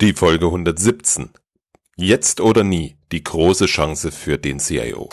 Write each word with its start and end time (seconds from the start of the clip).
Die 0.00 0.12
Folge 0.12 0.46
117. 0.46 1.30
Jetzt 1.96 2.40
oder 2.40 2.62
nie. 2.62 2.98
Die 3.10 3.24
große 3.24 3.66
Chance 3.66 4.12
für 4.12 4.38
den 4.38 4.60
CIO. 4.60 5.08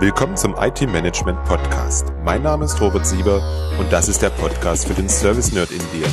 Willkommen 0.00 0.36
zum 0.36 0.56
IT 0.58 0.80
Management 0.80 1.44
Podcast. 1.44 2.08
Mein 2.24 2.42
Name 2.42 2.64
ist 2.64 2.80
Robert 2.80 3.06
Sieber 3.06 3.40
und 3.78 3.92
das 3.92 4.08
ist 4.08 4.20
der 4.20 4.30
Podcast 4.30 4.88
für 4.88 4.94
den 4.94 5.08
Service 5.08 5.52
Nerd 5.52 5.70
in 5.70 5.78
dir. 5.92 6.12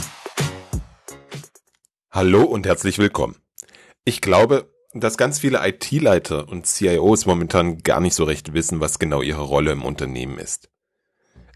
Hallo 2.12 2.44
und 2.44 2.68
herzlich 2.68 3.00
willkommen. 3.00 3.36
Ich 4.06 4.22
glaube, 4.22 4.72
dass 4.94 5.18
ganz 5.18 5.40
viele 5.40 5.68
IT-Leiter 5.68 6.48
und 6.48 6.68
CIOs 6.68 7.26
momentan 7.26 7.80
gar 7.80 8.00
nicht 8.00 8.14
so 8.14 8.26
recht 8.26 8.54
wissen, 8.54 8.80
was 8.80 9.00
genau 9.00 9.24
ihre 9.24 9.42
Rolle 9.42 9.72
im 9.72 9.84
Unternehmen 9.84 10.38
ist. 10.38 10.70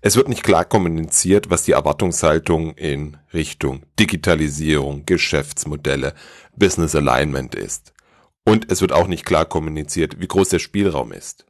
Es 0.06 0.18
wird 0.18 0.28
nicht 0.28 0.44
klar 0.44 0.66
kommuniziert, 0.66 1.50
was 1.50 1.64
die 1.64 1.72
Erwartungshaltung 1.72 2.74
in 2.74 3.16
Richtung 3.34 3.84
Digitalisierung, 3.98 5.06
Geschäftsmodelle, 5.06 6.14
Business 6.58 6.94
Alignment 6.94 7.56
ist. 7.56 7.94
Und 8.44 8.70
es 8.70 8.82
wird 8.82 8.92
auch 8.92 9.08
nicht 9.08 9.24
klar 9.24 9.46
kommuniziert, 9.46 10.20
wie 10.20 10.28
groß 10.28 10.50
der 10.50 10.60
Spielraum 10.60 11.14
ist. 11.14 11.46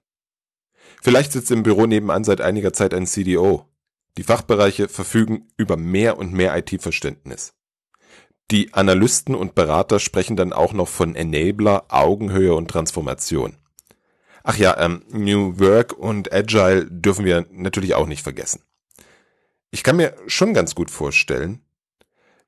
Vielleicht 1.02 1.32
sitzt 1.32 1.50
im 1.50 1.64
Büro 1.64 1.88
nebenan 1.88 2.24
seit 2.24 2.42
einiger 2.42 2.74
Zeit 2.74 2.94
ein 2.94 3.08
CDO. 3.08 3.66
Die 4.18 4.24
Fachbereiche 4.24 4.88
verfügen 4.88 5.48
über 5.58 5.76
mehr 5.76 6.20
und 6.20 6.32
mehr 6.32 6.56
IT-Verständnis. 6.56 7.56
Die 8.52 8.72
Analysten 8.76 9.34
und 9.34 9.56
Berater 9.56 9.98
sprechen 9.98 10.36
dann 10.36 10.54
auch 10.54 10.74
noch 10.74 10.90
von 10.90 11.16
Enabler, 11.16 11.86
Augenhöhe 11.90 12.54
und 12.54 12.68
Transformation. 12.68 13.58
Ach 14.44 14.58
ja, 14.58 14.78
ähm, 14.78 15.04
New 15.10 15.58
Work 15.60 15.94
und 15.94 16.34
Agile 16.34 16.86
dürfen 16.86 17.24
wir 17.24 17.48
natürlich 17.50 17.96
auch 17.96 18.08
nicht 18.08 18.24
vergessen. 18.24 18.62
Ich 19.72 19.84
kann 19.84 19.96
mir 19.96 20.16
schon 20.28 20.54
ganz 20.54 20.76
gut 20.76 20.92
vorstellen, 20.92 21.62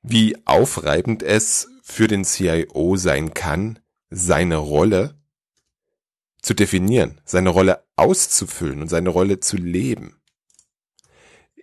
wie 0.04 0.38
aufreibend 0.45 1.23
es 1.23 1.70
für 1.81 2.08
den 2.08 2.26
CIO 2.26 2.98
sein 2.98 3.34
kann, 3.34 3.79
seine 4.10 4.57
Rolle 4.57 5.15
zu 6.41 6.54
definieren, 6.54 7.21
seine 7.26 7.49
Rolle 7.49 7.84
auszufüllen 7.96 8.82
und 8.82 8.90
seine 8.90 9.09
Rolle 9.09 9.40
zu 9.40 9.57
leben. 9.57 10.21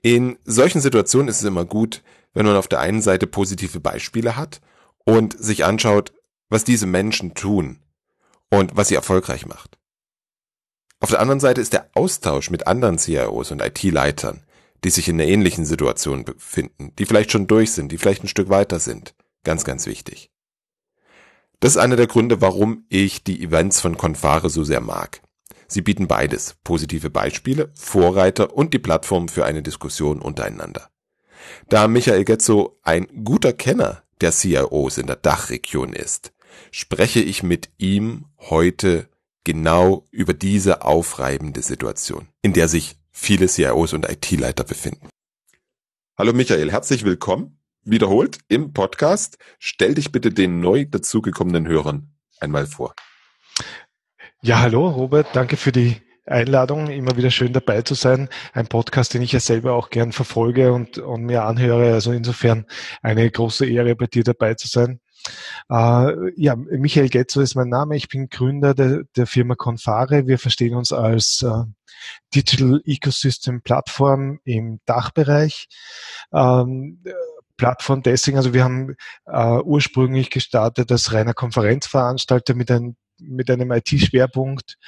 In 0.03 0.39
solchen 0.45 0.81
Situationen 0.81 1.29
ist 1.29 1.41
es 1.41 1.45
immer 1.45 1.65
gut, 1.65 2.03
wenn 2.33 2.47
man 2.47 2.57
auf 2.57 2.67
der 2.67 2.81
einen 2.81 3.03
Seite 3.03 3.27
positive 3.27 3.79
Beispiele 3.79 4.35
hat 4.35 4.61
und 5.05 5.39
sich 5.39 5.65
anschaut, 5.65 6.13
was 6.49 6.65
diese 6.65 6.87
Menschen 6.87 7.35
tun 7.35 7.81
und 8.51 8.75
was 8.75 8.89
sie 8.89 8.97
erfolgreich 8.97 9.47
macht. 9.47 9.79
Auf 11.03 11.11
der 11.11 11.19
anderen 11.19 11.41
Seite 11.41 11.61
ist 11.61 11.73
der 11.73 11.91
Austausch 11.95 12.49
mit 12.49 12.69
anderen 12.69 12.97
CIOs 12.97 13.51
und 13.51 13.61
IT-Leitern, 13.61 14.45
die 14.85 14.91
sich 14.91 15.09
in 15.09 15.21
einer 15.21 15.29
ähnlichen 15.29 15.65
Situation 15.65 16.25
befinden, 16.25 16.93
die 16.97 17.07
vielleicht 17.07 17.33
schon 17.33 17.49
durch 17.49 17.73
sind, 17.73 17.91
die 17.91 17.99
vielleicht 17.99 18.23
ein 18.23 18.29
Stück 18.29 18.51
weiter 18.51 18.79
sind, 18.79 19.17
ganz, 19.43 19.65
ganz 19.65 19.87
wichtig. 19.87 20.31
Das 21.59 21.73
ist 21.73 21.79
einer 21.79 21.97
der 21.97 22.07
Gründe, 22.07 22.41
warum 22.41 22.85
ich 22.89 23.25
die 23.25 23.43
Events 23.43 23.81
von 23.81 23.97
Confare 23.97 24.49
so 24.49 24.63
sehr 24.63 24.81
mag. 24.81 25.23
Sie 25.67 25.83
bieten 25.83 26.07
beides, 26.07 26.55
positive 26.63 27.11
Beispiele, 27.11 27.73
Vorreiter 27.75 28.55
und 28.57 28.73
die 28.73 28.79
Plattform 28.79 29.27
für 29.27 29.45
eine 29.45 29.63
Diskussion 29.63 30.23
untereinander. 30.23 30.89
Da 31.69 31.89
Michael 31.89 32.25
Getzo 32.25 32.79
ein 32.85 33.09
guter 33.25 33.53
Kenner 33.53 34.05
der 34.21 34.31
CIOs 34.31 34.99
in 34.99 35.09
der 35.09 35.17
Dachregion 35.17 35.95
ist, 35.95 36.33
spreche 36.71 37.21
ich 37.21 37.43
mit 37.43 37.71
ihm 37.79 38.27
heute 38.39 39.09
genau 39.45 40.07
über 40.11 40.35
diese 40.35 40.83
aufreibende 40.83 41.63
Situation, 41.63 42.29
in 42.43 42.53
der 42.53 42.69
sich 42.69 42.97
viele 43.11 43.47
CIOs 43.47 43.93
und 43.93 44.09
IT-Leiter 44.09 44.65
befinden. 44.65 45.09
Hallo 46.17 46.33
Michael, 46.33 46.71
herzlich 46.71 47.05
willkommen. 47.05 47.59
Wiederholt 47.85 48.39
im 48.49 48.73
Podcast. 48.73 49.39
Stell 49.59 49.95
dich 49.95 50.13
bitte 50.13 50.31
den 50.31 50.61
neu 50.61 50.85
dazugekommenen 50.85 51.67
Hörern 51.67 52.15
einmal 52.39 52.67
vor. 52.67 52.95
Ja, 54.41 54.61
hallo 54.61 54.89
Robert, 54.89 55.29
danke 55.35 55.57
für 55.57 55.73
die 55.73 55.97
Einladung, 56.27 56.89
immer 56.89 57.17
wieder 57.17 57.31
schön 57.31 57.53
dabei 57.53 57.83
zu 57.83 57.95
sein. 57.95 58.29
Ein 58.53 58.69
Podcast, 58.69 59.15
den 59.15 59.23
ich 59.23 59.33
ja 59.33 59.41
selber 59.41 59.75
auch 59.75 59.91
gern 59.91 60.13
verfolge 60.13 60.73
und, 60.73 60.99
und 60.99 61.25
mir 61.25 61.45
anhöre. 61.45 61.93
Also 61.93 62.13
insofern 62.13 62.67
eine 63.03 63.29
große 63.29 63.67
Ehre, 63.67 63.97
bei 63.97 64.07
dir 64.07 64.23
dabei 64.23 64.55
zu 64.55 64.69
sein. 64.69 65.01
Äh, 65.71 66.41
ja, 66.41 66.57
Michael 66.57 67.09
Getzo 67.09 67.41
ist 67.41 67.55
mein 67.55 67.69
Name. 67.69 67.97
Ich 67.97 68.09
bin 68.09 68.29
Gründer 68.29 68.75
der, 68.75 69.03
der 69.17 69.27
Firma 69.27 69.55
Confare. 69.55 70.27
Wir 70.27 70.39
verstehen 70.39 70.75
uns 70.75 70.93
als 70.93 71.43
äh, 71.43 71.65
Digital 72.35 72.81
Ecosystem 72.85 73.63
Plattform 73.63 74.41
im 74.45 74.81
Dachbereich. 74.87 75.69
Ähm, 76.33 77.03
Plattform 77.57 78.03
deswegen, 78.03 78.39
also 78.39 78.55
wir 78.55 78.65
haben 78.65 78.97
äh, 79.27 79.59
ursprünglich 79.61 80.31
gestartet 80.31 80.91
als 80.91 81.13
reiner 81.13 81.35
Konferenzveranstalter 81.35 82.55
mit 82.55 82.71
einem 82.71 82.97
mit 83.29 83.51
einem 83.51 83.73
IT-Schwerpunkt 83.73 84.79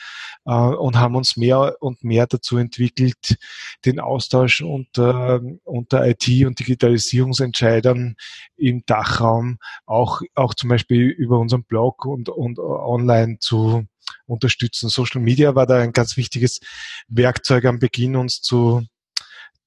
äh, 0.45 0.53
und 0.53 0.97
haben 0.97 1.17
uns 1.17 1.37
mehr 1.37 1.77
und 1.81 2.05
mehr 2.05 2.27
dazu 2.27 2.57
entwickelt, 2.57 3.37
den 3.85 4.01
Austausch 4.01 4.63
unter, 4.63 5.41
unter 5.65 6.07
IT- 6.07 6.47
und 6.47 6.59
Digitalisierungsentscheidern 6.59 8.17
im 8.57 8.83
Dachraum 8.87 9.59
auch, 9.87 10.23
auch 10.35 10.55
zum 10.55 10.71
Beispiel 10.71 11.09
über 11.09 11.39
unseren 11.39 11.65
Blog 11.65 12.05
und, 12.05 12.29
und 12.29 12.59
online 12.59 13.39
zu 13.39 13.87
unterstützen. 14.27 14.89
Social 14.89 15.21
Media 15.21 15.55
war 15.55 15.67
da 15.67 15.79
ein 15.79 15.93
ganz 15.93 16.17
wichtiges 16.17 16.61
Werkzeug 17.09 17.65
am 17.65 17.79
Beginn, 17.79 18.17
uns 18.17 18.41
zu, 18.41 18.83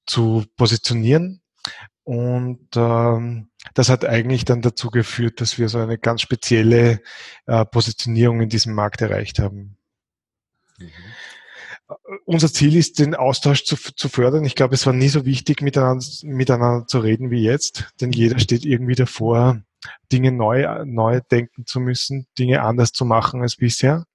zu 0.06 0.44
positionieren. 0.56 1.40
Und 2.08 2.68
ähm, 2.74 3.50
das 3.74 3.90
hat 3.90 4.06
eigentlich 4.06 4.46
dann 4.46 4.62
dazu 4.62 4.88
geführt, 4.90 5.42
dass 5.42 5.58
wir 5.58 5.68
so 5.68 5.76
eine 5.76 5.98
ganz 5.98 6.22
spezielle 6.22 7.02
äh, 7.44 7.66
Positionierung 7.66 8.40
in 8.40 8.48
diesem 8.48 8.72
Markt 8.72 9.02
erreicht 9.02 9.38
haben. 9.38 9.76
Mhm. 10.78 10.88
Unser 12.24 12.50
Ziel 12.50 12.76
ist, 12.76 12.98
den 12.98 13.14
Austausch 13.14 13.64
zu, 13.64 13.76
zu 13.76 14.08
fördern. 14.08 14.46
Ich 14.46 14.54
glaube, 14.54 14.74
es 14.74 14.86
war 14.86 14.94
nie 14.94 15.10
so 15.10 15.26
wichtig, 15.26 15.60
miteinander, 15.60 16.02
miteinander 16.22 16.86
zu 16.86 17.00
reden 17.00 17.30
wie 17.30 17.42
jetzt, 17.42 17.92
denn 18.00 18.10
jeder 18.12 18.38
steht 18.38 18.64
irgendwie 18.64 18.94
davor, 18.94 19.60
Dinge 20.10 20.32
neu, 20.32 20.66
neu 20.86 21.20
denken 21.30 21.66
zu 21.66 21.78
müssen, 21.78 22.26
Dinge 22.38 22.62
anders 22.62 22.92
zu 22.92 23.04
machen 23.04 23.42
als 23.42 23.56
bisher. 23.56 24.06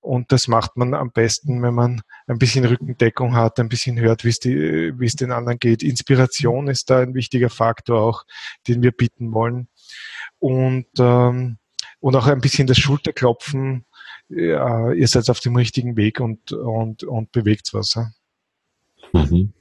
Und 0.00 0.32
das 0.32 0.48
macht 0.48 0.76
man 0.76 0.94
am 0.94 1.10
besten, 1.10 1.62
wenn 1.62 1.74
man 1.74 2.02
ein 2.26 2.38
bisschen 2.38 2.64
Rückendeckung 2.64 3.34
hat, 3.34 3.58
ein 3.60 3.68
bisschen 3.68 3.98
hört, 3.98 4.24
wie 4.24 4.28
es, 4.28 5.16
den 5.16 5.32
anderen 5.32 5.58
geht. 5.58 5.82
Inspiration 5.82 6.68
ist 6.68 6.90
da 6.90 7.00
ein 7.00 7.14
wichtiger 7.14 7.50
Faktor 7.50 8.00
auch, 8.00 8.24
den 8.68 8.82
wir 8.82 8.92
bieten 8.92 9.32
wollen. 9.32 9.68
Und, 10.38 10.86
ähm, 10.98 11.58
und 12.00 12.16
auch 12.16 12.26
ein 12.26 12.40
bisschen 12.40 12.66
das 12.66 12.78
Schulterklopfen. 12.78 13.84
Ja, 14.28 14.92
ihr 14.92 15.08
seid 15.08 15.28
auf 15.28 15.40
dem 15.40 15.56
richtigen 15.56 15.96
Weg 15.96 16.20
und, 16.20 16.52
und, 16.52 17.02
und 17.04 17.32
bewegt 17.32 17.70
was. 17.72 17.94
Ja? 17.94 18.10
Mhm. 19.12 19.52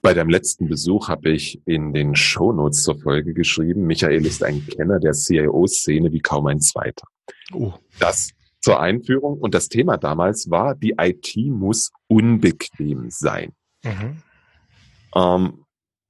Bei 0.00 0.14
deinem 0.14 0.30
letzten 0.30 0.68
Besuch 0.68 1.08
habe 1.08 1.30
ich 1.30 1.60
in 1.66 1.92
den 1.92 2.14
Shownotes 2.14 2.82
zur 2.84 2.98
Folge 2.98 3.34
geschrieben, 3.34 3.86
Michael 3.86 4.24
ist 4.26 4.44
ein 4.44 4.64
Kenner 4.66 5.00
der 5.00 5.12
CIO-Szene 5.12 6.12
wie 6.12 6.20
kaum 6.20 6.46
ein 6.46 6.60
zweiter. 6.60 7.06
Oh. 7.52 7.72
Das 7.98 8.30
zur 8.60 8.80
Einführung. 8.80 9.38
Und 9.38 9.54
das 9.54 9.68
Thema 9.68 9.96
damals 9.96 10.50
war, 10.50 10.74
die 10.74 10.94
IT 10.98 11.36
muss 11.36 11.90
unbequem 12.06 13.10
sein. 13.10 13.52
Mhm. 13.82 14.22
Ähm, 15.14 15.64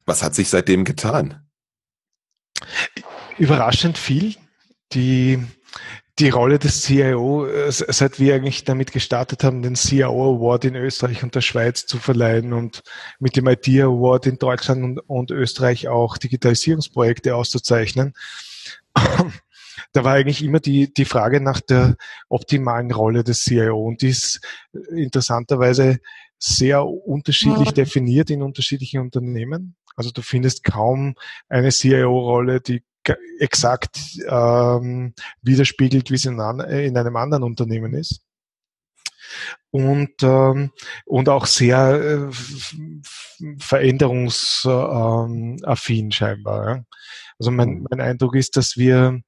was 0.06 0.23
hat 0.23 0.34
sich 0.34 0.49
seitdem 0.49 0.84
getan? 0.84 1.47
Überraschend 3.39 3.99
viel. 3.99 4.34
Die, 4.93 5.39
die 6.19 6.31
Rolle 6.31 6.59
des 6.59 6.83
CIO, 6.83 7.47
äh, 7.47 7.71
seit 7.71 8.19
wir 8.19 8.35
eigentlich 8.35 8.65
damit 8.65 8.91
gestartet 8.91 9.45
haben, 9.45 9.62
den 9.62 9.77
CIO 9.77 10.37
Award 10.37 10.65
in 10.65 10.77
Österreich 10.77 11.23
und 11.23 11.35
der 11.35 11.43
Schweiz 11.43 11.85
zu 11.85 11.99
verleihen 11.99 12.55
und 12.55 12.83
mit 13.21 13.37
dem 13.37 13.47
IT 13.47 13.69
Award 13.69 14.27
in 14.27 14.39
Deutschland 14.39 14.83
und, 14.83 14.99
und 15.06 15.31
Österreich 15.31 15.89
auch 15.89 16.17
Digitalisierungsprojekte 16.17 17.37
auszuzeichnen, 17.37 18.14
da 19.93 20.05
war 20.05 20.14
eigentlich 20.14 20.43
immer 20.43 20.61
die, 20.61 20.93
die 20.93 21.05
Frage 21.05 21.40
nach 21.40 21.61
der 21.61 21.96
optimalen 22.29 22.90
Rolle 22.90 23.25
des 23.25 23.44
CIO 23.44 23.79
und 23.79 24.02
die 24.02 24.08
ist 24.08 24.40
äh, 24.73 25.02
interessanterweise 25.02 25.99
sehr 26.38 26.87
unterschiedlich 26.87 27.73
definiert 27.73 28.31
in 28.31 28.43
unterschiedlichen 28.43 29.00
Unternehmen. 29.00 29.76
Also 29.96 30.12
du 30.12 30.23
findest 30.23 30.62
kaum 30.62 31.17
eine 31.49 31.73
CIO-Rolle, 31.73 32.61
die 32.61 32.85
exakt 33.40 33.99
ähm, 34.29 35.14
widerspiegelt, 35.43 36.11
wie 36.11 36.14
es 36.14 36.26
in, 36.26 36.38
in, 36.38 36.96
einem 36.96 37.17
anderen 37.17 37.43
Unternehmen 37.43 37.94
ist. 37.94 38.20
Und, 39.70 40.12
ähm, 40.23 40.70
und 41.05 41.29
auch 41.29 41.44
sehr 41.46 42.00
äh, 42.00 42.29
veränderungsaffin 43.58 46.12
scheinbar. 46.12 46.69
Ja. 46.69 46.85
Also 47.38 47.50
mein, 47.50 47.85
mein 47.90 48.00
Eindruck 48.00 48.37
ist, 48.37 48.56
dass 48.56 48.76
wir 48.76 49.20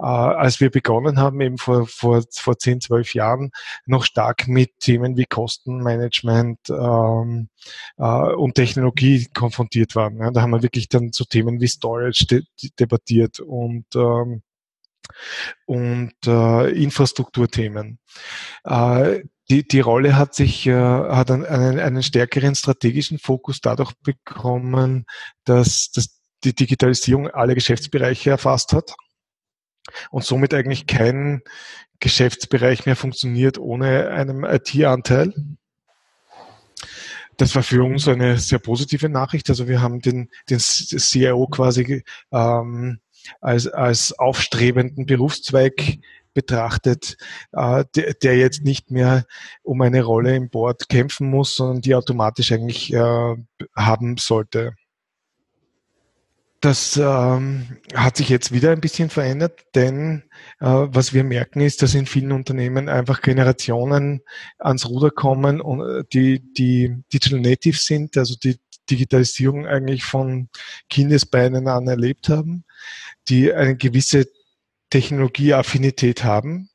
äh, 0.00 0.06
als 0.06 0.60
wir 0.60 0.70
begonnen 0.70 1.18
haben, 1.18 1.40
eben 1.40 1.58
vor, 1.58 1.86
vor, 1.86 2.22
vor 2.32 2.58
10, 2.58 2.80
12 2.80 3.14
Jahren, 3.14 3.50
noch 3.86 4.04
stark 4.04 4.48
mit 4.48 4.78
Themen 4.80 5.16
wie 5.16 5.26
Kostenmanagement 5.26 6.58
ähm, 6.70 7.48
äh, 7.98 8.04
und 8.04 8.54
Technologie 8.54 9.28
konfrontiert 9.34 9.94
waren. 9.96 10.18
Ja, 10.18 10.30
da 10.30 10.42
haben 10.42 10.50
wir 10.50 10.62
wirklich 10.62 10.88
dann 10.88 11.12
so 11.12 11.24
Themen 11.24 11.60
wie 11.60 11.68
Storage 11.68 12.26
de 12.26 12.42
debattiert 12.78 13.40
und 13.40 13.84
ähm, 13.94 14.42
und 15.66 16.14
äh, 16.26 16.70
Infrastrukturthemen. 16.70 17.98
Äh, 18.64 19.22
die, 19.50 19.66
die 19.66 19.80
Rolle 19.80 20.16
hat 20.16 20.34
sich 20.34 20.66
äh, 20.66 20.72
hat 20.72 21.30
einen, 21.30 21.80
einen 21.80 22.02
stärkeren 22.02 22.54
strategischen 22.54 23.18
Fokus 23.18 23.60
dadurch 23.60 23.92
bekommen, 24.02 25.06
dass, 25.44 25.90
dass 25.90 26.20
die 26.44 26.54
Digitalisierung 26.54 27.28
alle 27.28 27.54
Geschäftsbereiche 27.54 28.30
erfasst 28.30 28.72
hat 28.72 28.94
und 30.10 30.24
somit 30.24 30.54
eigentlich 30.54 30.86
kein 30.86 31.42
Geschäftsbereich 32.00 32.86
mehr 32.86 32.96
funktioniert 32.96 33.58
ohne 33.58 34.08
einen 34.08 34.44
IT-Anteil. 34.44 35.34
Das 37.36 37.54
war 37.54 37.62
für 37.62 37.82
uns 37.84 38.06
eine 38.06 38.38
sehr 38.38 38.58
positive 38.58 39.08
Nachricht. 39.08 39.48
Also 39.48 39.66
wir 39.66 39.80
haben 39.80 40.00
den, 40.00 40.28
den 40.50 40.58
CIO 40.58 41.46
quasi 41.46 42.04
ähm, 42.32 43.00
als, 43.40 43.66
als 43.66 44.18
aufstrebenden 44.18 45.06
Berufszweig 45.06 45.98
betrachtet, 46.32 47.16
äh, 47.52 47.84
der, 47.96 48.14
der, 48.14 48.36
jetzt 48.36 48.62
nicht 48.62 48.90
mehr 48.90 49.24
um 49.62 49.80
eine 49.80 50.02
Rolle 50.02 50.36
im 50.36 50.48
Board 50.48 50.88
kämpfen 50.88 51.28
muss, 51.28 51.56
sondern 51.56 51.80
die 51.80 51.94
automatisch 51.94 52.52
eigentlich 52.52 52.92
äh, 52.92 53.34
haben 53.74 54.16
sollte. 54.16 54.74
Das 56.60 56.98
ähm, 56.98 57.78
hat 57.94 58.18
sich 58.18 58.28
jetzt 58.28 58.52
wieder 58.52 58.70
ein 58.70 58.82
bisschen 58.82 59.08
verändert, 59.08 59.60
denn 59.74 60.24
äh, 60.60 60.66
was 60.66 61.14
wir 61.14 61.24
merken 61.24 61.60
ist, 61.60 61.80
dass 61.80 61.94
in 61.94 62.04
vielen 62.04 62.32
Unternehmen 62.32 62.90
einfach 62.90 63.22
Generationen 63.22 64.20
ans 64.58 64.86
Ruder 64.86 65.10
kommen 65.10 65.62
und 65.62 65.80
äh, 65.80 66.04
die, 66.12 66.52
die 66.52 67.02
Digital 67.10 67.40
Native 67.40 67.78
sind, 67.78 68.18
also 68.18 68.34
die 68.36 68.58
Digitalisierung 68.90 69.66
eigentlich 69.66 70.04
von 70.04 70.50
Kindesbeinen 70.90 71.66
an 71.66 71.88
erlebt 71.88 72.28
haben, 72.28 72.64
die 73.28 73.54
eine 73.54 73.76
gewisse 73.76 74.26
Technologieaffinität 74.90 76.24
haben. 76.24 76.68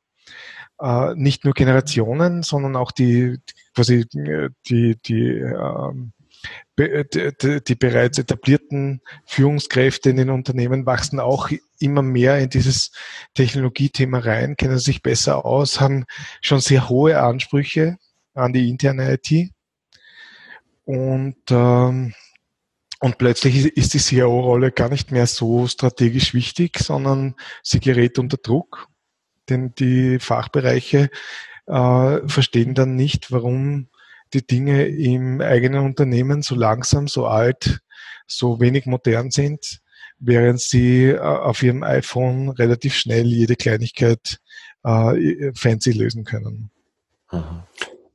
Äh, 0.80 1.14
nicht 1.14 1.46
nur 1.46 1.54
Generationen, 1.54 2.42
sondern 2.42 2.76
auch 2.76 2.92
die 2.92 3.38
quasi 3.76 4.06
die, 4.68 4.98
die 5.00 5.22
ähm, 5.22 6.14
die, 6.78 7.64
die 7.66 7.76
bereits 7.76 8.18
etablierten 8.18 9.02
Führungskräfte 9.26 10.10
in 10.10 10.18
den 10.18 10.30
Unternehmen 10.30 10.86
wachsen 10.86 11.20
auch 11.20 11.50
immer 11.80 12.02
mehr 12.02 12.40
in 12.40 12.50
dieses 12.50 12.92
Technologiethema 13.34 14.20
rein, 14.20 14.58
kennen 14.58 14.80
sich 14.80 15.02
besser 15.02 15.46
aus, 15.46 15.80
haben 15.80 16.06
schon 16.42 16.60
sehr 16.60 16.90
hohe 16.90 17.20
Ansprüche 17.20 17.98
an 18.34 18.54
die 18.54 18.70
interne 18.70 19.14
IT. 19.14 19.52
Und, 20.84 21.38
ähm, 21.50 22.14
und 23.00 23.18
plötzlich 23.18 23.78
ist 23.78 23.94
die 23.94 24.00
CIO-Rolle 24.00 24.72
gar 24.72 24.90
nicht 24.90 25.12
mehr 25.12 25.28
so 25.28 25.68
strategisch 25.68 26.34
wichtig, 26.34 26.80
sondern 26.80 27.36
sie 27.64 27.80
gerät 27.80 28.20
unter 28.20 28.38
Druck. 28.38 28.88
Denn 29.50 29.74
die 29.76 30.20
Fachbereiche 30.20 31.10
äh, 31.68 32.28
verstehen 32.28 32.74
dann 32.76 32.96
nicht, 32.96 33.32
warum 33.32 33.90
die 34.34 34.46
Dinge 34.46 34.88
im 34.88 35.42
eigenen 35.42 35.86
Unternehmen 35.86 36.42
so 36.42 36.56
langsam, 36.56 37.08
so 37.08 37.26
alt, 37.28 37.80
so 38.28 38.60
wenig 38.60 38.86
modern 38.86 39.32
sind, 39.32 39.80
während 40.20 40.60
sie 40.60 41.10
äh, 41.10 41.20
auf 41.20 41.62
ihrem 41.64 41.84
iPhone 41.84 42.50
relativ 42.50 42.96
schnell 42.96 43.28
jede 43.28 43.56
Kleinigkeit 43.56 44.40
äh, 44.84 45.52
fancy 45.54 45.92
lösen 45.92 46.24
können. 46.24 46.72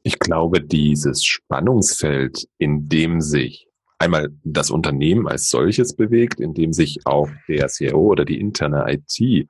Ich 0.03 0.19
glaube, 0.19 0.63
dieses 0.63 1.25
Spannungsfeld, 1.25 2.49
in 2.59 2.89
dem 2.89 3.21
sich 3.21 3.67
einmal 3.99 4.31
das 4.45 4.71
Unternehmen 4.71 5.29
als 5.29 5.51
solches 5.51 5.95
bewegt, 5.95 6.41
in 6.41 6.55
dem 6.55 6.73
sich 6.73 7.01
auch 7.05 7.29
der 7.49 7.69
CIO 7.69 7.99
oder 7.99 8.25
die 8.25 8.41
interne 8.41 8.87
IT 8.89 9.49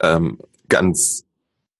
ähm, 0.00 0.38
ganz 0.68 1.24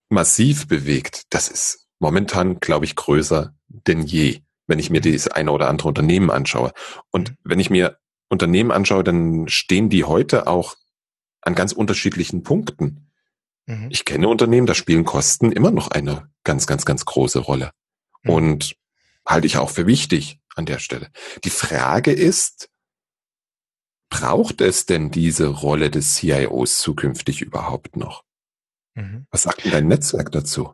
massiv 0.09 0.67
bewegt, 0.67 1.23
das 1.29 1.49
ist 1.49 1.88
momentan, 1.99 2.59
glaube 2.59 2.85
ich, 2.85 2.95
größer 2.95 3.53
denn 3.67 4.01
je, 4.01 4.41
wenn 4.67 4.79
ich 4.79 4.89
mir 4.89 5.01
dieses 5.01 5.27
eine 5.27 5.51
oder 5.51 5.69
andere 5.69 5.87
Unternehmen 5.87 6.31
anschaue. 6.31 6.71
Und 7.11 7.35
wenn 7.43 7.59
ich 7.59 7.69
mir 7.69 7.97
Unternehmen 8.29 8.71
anschaue, 8.71 9.03
dann 9.03 9.47
stehen 9.47 9.89
die 9.89 10.03
heute 10.03 10.47
auch 10.47 10.75
an 11.41 11.55
ganz 11.55 11.71
unterschiedlichen 11.71 12.43
Punkten. 12.43 13.11
Mhm. 13.65 13.87
Ich 13.89 14.05
kenne 14.05 14.27
Unternehmen, 14.27 14.67
da 14.67 14.75
spielen 14.75 15.05
Kosten 15.05 15.51
immer 15.51 15.71
noch 15.71 15.89
eine 15.89 16.31
ganz, 16.43 16.67
ganz, 16.67 16.85
ganz 16.85 17.05
große 17.05 17.39
Rolle. 17.39 17.71
Mhm. 18.23 18.29
Und 18.31 18.75
halte 19.25 19.47
ich 19.47 19.57
auch 19.57 19.69
für 19.69 19.87
wichtig 19.87 20.39
an 20.55 20.65
der 20.65 20.79
Stelle. 20.79 21.09
Die 21.43 21.49
Frage 21.49 22.11
ist, 22.11 22.69
braucht 24.09 24.61
es 24.61 24.85
denn 24.85 25.11
diese 25.11 25.47
Rolle 25.47 25.89
des 25.89 26.15
CIOs 26.15 26.79
zukünftig 26.79 27.41
überhaupt 27.41 27.95
noch? 27.95 28.23
Mhm. 28.95 29.27
Was 29.31 29.43
sagt 29.43 29.63
denn 29.63 29.71
dein 29.71 29.87
Netzwerk 29.87 30.31
dazu? 30.31 30.73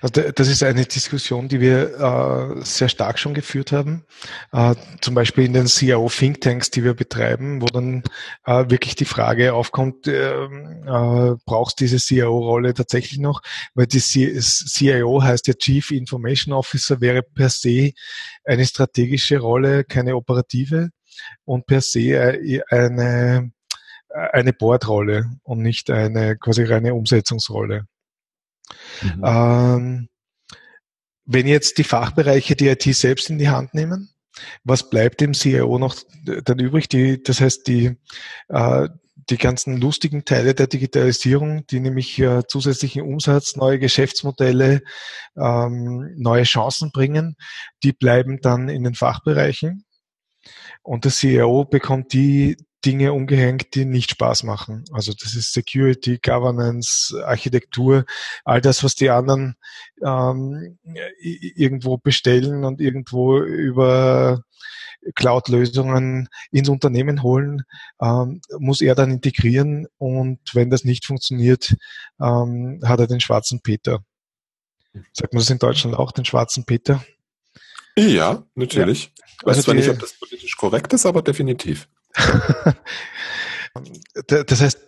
Also 0.00 0.22
das 0.32 0.48
ist 0.48 0.62
eine 0.62 0.84
Diskussion, 0.86 1.48
die 1.48 1.60
wir 1.60 1.98
äh, 2.58 2.64
sehr 2.64 2.88
stark 2.88 3.18
schon 3.18 3.34
geführt 3.34 3.72
haben, 3.72 4.04
äh, 4.52 4.74
zum 5.00 5.14
Beispiel 5.14 5.44
in 5.44 5.52
den 5.52 5.66
CIO 5.66 6.08
Thinktanks, 6.08 6.70
die 6.70 6.82
wir 6.82 6.94
betreiben, 6.94 7.60
wo 7.60 7.66
dann 7.66 8.02
äh, 8.44 8.64
wirklich 8.68 8.94
die 8.94 9.04
Frage 9.04 9.52
aufkommt, 9.52 10.08
ähm, 10.08 10.82
äh, 10.86 11.36
brauchst 11.44 11.80
diese 11.80 11.98
CIO-Rolle 11.98 12.72
tatsächlich 12.74 13.18
noch? 13.18 13.42
Weil 13.74 13.86
die 13.86 14.00
CIO 14.00 15.22
heißt 15.22 15.46
ja 15.46 15.54
Chief 15.54 15.90
Information 15.90 16.54
Officer, 16.54 17.00
wäre 17.00 17.22
per 17.22 17.50
se 17.50 17.92
eine 18.44 18.64
strategische 18.64 19.38
Rolle, 19.38 19.84
keine 19.84 20.16
operative 20.16 20.90
und 21.44 21.66
per 21.66 21.82
se 21.82 22.00
äh, 22.00 22.62
eine 22.70 23.52
eine 24.32 24.54
Boardrolle 24.54 25.30
und 25.42 25.60
nicht 25.60 25.90
eine 25.90 26.38
quasi 26.38 26.64
reine 26.64 26.94
Umsetzungsrolle. 26.94 27.86
Mhm. 29.02 29.22
Ähm, 29.24 30.08
wenn 31.24 31.46
jetzt 31.46 31.78
die 31.78 31.84
Fachbereiche 31.84 32.56
die 32.56 32.68
IT 32.68 32.82
selbst 32.82 33.30
in 33.30 33.38
die 33.38 33.48
Hand 33.48 33.74
nehmen, 33.74 34.10
was 34.64 34.90
bleibt 34.90 35.20
dem 35.20 35.32
CIO 35.32 35.78
noch 35.78 35.96
dann 36.44 36.58
übrig? 36.58 36.88
Die, 36.88 37.22
das 37.22 37.40
heißt, 37.40 37.66
die, 37.66 37.96
äh, 38.48 38.88
die 39.28 39.38
ganzen 39.38 39.78
lustigen 39.78 40.24
Teile 40.24 40.54
der 40.54 40.66
Digitalisierung, 40.68 41.66
die 41.66 41.80
nämlich 41.80 42.18
äh, 42.18 42.46
zusätzlichen 42.46 43.02
Umsatz, 43.02 43.56
neue 43.56 43.78
Geschäftsmodelle, 43.78 44.82
ähm, 45.36 46.14
neue 46.16 46.44
Chancen 46.44 46.92
bringen, 46.92 47.36
die 47.82 47.92
bleiben 47.92 48.40
dann 48.40 48.68
in 48.68 48.84
den 48.84 48.94
Fachbereichen. 48.94 49.84
Und 50.86 51.04
der 51.04 51.10
CIO 51.10 51.64
bekommt 51.64 52.12
die 52.12 52.56
Dinge 52.84 53.12
umgehängt, 53.12 53.74
die 53.74 53.84
nicht 53.84 54.12
Spaß 54.12 54.44
machen. 54.44 54.84
Also 54.92 55.12
das 55.12 55.34
ist 55.34 55.52
Security, 55.52 56.20
Governance, 56.22 57.12
Architektur, 57.24 58.04
all 58.44 58.60
das, 58.60 58.84
was 58.84 58.94
die 58.94 59.10
anderen 59.10 59.56
ähm, 60.00 60.78
irgendwo 61.20 61.98
bestellen 61.98 62.64
und 62.64 62.80
irgendwo 62.80 63.40
über 63.40 64.42
Cloud-Lösungen 65.16 66.28
ins 66.52 66.68
Unternehmen 66.68 67.24
holen, 67.24 67.62
ähm, 68.00 68.40
muss 68.58 68.80
er 68.80 68.94
dann 68.94 69.10
integrieren 69.10 69.88
und 69.98 70.38
wenn 70.52 70.70
das 70.70 70.84
nicht 70.84 71.04
funktioniert, 71.04 71.74
ähm, 72.20 72.80
hat 72.84 73.00
er 73.00 73.08
den 73.08 73.20
schwarzen 73.20 73.60
Peter. 73.60 74.04
Sagt 75.12 75.34
man 75.34 75.40
das 75.40 75.50
in 75.50 75.58
Deutschland 75.58 75.96
auch, 75.96 76.12
den 76.12 76.24
schwarzen 76.24 76.64
Peter? 76.64 77.04
Ja, 77.98 78.44
natürlich. 78.54 79.04
Ja. 79.04 79.24
Ich 79.38 79.46
weiß 79.46 79.56
also 79.56 79.62
zwar 79.62 79.74
die, 79.74 79.80
nicht, 79.80 79.90
ob 79.90 79.98
das 79.98 80.12
politisch 80.14 80.56
korrekt 80.56 80.92
ist, 80.92 81.06
aber 81.06 81.22
definitiv. 81.22 81.88
das 84.26 84.60
heißt, 84.60 84.78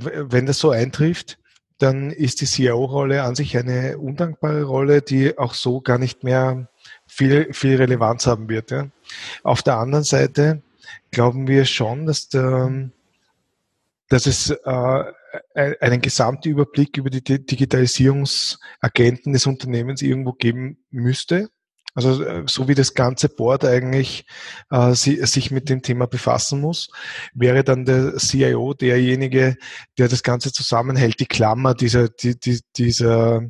wenn 0.00 0.46
das 0.46 0.58
so 0.58 0.70
eintrifft, 0.70 1.38
dann 1.78 2.10
ist 2.10 2.40
die 2.40 2.46
CIO-Rolle 2.46 3.22
an 3.22 3.34
sich 3.34 3.56
eine 3.56 3.98
undankbare 3.98 4.62
Rolle, 4.62 5.02
die 5.02 5.36
auch 5.38 5.54
so 5.54 5.80
gar 5.80 5.98
nicht 5.98 6.22
mehr 6.22 6.68
viel, 7.06 7.52
viel 7.52 7.76
Relevanz 7.76 8.26
haben 8.26 8.48
wird. 8.48 8.70
Ja. 8.70 8.88
Auf 9.42 9.62
der 9.62 9.78
anderen 9.78 10.04
Seite 10.04 10.62
glauben 11.10 11.48
wir 11.48 11.64
schon, 11.64 12.06
dass, 12.06 12.28
der, 12.28 12.90
dass 14.08 14.26
es 14.26 14.50
äh, 14.50 15.04
einen 15.54 16.00
Gesamtüberblick 16.00 16.96
über 16.96 17.10
die 17.10 17.22
Digitalisierungsagenten 17.22 19.32
des 19.32 19.46
Unternehmens 19.46 20.02
irgendwo 20.02 20.32
geben 20.32 20.78
müsste. 20.90 21.50
Also 21.94 22.22
äh, 22.22 22.44
so 22.46 22.68
wie 22.68 22.74
das 22.74 22.94
ganze 22.94 23.28
Board 23.28 23.64
eigentlich 23.64 24.26
äh, 24.70 24.94
sie, 24.94 25.24
sich 25.26 25.50
mit 25.50 25.68
dem 25.68 25.82
Thema 25.82 26.06
befassen 26.06 26.60
muss, 26.60 26.90
wäre 27.32 27.64
dann 27.64 27.84
der 27.84 28.16
CIO 28.16 28.74
derjenige, 28.74 29.56
der 29.98 30.08
das 30.08 30.22
Ganze 30.22 30.52
zusammenhält, 30.52 31.20
die 31.20 31.26
Klammer 31.26 31.74
dieser, 31.74 32.08
die, 32.08 32.38
die, 32.38 32.60
dieser 32.76 33.42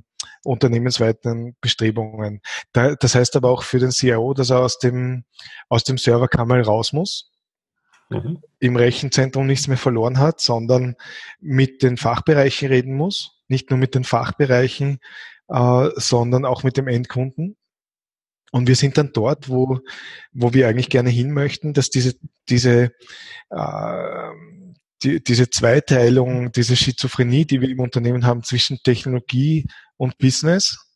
unternehmensweiten 0.44 1.56
Bestrebungen. 1.60 2.40
Da, 2.72 2.94
das 2.94 3.14
heißt 3.14 3.36
aber 3.36 3.50
auch 3.50 3.62
für 3.62 3.78
den 3.78 3.90
CIO, 3.90 4.34
dass 4.34 4.50
er 4.50 4.60
aus 4.60 4.78
dem, 4.78 5.24
aus 5.68 5.84
dem 5.84 5.98
Serverkammer 5.98 6.60
raus 6.62 6.92
muss 6.92 7.30
mhm. 8.10 8.42
im 8.58 8.76
Rechenzentrum 8.76 9.46
nichts 9.46 9.68
mehr 9.68 9.76
verloren 9.76 10.18
hat, 10.18 10.40
sondern 10.40 10.96
mit 11.40 11.82
den 11.82 11.96
Fachbereichen 11.96 12.68
reden 12.68 12.94
muss, 12.94 13.42
nicht 13.48 13.70
nur 13.70 13.78
mit 13.78 13.94
den 13.94 14.04
Fachbereichen, 14.04 14.98
äh, 15.48 15.88
sondern 15.96 16.44
auch 16.44 16.62
mit 16.62 16.76
dem 16.76 16.88
Endkunden. 16.88 17.56
Und 18.54 18.68
wir 18.68 18.76
sind 18.76 18.96
dann 18.98 19.10
dort, 19.12 19.48
wo, 19.48 19.80
wo 20.32 20.54
wir 20.54 20.68
eigentlich 20.68 20.88
gerne 20.88 21.10
hin 21.10 21.32
möchten, 21.32 21.72
dass 21.72 21.90
diese, 21.90 22.14
diese, 22.48 22.92
äh, 23.50 24.30
die, 25.02 25.24
diese 25.24 25.50
Zweiteilung, 25.50 26.52
diese 26.52 26.76
Schizophrenie, 26.76 27.46
die 27.46 27.60
wir 27.60 27.68
im 27.68 27.80
Unternehmen 27.80 28.24
haben 28.24 28.44
zwischen 28.44 28.78
Technologie 28.84 29.66
und 29.96 30.18
Business, 30.18 30.86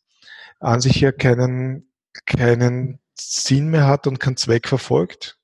an 0.61 0.79
sich 0.79 1.01
ja 1.01 1.11
keinen, 1.11 1.91
keinen 2.25 3.01
Sinn 3.19 3.67
mehr 3.67 3.87
hat 3.87 4.07
und 4.07 4.21
keinen 4.21 4.37
Zweck 4.37 4.65
verfolgt. 4.65 5.37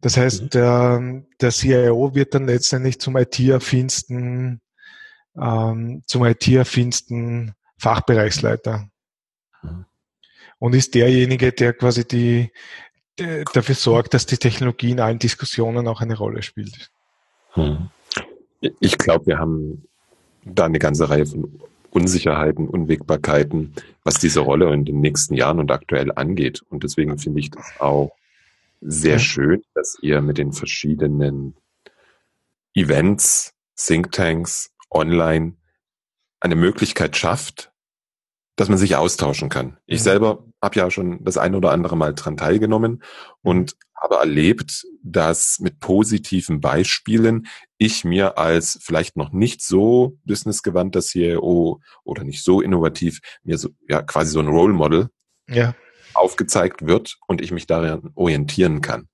Das 0.00 0.16
heißt, 0.16 0.42
mhm. 0.42 0.50
der, 0.50 1.22
der 1.40 1.50
CIO 1.50 2.14
wird 2.14 2.34
dann 2.34 2.46
letztendlich 2.46 3.00
zum 3.00 3.16
IT-affinsten, 3.16 4.60
ähm, 5.36 6.04
zum 6.06 6.24
IT-affinsten 6.24 7.54
Fachbereichsleiter. 7.78 8.88
Mhm. 9.64 9.86
Und 10.58 10.74
ist 10.74 10.94
derjenige, 10.94 11.52
der 11.52 11.72
quasi 11.74 12.06
die, 12.06 12.50
der 13.18 13.44
dafür 13.44 13.74
sorgt, 13.74 14.14
dass 14.14 14.26
die 14.26 14.38
Technologie 14.38 14.90
in 14.90 15.00
allen 15.00 15.18
Diskussionen 15.18 15.86
auch 15.88 16.00
eine 16.00 16.16
Rolle 16.16 16.42
spielt. 16.42 16.90
Mhm. 17.54 17.90
Ich 18.80 18.96
glaube, 18.96 19.26
wir 19.26 19.38
haben 19.38 19.86
da 20.44 20.64
eine 20.64 20.78
ganze 20.78 21.10
Reihe 21.10 21.26
von 21.26 21.60
Unsicherheiten, 21.90 22.68
Unwägbarkeiten, 22.68 23.74
was 24.04 24.14
diese 24.14 24.40
Rolle 24.40 24.72
in 24.72 24.84
den 24.84 25.00
nächsten 25.00 25.34
Jahren 25.34 25.58
und 25.58 25.70
aktuell 25.70 26.12
angeht. 26.12 26.62
Und 26.68 26.84
deswegen 26.84 27.18
finde 27.18 27.40
ich 27.40 27.50
das 27.50 27.80
auch 27.80 28.12
sehr 28.80 29.12
ja. 29.12 29.18
schön, 29.18 29.62
dass 29.74 29.98
ihr 30.02 30.20
mit 30.20 30.38
den 30.38 30.52
verschiedenen 30.52 31.54
Events, 32.74 33.54
Thinktanks, 33.76 34.70
online 34.90 35.54
eine 36.40 36.56
Möglichkeit 36.56 37.16
schafft, 37.16 37.72
dass 38.56 38.70
man 38.70 38.78
sich 38.78 38.96
austauschen 38.96 39.50
kann. 39.50 39.76
Ich 39.86 40.02
selber 40.02 40.44
habe 40.62 40.78
ja 40.78 40.90
schon 40.90 41.22
das 41.22 41.36
ein 41.36 41.54
oder 41.54 41.72
andere 41.72 41.96
Mal 41.96 42.14
dran 42.14 42.38
teilgenommen 42.38 43.02
und 43.42 43.76
habe 44.00 44.16
erlebt, 44.16 44.86
dass 45.02 45.58
mit 45.60 45.78
positiven 45.78 46.60
Beispielen 46.60 47.46
ich 47.76 48.04
mir 48.04 48.38
als 48.38 48.78
vielleicht 48.82 49.16
noch 49.16 49.30
nicht 49.30 49.62
so 49.62 50.18
businessgewandter 50.24 51.00
CIO 51.00 51.80
oder 52.02 52.24
nicht 52.24 52.42
so 52.42 52.60
innovativ 52.62 53.20
mir 53.42 53.58
so 53.58 53.68
ja 53.88 54.02
quasi 54.02 54.32
so 54.32 54.40
ein 54.40 54.48
Role 54.48 54.72
Model 54.72 55.08
ja. 55.48 55.74
aufgezeigt 56.14 56.86
wird 56.86 57.18
und 57.26 57.42
ich 57.42 57.52
mich 57.52 57.66
daran 57.66 58.10
orientieren 58.14 58.80
kann. 58.80 59.08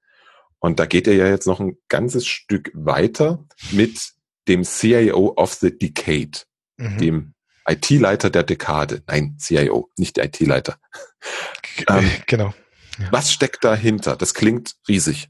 Und 0.60 0.78
da 0.78 0.86
geht 0.86 1.08
er 1.08 1.14
ja 1.14 1.26
jetzt 1.26 1.48
noch 1.48 1.58
ein 1.58 1.76
ganzes 1.88 2.26
Stück 2.26 2.70
weiter 2.74 3.44
mit 3.72 4.12
dem 4.46 4.62
CIO 4.62 5.34
of 5.36 5.54
the 5.54 5.76
Decade, 5.76 6.42
mhm. 6.76 6.98
dem 6.98 7.34
IT-Leiter 7.66 8.30
der 8.30 8.42
Dekade. 8.42 9.02
Nein, 9.06 9.36
CIO, 9.38 9.90
nicht 9.96 10.18
IT-Leiter. 10.18 10.76
ähm, 11.88 12.10
genau. 12.26 12.54
Ja. 12.98 13.08
Was 13.10 13.32
steckt 13.32 13.64
dahinter? 13.64 14.16
Das 14.16 14.34
klingt 14.34 14.74
riesig. 14.88 15.28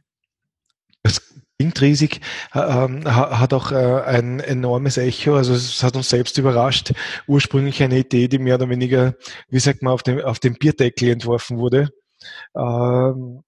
Das 1.02 1.20
klingt 1.58 1.80
riesig, 1.80 2.20
ähm, 2.54 3.04
hat 3.04 3.52
auch 3.52 3.72
äh, 3.72 4.02
ein 4.02 4.40
enormes 4.40 4.96
Echo. 4.96 5.36
Also 5.36 5.54
es 5.54 5.82
hat 5.82 5.96
uns 5.96 6.08
selbst 6.08 6.38
überrascht. 6.38 6.92
Ursprünglich 7.26 7.82
eine 7.82 7.98
Idee, 7.98 8.28
die 8.28 8.38
mehr 8.38 8.56
oder 8.56 8.68
weniger, 8.68 9.14
wie 9.48 9.60
sagt 9.60 9.82
man, 9.82 9.92
auf 9.92 10.02
dem, 10.02 10.20
auf 10.20 10.38
dem 10.38 10.54
Bierdeckel 10.54 11.10
entworfen 11.10 11.58
wurde. 11.58 11.90
Ähm, 12.56 13.42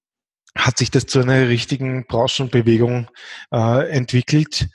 hat 0.57 0.77
sich 0.77 0.91
das 0.91 1.05
zu 1.05 1.19
einer 1.19 1.49
richtigen 1.49 2.05
Branchenbewegung 2.07 3.09
äh, 3.51 3.89
entwickelt. 3.89 4.69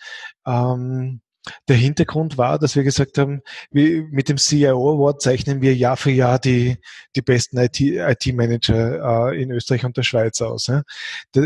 Ähm, 0.47 1.23
der 1.69 1.77
Hintergrund 1.77 2.39
war, 2.39 2.59
dass 2.59 2.77
wir 2.77 2.83
gesagt 2.83 3.19
haben, 3.19 3.43
wir, 3.71 4.05
mit 4.11 4.29
dem 4.29 4.37
CIO 4.37 4.95
Award 4.95 5.23
zeichnen 5.23 5.63
wir 5.63 5.75
Jahr 5.75 5.97
für 5.97 6.11
Jahr 6.11 6.39
die, 6.39 6.77
die 7.17 7.23
besten 7.23 7.59
IT-Manager 7.59 9.31
IT 9.31 9.37
äh, 9.37 9.43
in 9.43 9.51
Österreich 9.51 9.85
und 9.85 9.97
der 9.97 10.03
Schweiz 10.03 10.41
aus. 10.41 10.67
Ja. 10.67 10.83
Da, 11.33 11.43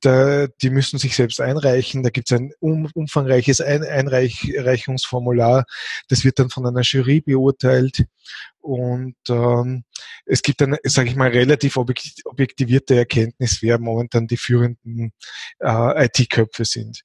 da, 0.00 0.46
die 0.62 0.70
müssen 0.70 0.98
sich 0.98 1.16
selbst 1.16 1.40
einreichen. 1.40 2.02
Da 2.02 2.10
gibt 2.10 2.30
es 2.30 2.38
ein 2.38 2.52
um, 2.60 2.88
umfangreiches 2.94 3.60
ein 3.60 3.82
Einreichungsformular. 3.82 5.64
Das 6.08 6.24
wird 6.24 6.38
dann 6.38 6.50
von 6.50 6.66
einer 6.66 6.82
Jury 6.82 7.20
beurteilt. 7.20 8.04
Und 8.60 9.16
ähm, 9.28 9.84
es 10.24 10.42
gibt 10.42 10.60
dann, 10.60 10.76
sage 10.84 11.08
ich 11.08 11.16
mal, 11.16 11.30
relativ 11.30 11.76
objektivierte 11.76 12.96
Erkenntnis, 12.96 13.62
wer 13.62 13.78
momentan 13.78 14.26
die 14.26 14.36
führenden 14.36 15.12
äh, 15.60 16.06
IT-Köpfe 16.06 16.64
sind. 16.64 17.02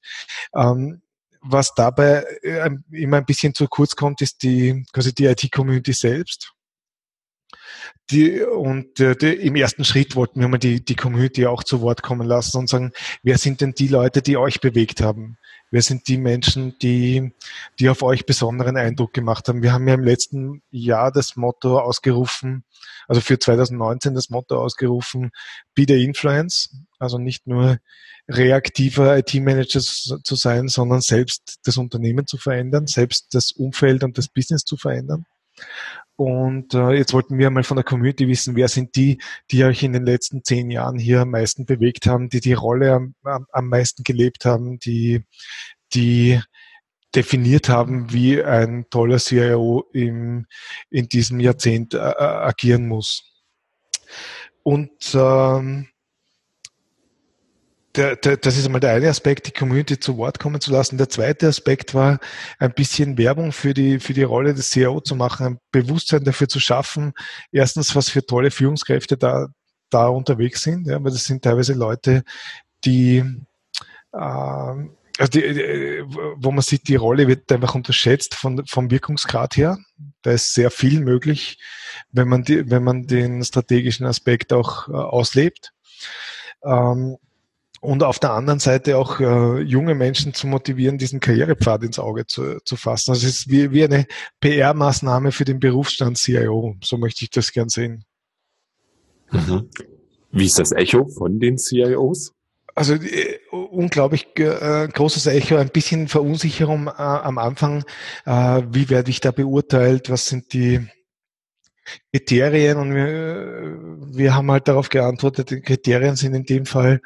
Ähm, 0.54 1.02
was 1.42 1.74
dabei 1.74 2.24
äh, 2.42 2.70
immer 2.90 3.18
ein 3.18 3.26
bisschen 3.26 3.54
zu 3.54 3.66
kurz 3.66 3.96
kommt, 3.96 4.22
ist 4.22 4.42
die 4.42 4.84
quasi 4.92 5.14
die 5.14 5.26
IT-Community 5.26 5.92
selbst. 5.92 6.52
Die, 8.10 8.42
und 8.42 9.00
äh, 9.00 9.16
die, 9.16 9.32
im 9.32 9.56
ersten 9.56 9.84
Schritt 9.84 10.16
wollten 10.16 10.40
wir 10.40 10.48
mal 10.48 10.58
die, 10.58 10.84
die 10.84 10.96
Community 10.96 11.46
auch 11.46 11.62
zu 11.62 11.80
Wort 11.80 12.02
kommen 12.02 12.26
lassen 12.26 12.58
und 12.58 12.68
sagen, 12.68 12.92
wer 13.22 13.38
sind 13.38 13.60
denn 13.60 13.72
die 13.72 13.88
Leute, 13.88 14.22
die 14.22 14.36
euch 14.36 14.60
bewegt 14.60 15.00
haben? 15.00 15.38
Wer 15.70 15.80
sind 15.80 16.06
die 16.06 16.18
Menschen, 16.18 16.78
die, 16.82 17.32
die 17.78 17.88
auf 17.88 18.02
euch 18.02 18.26
besonderen 18.26 18.76
Eindruck 18.76 19.14
gemacht 19.14 19.48
haben? 19.48 19.62
Wir 19.62 19.72
haben 19.72 19.88
ja 19.88 19.94
im 19.94 20.04
letzten 20.04 20.62
Jahr 20.70 21.10
das 21.10 21.36
Motto 21.36 21.78
ausgerufen, 21.78 22.64
also 23.08 23.22
für 23.22 23.38
2019 23.38 24.14
das 24.14 24.28
Motto 24.28 24.60
ausgerufen, 24.60 25.30
Be 25.74 25.86
the 25.88 26.04
Influence. 26.04 26.76
Also 26.98 27.16
nicht 27.16 27.46
nur 27.46 27.78
reaktiver 28.28 29.16
IT-Manager 29.16 29.80
zu 29.80 30.36
sein, 30.36 30.68
sondern 30.68 31.00
selbst 31.00 31.60
das 31.64 31.78
Unternehmen 31.78 32.26
zu 32.26 32.36
verändern, 32.36 32.86
selbst 32.86 33.34
das 33.34 33.52
Umfeld 33.52 34.04
und 34.04 34.18
das 34.18 34.28
Business 34.28 34.64
zu 34.64 34.76
verändern. 34.76 35.24
Und 36.16 36.74
äh, 36.74 36.92
jetzt 36.92 37.12
wollten 37.14 37.38
wir 37.38 37.50
mal 37.50 37.64
von 37.64 37.76
der 37.76 37.84
Community 37.84 38.28
wissen, 38.28 38.54
wer 38.54 38.68
sind 38.68 38.94
die, 38.96 39.18
die 39.50 39.64
euch 39.64 39.82
in 39.82 39.92
den 39.92 40.04
letzten 40.04 40.44
zehn 40.44 40.70
Jahren 40.70 40.98
hier 40.98 41.22
am 41.22 41.30
meisten 41.30 41.64
bewegt 41.64 42.06
haben, 42.06 42.28
die 42.28 42.40
die 42.40 42.52
Rolle 42.52 42.92
am, 42.92 43.14
am, 43.24 43.46
am 43.50 43.68
meisten 43.68 44.04
gelebt 44.04 44.44
haben, 44.44 44.78
die, 44.78 45.24
die 45.94 46.40
definiert 47.14 47.68
haben, 47.68 48.12
wie 48.12 48.42
ein 48.42 48.86
toller 48.90 49.18
CIO 49.18 49.86
im, 49.92 50.46
in 50.90 51.08
diesem 51.08 51.40
Jahrzehnt 51.40 51.94
äh, 51.94 51.98
agieren 51.98 52.88
muss. 52.88 53.32
Und 54.62 55.14
ähm, 55.14 55.88
der, 57.94 58.16
der, 58.16 58.36
das 58.38 58.56
ist 58.56 58.64
einmal 58.64 58.80
der 58.80 58.92
eine 58.92 59.08
Aspekt, 59.08 59.46
die 59.46 59.52
Community 59.52 59.98
zu 59.98 60.16
Wort 60.16 60.38
kommen 60.38 60.60
zu 60.60 60.70
lassen. 60.72 60.96
Der 60.96 61.08
zweite 61.08 61.48
Aspekt 61.48 61.94
war, 61.94 62.20
ein 62.58 62.72
bisschen 62.72 63.18
Werbung 63.18 63.52
für 63.52 63.74
die, 63.74 64.00
für 64.00 64.14
die 64.14 64.22
Rolle 64.22 64.54
des 64.54 64.70
CIO 64.70 65.00
zu 65.00 65.14
machen, 65.14 65.46
ein 65.46 65.58
Bewusstsein 65.70 66.24
dafür 66.24 66.48
zu 66.48 66.58
schaffen. 66.58 67.12
Erstens, 67.50 67.94
was 67.94 68.08
für 68.08 68.24
tolle 68.24 68.50
Führungskräfte 68.50 69.18
da, 69.18 69.48
da 69.90 70.08
unterwegs 70.08 70.62
sind, 70.62 70.86
ja, 70.86 71.02
weil 71.04 71.12
das 71.12 71.24
sind 71.24 71.44
teilweise 71.44 71.74
Leute, 71.74 72.22
die, 72.84 73.18
äh, 74.12 74.18
also 75.18 75.30
die, 75.30 76.02
wo 76.36 76.50
man 76.50 76.62
sieht, 76.62 76.88
die 76.88 76.96
Rolle 76.96 77.28
wird 77.28 77.52
einfach 77.52 77.74
unterschätzt 77.74 78.34
von, 78.34 78.64
vom 78.66 78.90
Wirkungsgrad 78.90 79.58
her. 79.58 79.76
Da 80.22 80.32
ist 80.32 80.54
sehr 80.54 80.70
viel 80.70 81.00
möglich, 81.00 81.58
wenn 82.10 82.28
man, 82.28 82.42
die, 82.42 82.70
wenn 82.70 82.82
man 82.82 83.06
den 83.06 83.44
strategischen 83.44 84.06
Aspekt 84.06 84.54
auch 84.54 84.88
äh, 84.88 84.92
auslebt. 84.92 85.72
Ähm, 86.64 87.18
und 87.82 88.04
auf 88.04 88.20
der 88.20 88.30
anderen 88.32 88.60
Seite 88.60 88.96
auch 88.96 89.18
äh, 89.18 89.60
junge 89.60 89.96
Menschen 89.96 90.32
zu 90.34 90.46
motivieren, 90.46 90.98
diesen 90.98 91.18
Karrierepfad 91.18 91.82
ins 91.82 91.98
Auge 91.98 92.26
zu, 92.28 92.60
zu 92.64 92.76
fassen. 92.76 93.10
Also 93.10 93.26
es 93.26 93.40
ist 93.40 93.50
wie, 93.50 93.72
wie 93.72 93.82
eine 93.82 94.06
PR-Maßnahme 94.40 95.32
für 95.32 95.44
den 95.44 95.58
Berufsstand 95.58 96.16
CIO. 96.16 96.76
So 96.80 96.96
möchte 96.96 97.24
ich 97.24 97.30
das 97.30 97.50
gern 97.50 97.68
sehen. 97.68 98.04
Mhm. 99.32 99.68
Wie 100.30 100.46
ist 100.46 100.60
das 100.60 100.70
Echo 100.70 101.08
von 101.08 101.40
den 101.40 101.58
CIOs? 101.58 102.32
Also 102.76 102.94
äh, 102.94 103.40
unglaublich 103.50 104.28
äh, 104.38 104.86
großes 104.86 105.26
Echo, 105.26 105.56
ein 105.56 105.70
bisschen 105.70 106.06
Verunsicherung 106.06 106.86
äh, 106.86 106.92
am 106.92 107.38
Anfang. 107.38 107.84
Äh, 108.24 108.62
wie 108.70 108.90
werde 108.90 109.10
ich 109.10 109.20
da 109.20 109.32
beurteilt? 109.32 110.08
Was 110.08 110.26
sind 110.26 110.52
die 110.52 110.86
Kriterien 112.12 112.78
und 112.78 112.94
wir, 112.94 113.78
wir 114.12 114.34
haben 114.34 114.50
halt 114.50 114.68
darauf 114.68 114.88
geantwortet, 114.88 115.50
die 115.50 115.60
Kriterien 115.60 116.16
sind 116.16 116.34
in 116.34 116.44
dem 116.44 116.66
Fall 116.66 117.00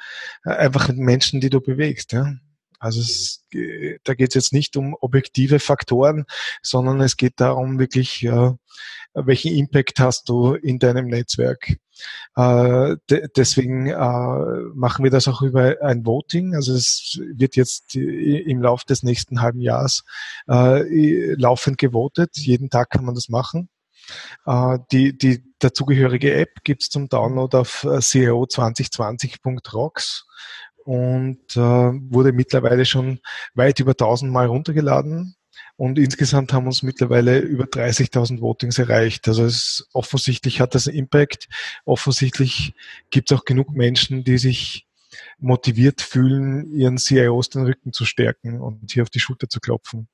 äh, 0.45 0.50
einfach 0.50 0.88
Menschen, 0.93 1.40
die 1.40 1.50
du 1.50 1.61
bewegst. 1.61 2.12
Ja? 2.12 2.35
Also 2.78 3.00
es, 3.00 3.45
da 4.05 4.14
geht 4.14 4.31
es 4.31 4.35
jetzt 4.35 4.52
nicht 4.52 4.76
um 4.76 4.95
objektive 5.00 5.61
Faktoren, 5.61 6.25
sondern 6.62 7.00
es 7.00 7.16
geht 7.16 7.40
darum, 7.40 7.78
wirklich, 7.78 8.25
äh, 8.25 8.52
welchen 9.14 9.52
Impact 9.55 9.99
hast 9.99 10.28
du 10.28 10.55
in 10.55 10.78
deinem 10.78 11.07
Netzwerk. 11.07 11.78
Äh, 12.37 12.97
de 13.09 13.28
deswegen 13.35 13.87
äh, 13.87 14.61
machen 14.75 15.05
wir 15.05 15.11
das 15.11 15.28
auch 15.28 15.43
über 15.43 15.76
ein 15.81 16.05
Voting. 16.05 16.55
Also 16.55 16.75
es 16.75 17.19
wird 17.35 17.57
jetzt 17.57 17.97
im 17.97 18.61
Laufe 18.61 18.85
des 18.87 19.02
nächsten 19.02 19.40
halben 19.40 19.61
Jahres 19.61 20.05
äh, 20.49 21.35
laufend 21.35 21.78
gewotet. 21.78 22.37
Jeden 22.37 22.69
Tag 22.69 22.90
kann 22.90 23.05
man 23.05 23.14
das 23.14 23.28
machen. 23.28 23.69
Äh, 24.46 24.78
die, 24.92 25.16
die 25.16 25.42
dazugehörige 25.58 26.34
App 26.34 26.62
gibt's 26.64 26.90
zum 26.90 27.08
Download 27.08 27.56
auf 27.56 27.84
ceo2020.rocks 27.84 30.26
und 30.84 31.56
äh, 31.56 31.60
wurde 31.60 32.32
mittlerweile 32.32 32.84
schon 32.84 33.20
weit 33.54 33.80
über 33.80 33.92
1000 33.92 34.30
Mal 34.30 34.44
runtergeladen. 34.46 35.36
Und 35.76 35.98
insgesamt 35.98 36.52
haben 36.52 36.66
uns 36.66 36.82
mittlerweile 36.82 37.38
über 37.38 37.64
30.000 37.64 38.40
Votings 38.40 38.78
erreicht. 38.78 39.28
Also 39.28 39.44
es 39.44 39.88
offensichtlich 39.92 40.60
hat 40.60 40.75
das 40.75 40.86
Impact. 40.86 41.48
Offensichtlich 41.84 42.75
gibt 43.10 43.30
es 43.30 43.36
auch 43.36 43.44
genug 43.44 43.70
Menschen, 43.70 44.25
die 44.25 44.38
sich 44.38 44.86
motiviert 45.38 46.02
fühlen, 46.02 46.72
ihren 46.72 46.98
CIOs 46.98 47.50
den 47.50 47.64
Rücken 47.64 47.92
zu 47.92 48.04
stärken 48.04 48.60
und 48.60 48.90
hier 48.90 49.02
auf 49.02 49.10
die 49.10 49.20
Schulter 49.20 49.48
zu 49.48 49.60
klopfen. 49.60 50.08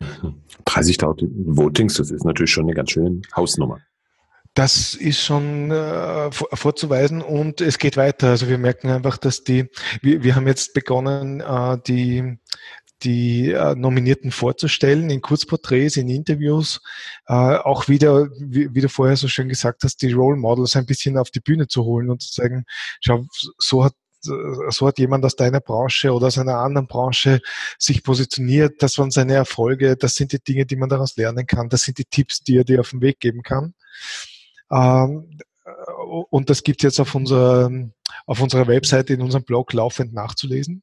30.000 0.00 1.28
Votings, 1.56 1.94
das 1.94 2.10
ist 2.10 2.24
natürlich 2.24 2.50
schon 2.50 2.64
eine 2.64 2.74
ganz 2.74 2.90
schöne 2.90 3.22
Hausnummer. 3.34 3.80
Das 4.54 4.94
ist 4.94 5.22
schon 5.22 5.70
äh, 5.70 6.30
vorzuweisen 6.32 7.20
und 7.20 7.60
es 7.60 7.78
geht 7.78 7.98
weiter. 7.98 8.30
Also 8.30 8.48
wir 8.48 8.56
merken 8.56 8.88
einfach, 8.88 9.18
dass 9.18 9.44
die, 9.44 9.68
wir, 10.00 10.22
wir 10.22 10.34
haben 10.34 10.46
jetzt 10.46 10.72
begonnen, 10.72 11.40
äh, 11.40 11.78
die 11.86 12.38
die 13.02 13.50
äh, 13.50 13.74
Nominierten 13.74 14.30
vorzustellen 14.30 15.10
in 15.10 15.20
Kurzporträts, 15.20 15.96
in 15.96 16.08
Interviews, 16.08 16.80
äh, 17.26 17.34
auch 17.34 17.88
wieder, 17.88 18.28
wie, 18.38 18.74
wie, 18.74 18.80
du 18.80 18.88
vorher 18.88 19.16
so 19.16 19.28
schön 19.28 19.48
gesagt 19.48 19.82
hast, 19.84 20.00
die 20.02 20.12
Role 20.12 20.36
Models 20.36 20.76
ein 20.76 20.86
bisschen 20.86 21.18
auf 21.18 21.30
die 21.30 21.40
Bühne 21.40 21.68
zu 21.68 21.84
holen 21.84 22.08
und 22.08 22.22
zu 22.22 22.32
sagen, 22.32 22.64
schau, 23.00 23.26
so 23.58 23.84
hat 23.84 23.92
so 24.26 24.86
hat 24.86 24.98
jemand 24.98 25.24
aus 25.24 25.36
deiner 25.36 25.60
Branche 25.60 26.12
oder 26.12 26.26
aus 26.28 26.38
einer 26.38 26.58
anderen 26.58 26.86
Branche 26.86 27.40
sich 27.78 28.02
positioniert, 28.02 28.82
das 28.82 28.98
waren 28.98 29.10
seine 29.10 29.34
Erfolge, 29.34 29.96
das 29.96 30.14
sind 30.14 30.32
die 30.32 30.42
Dinge, 30.42 30.66
die 30.66 30.76
man 30.76 30.88
daraus 30.88 31.16
lernen 31.16 31.46
kann, 31.46 31.68
das 31.68 31.82
sind 31.82 31.98
die 31.98 32.04
Tipps, 32.04 32.40
die 32.40 32.58
er 32.58 32.64
dir 32.64 32.80
auf 32.80 32.90
den 32.90 33.00
Weg 33.00 33.20
geben 33.20 33.42
kann. 33.42 33.74
Ähm, 34.70 35.38
und 36.30 36.50
das 36.50 36.62
gibt 36.62 36.80
es 36.80 36.84
jetzt 36.84 37.00
auf 37.00 37.14
unserer, 37.14 37.70
auf 38.26 38.40
unserer 38.40 38.66
Webseite, 38.68 39.14
in 39.14 39.22
unserem 39.22 39.44
Blog 39.44 39.72
laufend 39.72 40.12
nachzulesen. 40.12 40.82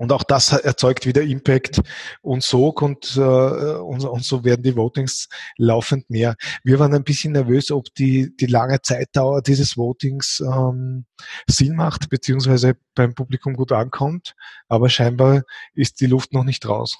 Und 0.00 0.12
auch 0.12 0.22
das 0.22 0.50
erzeugt 0.52 1.04
wieder 1.04 1.20
Impact 1.20 1.82
und 2.22 2.42
Sog 2.42 2.80
und, 2.80 3.18
äh, 3.18 3.20
und, 3.20 4.02
und, 4.02 4.24
so 4.24 4.44
werden 4.44 4.62
die 4.62 4.74
Votings 4.74 5.28
laufend 5.58 6.08
mehr. 6.08 6.36
Wir 6.64 6.78
waren 6.78 6.94
ein 6.94 7.04
bisschen 7.04 7.34
nervös, 7.34 7.70
ob 7.70 7.92
die, 7.96 8.34
die 8.34 8.46
lange 8.46 8.80
Zeitdauer 8.80 9.42
dieses 9.42 9.76
Votings 9.76 10.40
ähm, 10.40 11.04
Sinn 11.46 11.76
macht, 11.76 12.08
beziehungsweise 12.08 12.78
beim 12.94 13.14
Publikum 13.14 13.52
gut 13.52 13.72
ankommt. 13.72 14.36
Aber 14.68 14.88
scheinbar 14.88 15.42
ist 15.74 16.00
die 16.00 16.06
Luft 16.06 16.32
noch 16.32 16.44
nicht 16.44 16.66
raus. 16.66 16.96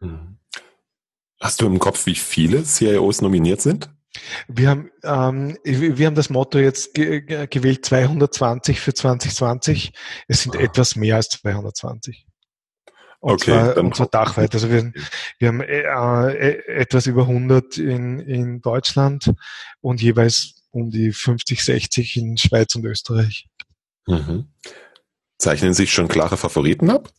Mhm. 0.00 0.38
Hast 1.38 1.60
du 1.60 1.66
im 1.66 1.78
Kopf, 1.78 2.06
wie 2.06 2.14
viele 2.14 2.64
CIOs 2.64 3.20
nominiert 3.20 3.60
sind? 3.60 3.90
Wir 4.48 4.70
haben, 4.70 4.90
ähm, 5.02 5.58
wir 5.64 6.06
haben 6.06 6.14
das 6.14 6.30
Motto 6.30 6.58
jetzt 6.58 6.94
ge 6.94 7.46
gewählt 7.46 7.84
220 7.84 8.80
für 8.80 8.94
2020. 8.94 9.92
Es 10.28 10.42
sind 10.42 10.56
ah. 10.56 10.60
etwas 10.60 10.96
mehr 10.96 11.16
als 11.16 11.28
220. 11.30 12.26
Und 13.20 13.32
okay, 13.32 13.44
zwar, 13.44 13.74
dann 13.74 13.86
und 13.86 13.96
zwar 13.96 14.06
dachweit. 14.06 14.54
Also 14.54 14.70
wir, 14.70 14.92
wir 15.38 15.48
haben 15.48 15.60
äh, 15.60 15.82
äh, 16.32 16.66
etwas 16.66 17.06
über 17.06 17.22
100 17.22 17.78
in, 17.78 18.20
in 18.20 18.60
Deutschland 18.60 19.32
und 19.80 20.02
jeweils 20.02 20.62
um 20.70 20.90
die 20.90 21.12
50, 21.12 21.64
60 21.64 22.16
in 22.16 22.36
Schweiz 22.36 22.74
und 22.74 22.84
Österreich. 22.84 23.48
Mhm. 24.06 24.48
Zeichnen 25.38 25.74
sich 25.74 25.92
schon 25.92 26.08
klare 26.08 26.36
Favoriten 26.36 26.90
ab? 26.90 27.10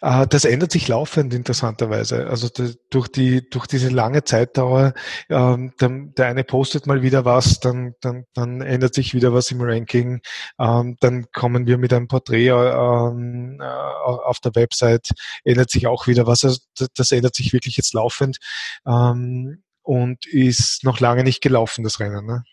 Äh, 0.00 0.26
das 0.26 0.44
ändert 0.44 0.72
sich 0.72 0.88
laufend 0.88 1.34
interessanterweise. 1.34 2.26
Also 2.26 2.48
durch 2.90 3.08
die 3.08 3.48
durch 3.48 3.66
diese 3.66 3.88
lange 3.88 4.24
Zeitdauer, 4.24 4.94
ähm, 5.28 5.72
der 5.80 6.26
eine 6.26 6.44
postet 6.44 6.86
mal 6.86 7.02
wieder 7.02 7.24
was, 7.24 7.60
dann 7.60 7.94
dann 8.00 8.24
dann 8.34 8.60
ändert 8.60 8.94
sich 8.94 9.14
wieder 9.14 9.32
was 9.32 9.50
im 9.50 9.60
Ranking. 9.60 10.20
Ähm, 10.58 10.96
dann 11.00 11.30
kommen 11.32 11.66
wir 11.66 11.78
mit 11.78 11.92
einem 11.92 12.08
Porträt 12.08 12.48
ähm, 12.48 13.60
äh, 13.60 13.64
auf 13.64 14.40
der 14.40 14.54
Website, 14.54 15.10
ändert 15.44 15.70
sich 15.70 15.86
auch 15.86 16.06
wieder 16.06 16.26
was. 16.26 16.44
Also 16.44 16.60
das 16.94 17.12
ändert 17.12 17.34
sich 17.34 17.52
wirklich 17.52 17.76
jetzt 17.76 17.94
laufend 17.94 18.38
und 18.84 20.26
ist 20.26 20.84
noch 20.84 21.00
lange 21.00 21.24
nicht 21.24 21.42
gelaufen 21.42 21.84
das 21.84 22.00
Rennen. 22.00 22.26
Ne? 22.26 22.44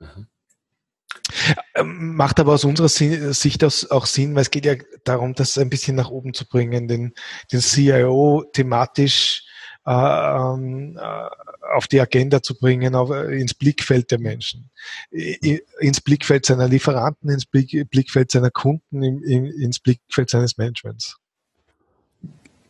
Mhm. 0.00 0.28
Ähm, 1.74 2.14
macht 2.14 2.40
aber 2.40 2.52
aus 2.54 2.64
unserer 2.64 2.88
Sicht 2.88 3.64
auch 3.64 4.06
Sinn, 4.06 4.34
weil 4.34 4.42
es 4.42 4.50
geht 4.50 4.66
ja 4.66 4.74
darum, 5.04 5.34
das 5.34 5.58
ein 5.58 5.70
bisschen 5.70 5.96
nach 5.96 6.10
oben 6.10 6.34
zu 6.34 6.46
bringen, 6.46 6.88
den, 6.88 7.14
den 7.52 7.60
CIO 7.60 8.44
thematisch 8.52 9.44
äh, 9.86 9.90
ähm, 9.90 10.98
äh, 10.98 11.28
auf 11.74 11.86
die 11.88 12.00
Agenda 12.00 12.42
zu 12.42 12.54
bringen, 12.54 12.94
auf, 12.94 13.10
äh, 13.10 13.38
ins 13.38 13.52
Blickfeld 13.52 14.10
der 14.10 14.18
Menschen, 14.18 14.70
ins 15.10 16.00
Blickfeld 16.00 16.46
seiner 16.46 16.68
Lieferanten, 16.68 17.28
ins 17.28 17.44
Blick, 17.44 17.90
Blickfeld 17.90 18.30
seiner 18.30 18.50
Kunden, 18.50 19.02
in, 19.02 19.22
in, 19.22 19.44
ins 19.44 19.80
Blickfeld 19.80 20.30
seines 20.30 20.56
Managements. 20.56 21.18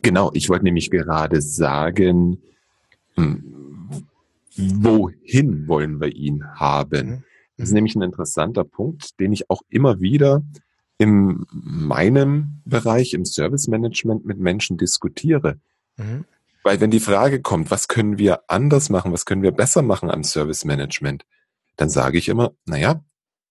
Genau, 0.01 0.29
ich 0.33 0.49
wollte 0.49 0.65
nämlich 0.65 0.91
gerade 0.91 1.41
sagen, 1.41 2.41
hm, 3.15 4.05
wohin 4.57 5.67
wollen 5.69 6.01
wir 6.01 6.13
ihn 6.13 6.43
haben? 6.55 7.23
Das 7.57 7.69
ist 7.69 7.73
nämlich 7.73 7.95
ein 7.95 8.01
interessanter 8.01 8.63
Punkt, 8.63 9.19
den 9.19 9.31
ich 9.31 9.49
auch 9.49 9.61
immer 9.69 10.01
wieder 10.01 10.43
in 10.97 11.45
meinem 11.51 12.61
Bereich, 12.65 13.13
im 13.13 13.25
Service 13.25 13.67
Management 13.67 14.25
mit 14.25 14.39
Menschen 14.39 14.77
diskutiere. 14.77 15.59
Mhm. 15.97 16.25
Weil 16.63 16.81
wenn 16.81 16.91
die 16.91 16.99
Frage 16.99 17.41
kommt, 17.41 17.69
was 17.71 17.87
können 17.87 18.17
wir 18.17 18.49
anders 18.49 18.89
machen, 18.89 19.13
was 19.13 19.25
können 19.25 19.43
wir 19.43 19.51
besser 19.51 19.81
machen 19.81 20.09
am 20.09 20.23
Service 20.23 20.65
Management, 20.65 21.25
dann 21.77 21.89
sage 21.89 22.17
ich 22.17 22.27
immer, 22.27 22.53
naja, 22.65 23.03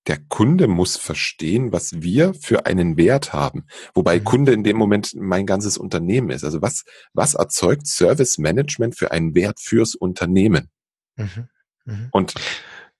der 0.07 0.19
Kunde 0.29 0.69
muss 0.69 0.97
verstehen, 0.97 1.73
was 1.73 2.03
wir 2.03 2.35
für 2.35 2.67
einen 2.67 2.99
Wert 2.99 3.33
haben. 3.33 3.65
Wobei 3.95 4.19
mhm. 4.19 4.25
Kunde 4.25 4.53
in 4.53 4.65
dem 4.65 4.77
Moment 4.77 5.15
mein 5.17 5.47
ganzes 5.47 5.79
Unternehmen 5.79 6.31
ist. 6.31 6.45
Also 6.45 6.61
was, 6.61 6.85
was 7.15 7.35
erzeugt 7.35 7.87
Service 7.87 8.37
Management 8.37 8.99
für 8.99 9.13
einen 9.13 9.35
Wert 9.35 9.61
fürs 9.61 9.95
Unternehmen? 9.95 10.69
Mhm. 11.17 11.49
Mhm. 11.87 12.09
Und 12.11 12.35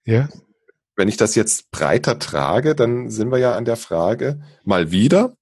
ja 0.07 0.29
wenn 0.97 1.09
ich 1.09 1.17
das 1.17 1.35
jetzt 1.35 1.71
breiter 1.71 2.19
trage, 2.19 2.75
dann 2.75 3.11
sind 3.11 3.31
wir 3.31 3.39
ja 3.39 3.55
an 3.57 3.65
der 3.65 3.77
Frage 3.77 4.43
mal 4.65 4.91
wieder, 4.91 5.37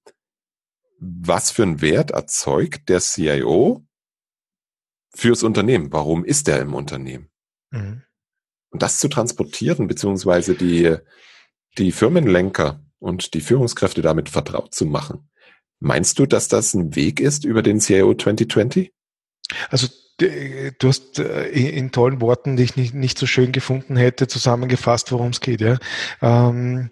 was 0.99 1.51
für 1.51 1.65
einen 1.65 1.81
Wert 1.81 2.13
erzeugt 2.13 2.89
der 2.89 3.01
CIO 3.01 3.85
fürs 5.15 5.43
Unternehmen? 5.43 5.93
Warum 5.93 6.25
ist 6.25 6.49
er 6.49 6.61
im 6.61 6.75
Unternehmen? 6.75 7.29
Mhm. 7.71 8.03
Und 8.71 8.83
das 8.83 8.99
zu 8.99 9.09
transportieren, 9.09 9.87
beziehungsweise 9.87 10.55
die, 10.55 10.97
die 11.77 11.93
Firmenlenker 11.93 12.81
und 12.99 13.35
die 13.35 13.41
Führungskräfte 13.41 14.01
damit 14.01 14.31
vertraut 14.31 14.75
zu 14.75 14.87
machen. 14.87 15.29
Meinst 15.81 16.19
du, 16.19 16.27
dass 16.27 16.49
das 16.49 16.73
ein 16.75 16.95
Weg 16.95 17.21
ist 17.21 17.45
über 17.45 17.63
den 17.63 17.81
CIO 17.81 18.15
2020? 18.15 18.93
Also 19.69 19.89
du 20.19 20.89
hast 20.89 21.19
äh, 21.19 21.49
in 21.49 21.91
tollen 21.91 22.21
Worten, 22.21 22.57
die 22.57 22.65
ich 22.65 22.77
nicht, 22.77 22.95
nicht 22.95 23.19
so 23.19 23.27
schön 23.27 23.53
gefunden 23.53 23.97
hätte, 23.97 24.29
zusammengefasst, 24.29 25.13
worum 25.13 25.29
es 25.29 25.41
geht. 25.41 25.61
Ja. 25.61 25.79
Ähm, 26.21 26.91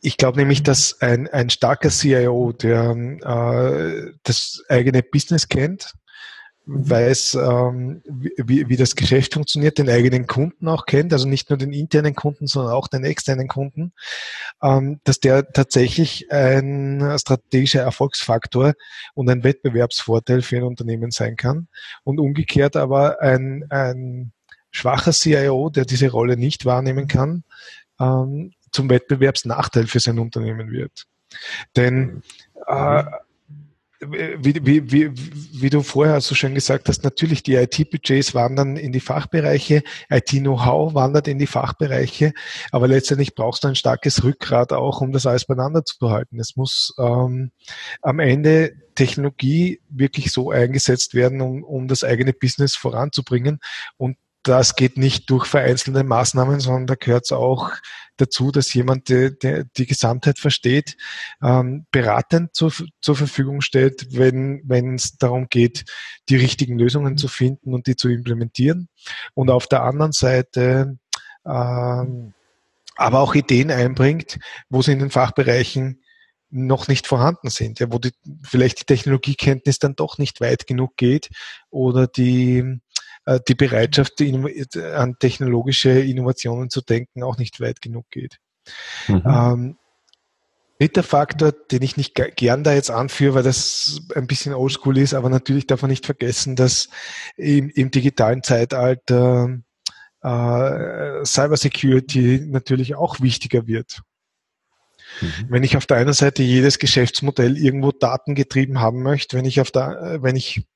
ich 0.00 0.16
glaube 0.16 0.38
nämlich, 0.38 0.62
dass 0.62 1.00
ein, 1.00 1.28
ein 1.28 1.50
starker 1.50 1.90
CIO, 1.90 2.52
der 2.52 2.90
äh, 2.90 4.12
das 4.22 4.62
eigene 4.68 5.02
Business 5.02 5.48
kennt, 5.48 5.94
weiß, 6.66 7.34
ähm, 7.34 8.02
wie, 8.06 8.68
wie 8.68 8.76
das 8.76 8.96
Geschäft 8.96 9.34
funktioniert, 9.34 9.78
den 9.78 9.90
eigenen 9.90 10.26
Kunden 10.26 10.68
auch 10.68 10.86
kennt, 10.86 11.12
also 11.12 11.28
nicht 11.28 11.50
nur 11.50 11.58
den 11.58 11.72
internen 11.72 12.14
Kunden, 12.14 12.46
sondern 12.46 12.72
auch 12.72 12.88
den 12.88 13.04
externen 13.04 13.48
Kunden, 13.48 13.92
ähm, 14.62 15.00
dass 15.04 15.20
der 15.20 15.52
tatsächlich 15.52 16.30
ein 16.32 17.16
strategischer 17.18 17.82
Erfolgsfaktor 17.82 18.74
und 19.14 19.28
ein 19.28 19.44
Wettbewerbsvorteil 19.44 20.42
für 20.42 20.56
ein 20.56 20.62
Unternehmen 20.62 21.10
sein 21.10 21.36
kann. 21.36 21.68
Und 22.02 22.18
umgekehrt 22.18 22.76
aber 22.76 23.20
ein, 23.20 23.66
ein 23.70 24.32
schwacher 24.70 25.12
CIO, 25.12 25.70
der 25.70 25.84
diese 25.84 26.10
Rolle 26.10 26.36
nicht 26.36 26.64
wahrnehmen 26.64 27.08
kann, 27.08 27.44
ähm, 28.00 28.52
zum 28.72 28.88
Wettbewerbsnachteil 28.88 29.86
für 29.86 30.00
sein 30.00 30.18
Unternehmen 30.18 30.70
wird. 30.70 31.04
Denn 31.76 32.22
äh, 32.66 33.04
wie, 34.10 34.66
wie, 34.66 34.92
wie, 34.92 35.10
wie 35.60 35.70
du 35.70 35.82
vorher 35.82 36.20
so 36.20 36.34
schön 36.34 36.54
gesagt 36.54 36.88
hast, 36.88 37.04
natürlich 37.04 37.42
die 37.42 37.54
IT-Budgets 37.54 38.34
wandern 38.34 38.76
in 38.76 38.92
die 38.92 39.00
Fachbereiche, 39.00 39.82
IT-Know-how 40.10 40.94
wandert 40.94 41.28
in 41.28 41.38
die 41.38 41.46
Fachbereiche, 41.46 42.32
aber 42.72 42.88
letztendlich 42.88 43.34
brauchst 43.34 43.64
du 43.64 43.68
ein 43.68 43.76
starkes 43.76 44.24
Rückgrat 44.24 44.72
auch, 44.72 45.00
um 45.00 45.12
das 45.12 45.26
alles 45.26 45.44
beieinander 45.44 45.84
zu 45.84 46.10
halten. 46.10 46.40
Es 46.40 46.56
muss 46.56 46.94
ähm, 46.98 47.50
am 48.02 48.18
Ende 48.18 48.72
Technologie 48.94 49.80
wirklich 49.88 50.32
so 50.32 50.50
eingesetzt 50.50 51.14
werden, 51.14 51.40
um, 51.40 51.62
um 51.64 51.88
das 51.88 52.04
eigene 52.04 52.32
Business 52.32 52.76
voranzubringen 52.76 53.58
und 53.96 54.16
das 54.44 54.76
geht 54.76 54.98
nicht 54.98 55.30
durch 55.30 55.46
vereinzelte 55.46 56.04
Maßnahmen, 56.04 56.60
sondern 56.60 56.86
da 56.86 56.94
gehört 56.94 57.24
es 57.24 57.32
auch 57.32 57.70
dazu, 58.16 58.50
dass 58.50 58.72
jemand 58.74 59.08
die, 59.08 59.36
die, 59.38 59.64
die 59.76 59.86
Gesamtheit 59.86 60.38
versteht, 60.38 60.96
ähm, 61.42 61.86
beratend 61.90 62.54
zur, 62.54 62.72
zur 63.00 63.16
Verfügung 63.16 63.60
stellt, 63.60 64.06
wenn 64.16 64.94
es 64.94 65.16
darum 65.16 65.48
geht, 65.48 65.84
die 66.28 66.36
richtigen 66.36 66.78
Lösungen 66.78 67.16
zu 67.16 67.28
finden 67.28 67.74
und 67.74 67.86
die 67.86 67.96
zu 67.96 68.08
implementieren. 68.08 68.88
Und 69.34 69.50
auf 69.50 69.66
der 69.66 69.82
anderen 69.82 70.12
Seite 70.12 70.98
ähm, 71.46 72.34
aber 72.96 73.20
auch 73.20 73.34
Ideen 73.34 73.70
einbringt, 73.70 74.38
wo 74.68 74.80
es 74.80 74.88
in 74.88 74.98
den 74.98 75.10
Fachbereichen 75.10 76.00
noch 76.50 76.86
nicht 76.86 77.08
vorhanden 77.08 77.50
sind, 77.50 77.80
ja, 77.80 77.92
wo 77.92 77.98
die, 77.98 78.12
vielleicht 78.44 78.80
die 78.80 78.84
Technologiekenntnis 78.84 79.80
dann 79.80 79.96
doch 79.96 80.18
nicht 80.18 80.40
weit 80.40 80.68
genug 80.68 80.96
geht 80.96 81.30
oder 81.70 82.06
die, 82.06 82.80
die 83.48 83.54
Bereitschaft 83.54 84.20
an 84.20 85.16
technologische 85.18 85.90
Innovationen 85.90 86.70
zu 86.70 86.82
denken 86.82 87.22
auch 87.22 87.38
nicht 87.38 87.60
weit 87.60 87.80
genug 87.80 88.10
geht. 88.10 88.38
Mhm. 89.08 89.22
Ähm, 89.26 89.78
Dritter 90.84 91.02
Faktor, 91.02 91.52
den 91.52 91.80
ich 91.80 91.96
nicht 91.96 92.14
gern 92.14 92.62
da 92.62 92.74
jetzt 92.74 92.90
anführe, 92.90 93.36
weil 93.36 93.42
das 93.42 94.02
ein 94.14 94.26
bisschen 94.26 94.52
oldschool 94.52 94.98
ist, 94.98 95.14
aber 95.14 95.30
natürlich 95.30 95.66
darf 95.66 95.80
man 95.80 95.90
nicht 95.90 96.04
vergessen, 96.04 96.56
dass 96.56 96.90
im, 97.36 97.70
im 97.70 97.90
digitalen 97.90 98.42
Zeitalter 98.42 99.60
äh, 100.20 101.24
Cybersecurity 101.24 102.42
natürlich 102.46 102.96
auch 102.96 103.20
wichtiger 103.22 103.66
wird. 103.66 104.02
Mhm. 105.22 105.46
Wenn 105.48 105.62
ich 105.62 105.78
auf 105.78 105.86
der 105.86 105.96
einen 105.96 106.12
Seite 106.12 106.42
jedes 106.42 106.78
Geschäftsmodell 106.78 107.56
irgendwo 107.56 107.90
datengetrieben 107.90 108.80
haben 108.80 109.02
möchte, 109.02 109.38
wenn 109.38 109.46
ich 109.46 109.62
auf 109.62 109.70
der, 109.70 110.18
wenn 110.20 110.36
ich 110.36 110.66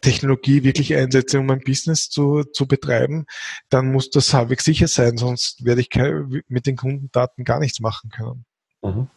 Technologie 0.00 0.64
wirklich 0.64 0.94
einsetze, 0.94 1.38
um 1.38 1.46
mein 1.46 1.60
Business 1.60 2.08
zu, 2.08 2.44
zu 2.44 2.66
betreiben, 2.66 3.26
dann 3.68 3.92
muss 3.92 4.10
das 4.10 4.34
halbwegs 4.34 4.64
sicher 4.64 4.88
sein, 4.88 5.16
sonst 5.16 5.64
werde 5.64 5.80
ich 5.80 5.90
mit 6.48 6.66
den 6.66 6.76
Kundendaten 6.76 7.44
gar 7.44 7.60
nichts 7.60 7.80
machen 7.80 8.10
können. 8.10 8.44
Mhm. 8.82 9.08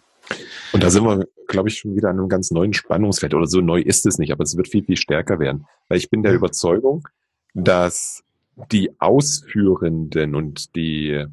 Und 0.71 0.83
da 0.83 0.89
sind 0.89 1.03
wir, 1.03 1.27
glaube 1.47 1.69
ich, 1.69 1.77
schon 1.77 1.95
wieder 1.95 2.09
an 2.09 2.19
einem 2.19 2.29
ganz 2.29 2.51
neuen 2.51 2.73
Spannungsfeld. 2.73 3.33
Oder 3.33 3.47
so 3.47 3.61
neu 3.61 3.81
ist 3.81 4.05
es 4.05 4.17
nicht, 4.17 4.31
aber 4.31 4.43
es 4.43 4.55
wird 4.55 4.67
viel, 4.67 4.83
viel 4.83 4.97
stärker 4.97 5.39
werden. 5.39 5.65
Weil 5.89 5.97
ich 5.97 6.09
bin 6.09 6.23
der 6.23 6.33
Überzeugung, 6.33 7.07
dass 7.53 8.23
die 8.71 8.99
Ausführenden 8.99 10.35
und 10.35 10.75
die 10.75 11.25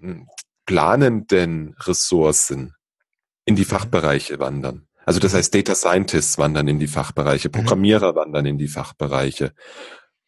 hm, 0.00 0.28
planenden 0.66 1.74
Ressourcen 1.80 2.74
in 3.44 3.56
die 3.56 3.64
Fachbereiche 3.64 4.38
wandern. 4.38 4.86
Also 5.04 5.20
das 5.20 5.34
heißt, 5.34 5.54
Data 5.54 5.74
Scientists 5.74 6.38
wandern 6.38 6.68
in 6.68 6.78
die 6.78 6.86
Fachbereiche, 6.86 7.48
mhm. 7.48 7.52
Programmierer 7.52 8.14
wandern 8.14 8.46
in 8.46 8.58
die 8.58 8.68
Fachbereiche. 8.68 9.52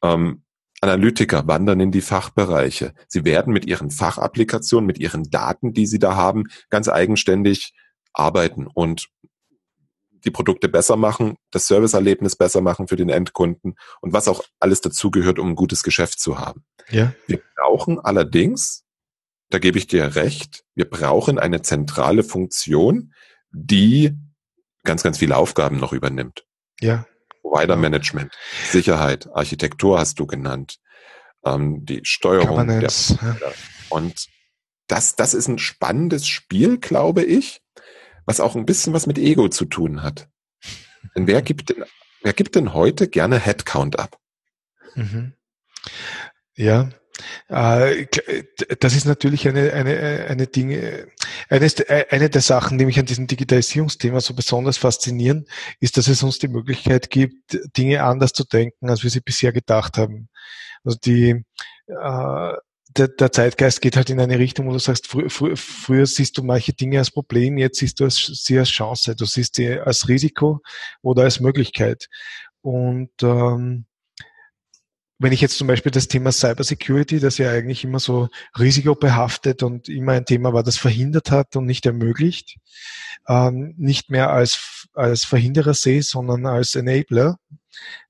Ähm, 0.03 0.43
Analytiker 0.81 1.47
wandern 1.47 1.79
in 1.79 1.93
die 1.93 2.01
Fachbereiche. 2.01 2.93
Sie 3.07 3.25
werden 3.25 3.53
mit 3.53 3.67
ihren 3.67 3.91
Fachapplikationen, 3.91 4.87
mit 4.87 4.99
ihren 4.99 5.31
Daten, 5.31 5.73
die 5.73 5.87
sie 5.87 6.01
da 6.01 6.17
haben, 6.17 6.45
ganz 6.71 6.89
eigenständig 6.89 7.73
arbeiten 8.13 8.67
und 8.67 9.09
die 10.25 10.31
Produkte 10.31 10.69
besser 10.69 10.97
machen, 10.97 11.37
das 11.51 11.67
Serviceerlebnis 11.67 12.37
besser 12.37 12.61
machen 12.61 12.89
für 12.89 12.97
den 12.97 13.09
Endkunden 13.09 13.75
und 14.01 14.13
was 14.13 14.29
auch 14.29 14.43
alles 14.61 14.81
dazugehört, 14.81 15.39
um 15.39 15.51
ein 15.51 15.57
gutes 15.57 15.83
Geschäft 15.83 16.21
zu 16.21 16.39
haben. 16.39 16.65
Ja. 16.91 17.13
Wir 17.27 17.41
brauchen 17.57 18.01
allerdings, 18.01 18.85
da 19.51 19.59
gebe 19.59 19.79
ich 19.79 19.87
dir 19.87 20.15
recht, 20.15 20.65
wir 20.75 20.89
brauchen 20.89 21.39
eine 21.39 21.63
zentrale 21.63 22.25
Funktion, 22.25 23.13
die 23.51 24.17
ganz, 24.85 25.03
ganz 25.03 25.19
viele 25.19 25.37
Aufgaben 25.37 25.79
noch 25.79 25.93
übernimmt. 25.93 26.45
Ja. 26.81 27.07
Provider 27.43 27.77
Management, 27.77 28.33
Sicherheit, 28.71 29.29
Architektur 29.33 29.99
hast 29.99 30.19
du 30.19 30.27
genannt, 30.27 30.79
ähm, 31.45 31.85
die 31.85 32.01
Steuerung. 32.05 32.67
Der, 32.67 32.83
ja. 32.83 33.53
Und 33.89 34.29
das, 34.87 35.17
das 35.17 35.35
ist 35.35 35.49
ein 35.49 35.59
spannendes 35.59 36.27
Spiel, 36.27 36.79
glaube 36.79 37.23
ich, 37.25 37.61
was 38.27 38.41
auch 38.41 38.55
ein 38.55 38.67
bisschen 38.67 38.93
was 38.93 39.07
mit 39.07 39.19
Ego 39.19 39.49
zu 39.49 39.65
tun 39.65 40.03
hat. 40.03 40.29
Denn 41.17 41.27
wer 41.27 41.43
gibt 41.43 41.71
denn, 41.71 41.85
wer 42.23 42.33
gibt 42.33 42.55
denn 42.55 42.73
heute 42.73 43.09
gerne 43.09 43.39
Headcount 43.39 43.99
ab? 43.99 44.19
Mhm. 44.95 45.35
Ja, 46.55 46.91
das 47.49 48.95
ist 48.97 49.05
natürlich 49.05 49.47
eine, 49.49 49.73
eine, 49.73 50.27
eine 50.29 50.47
Dinge, 50.47 51.09
eine, 51.49 51.71
eine 52.11 52.31
der 52.31 52.41
Sachen, 52.41 52.79
die 52.79 52.87
mich 52.87 52.99
an 52.99 53.07
diesem 53.07 53.27
Digitalisierungsthema 53.27 54.21
so 54.21 54.35
besonders 54.35 54.79
faszinieren, 54.79 55.47
ist, 55.81 55.97
dass 55.97 56.09
es 56.09 56.23
uns 56.23 56.39
die 56.39 56.49
Möglichkeit 56.49 57.11
gibt, 57.11 57.59
Dinge 57.77 58.03
anders 58.03 58.33
zu 58.33 58.45
denken, 58.45 58.89
als 58.89 59.03
wir 59.03 59.11
sie 59.11 59.21
bisher 59.21 59.53
gedacht 59.53 59.99
haben. 59.99 60.29
Also 60.85 60.99
die, 61.05 61.45
äh, 61.87 62.53
der, 62.97 63.09
der 63.09 63.33
Zeitgeist 63.33 63.81
geht 63.81 63.97
halt 63.97 64.11
in 64.11 64.21
eine 64.21 64.39
Richtung, 64.39 64.67
wo 64.67 64.73
du 64.73 64.79
sagst, 64.79 65.07
frü 65.07 65.29
frü 65.29 65.57
früher 65.57 66.07
siehst 66.07 66.37
du 66.39 66.43
manche 66.43 66.73
Dinge 66.73 66.99
als 66.99 67.11
Problem, 67.11 67.59
jetzt 67.59 67.79
siehst 67.79 68.01
du 68.01 68.09
sie 68.11 68.59
als 68.59 68.69
Chance, 68.69 69.17
du 69.17 69.25
siehst 69.25 69.57
sie 69.57 69.79
als 69.79 70.09
Risiko 70.09 70.61
oder 71.03 71.23
als 71.25 71.41
Möglichkeit. 71.41 72.09
Und 72.61 73.11
ähm, 73.23 73.87
wenn 75.23 75.33
ich 75.33 75.41
jetzt 75.41 75.57
zum 75.57 75.69
Beispiel 75.69 75.93
das 75.93 76.09
Thema 76.09 76.33
Cybersecurity, 76.33 77.21
das 77.21 77.39
ja 77.39 77.51
eigentlich 77.51 77.85
immer 77.85 78.01
so 78.01 78.29
risikobehaftet 78.59 79.63
und 79.63 79.89
immer 79.89 80.13
ein 80.13 80.25
Thema 80.25 80.53
war, 80.53 80.65
das 80.65 80.79
verhindert 80.79 81.31
hat 81.31 81.55
und 81.55 81.67
nicht 81.67 81.87
ermöglicht, 81.87 82.57
ähm, 83.29 83.75
nicht 83.79 84.11
mehr 84.11 84.31
als, 84.31 84.89
als 84.95 85.25
Verhinderer 85.25 85.75
sehe, 85.75 86.03
sondern 86.03 86.47
als 86.47 86.75
Enabler, 86.75 87.39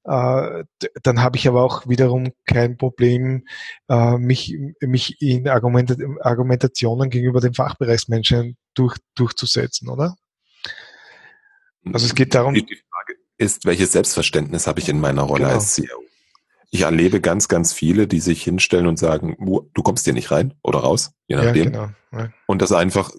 äh, 0.05 0.65
dann 1.03 1.21
habe 1.21 1.37
ich 1.37 1.47
aber 1.47 1.63
auch 1.63 1.87
wiederum 1.87 2.33
kein 2.47 2.79
Problem, 2.79 3.47
äh, 3.89 4.17
mich, 4.17 4.57
mich 4.81 5.21
in 5.21 5.49
Argument, 5.49 5.97
Argumentationen 6.21 7.11
gegenüber 7.11 7.41
den 7.41 7.55
Fachbereichsmenschen 7.55 8.57
durch, 8.75 8.97
durchzusetzen, 9.15 9.89
oder? 9.89 10.17
Also 11.93 12.07
es 12.07 12.15
geht 12.15 12.35
darum. 12.35 12.55
Die 12.55 12.63
Frage 12.63 13.19
ist, 13.37 13.67
welches 13.67 13.93
Selbstverständnis 13.93 14.67
habe 14.67 14.81
ich 14.81 14.89
in 14.89 14.99
meiner 14.99 15.23
Rolle 15.23 15.45
genau. 15.45 15.55
als 15.55 15.75
CEO? 15.75 16.03
Ich 16.75 16.81
erlebe 16.81 17.21
ganz, 17.21 17.49
ganz 17.49 17.75
viele, 17.75 18.09
die 18.09 18.21
sich 18.21 18.43
hinstellen 18.43 18.87
und 18.87 18.99
sagen, 18.99 19.37
du 19.39 19.83
kommst 19.83 20.05
hier 20.05 20.15
nicht 20.15 20.31
rein 20.31 20.55
oder 20.63 20.79
raus, 20.79 21.13
je 21.27 21.37
nachdem. 21.37 21.75
Ja, 21.75 21.93
genau. 22.11 22.23
ja. 22.25 22.33
Und 22.47 22.63
das 22.63 22.73
einfach 22.73 23.11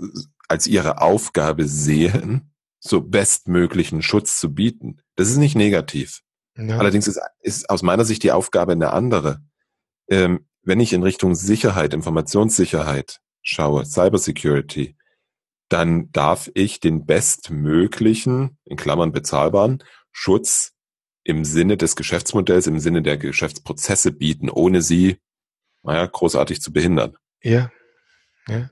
als 0.48 0.66
ihre 0.66 1.02
Aufgabe 1.02 1.68
sehen, 1.68 2.52
so 2.80 3.02
bestmöglichen 3.02 4.02
Schutz 4.02 4.40
zu 4.40 4.56
bieten. 4.56 5.02
Das 5.16 5.30
ist 5.30 5.38
nicht 5.38 5.56
negativ. 5.56 6.22
Ja. 6.58 6.80
Allerdings 6.80 7.08
ist, 7.08 7.20
ist 7.42 7.70
aus 7.70 7.84
meiner 7.84 8.06
Sicht 8.06 8.24
die 8.24 8.32
Aufgabe 8.32 8.72
eine 8.72 8.92
andere. 8.92 9.42
Ähm, 10.10 10.48
wenn 10.64 10.80
ich 10.80 10.92
in 10.92 11.04
Richtung 11.04 11.36
Sicherheit, 11.36 11.94
Informationssicherheit 11.94 13.22
schaue, 13.44 13.86
Cybersecurity, 13.86 14.96
dann 15.70 16.12
darf 16.12 16.50
ich 16.56 16.80
den 16.80 17.06
bestmöglichen, 17.06 18.58
in 18.66 18.78
Klammern 18.78 19.12
bezahlbaren, 19.12 19.84
Schutz 20.12 20.73
im 21.24 21.46
Sinne 21.46 21.78
des 21.78 21.96
Geschäftsmodells, 21.96 22.68
im 22.68 22.80
Sinne 22.80 23.02
der 23.02 23.18
Geschäftsprozesse 23.18 24.12
bieten, 24.12 24.50
ohne 24.50 24.82
sie, 24.82 25.18
naja, 25.84 26.06
großartig 26.06 26.62
zu 26.62 26.74
behindern. 26.74 27.16
Ja. 27.42 27.72
ja. 28.48 28.70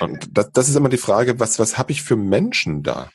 Und 0.00 0.36
das, 0.36 0.50
das 0.52 0.68
ist 0.68 0.76
immer 0.76 0.88
die 0.88 0.96
Frage, 0.96 1.38
was, 1.40 1.58
was 1.58 1.78
habe 1.78 1.92
ich 1.92 2.02
für 2.02 2.16
Menschen 2.16 2.82
da? 2.82 3.10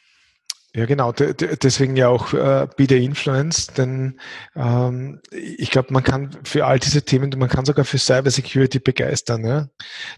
Ja, 0.75 0.86
genau. 0.86 1.12
deswegen 1.12 1.95
ja 1.95 2.10
auch 2.10 2.32
äh, 2.34 2.67
Be 2.77 2.86
the 2.88 3.03
Influence, 3.03 3.67
denn 3.67 4.19
ähm, 4.55 5.19
ich 5.32 5.71
glaube, 5.71 5.91
man 5.91 6.03
kann 6.03 6.38
für 6.43 6.67
all 6.67 6.77
diese 6.77 7.01
Themen, 7.01 7.34
man 7.38 7.49
kann 7.49 7.65
sogar 7.65 7.86
für 7.86 7.97
Cybersecurity 7.97 8.77
begeistern. 8.77 9.43
Ja? 9.45 9.69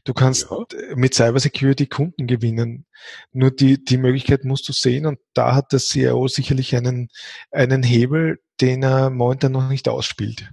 Du 0.04 0.14
kannst 0.14 0.48
ja. 0.52 0.58
mit 0.96 1.14
Cybersecurity 1.14 1.88
Kunden 1.88 2.28
gewinnen. 2.28 2.86
Nur 3.32 3.52
die, 3.52 3.84
die 3.84 3.98
Möglichkeit 3.98 4.44
musst 4.44 4.68
du 4.68 4.74
sehen 4.74 5.06
und 5.06 5.20
da 5.34 5.56
hat 5.56 5.72
der 5.72 5.80
CIO 5.80 6.28
sicherlich 6.28 6.76
einen, 6.76 7.08
einen 7.52 7.82
Hebel, 7.82 8.40
den 8.60 8.84
er 8.84 9.10
momentan 9.10 9.54
noch 9.54 9.70
nicht 9.70 9.88
ausspielt. 9.88 10.52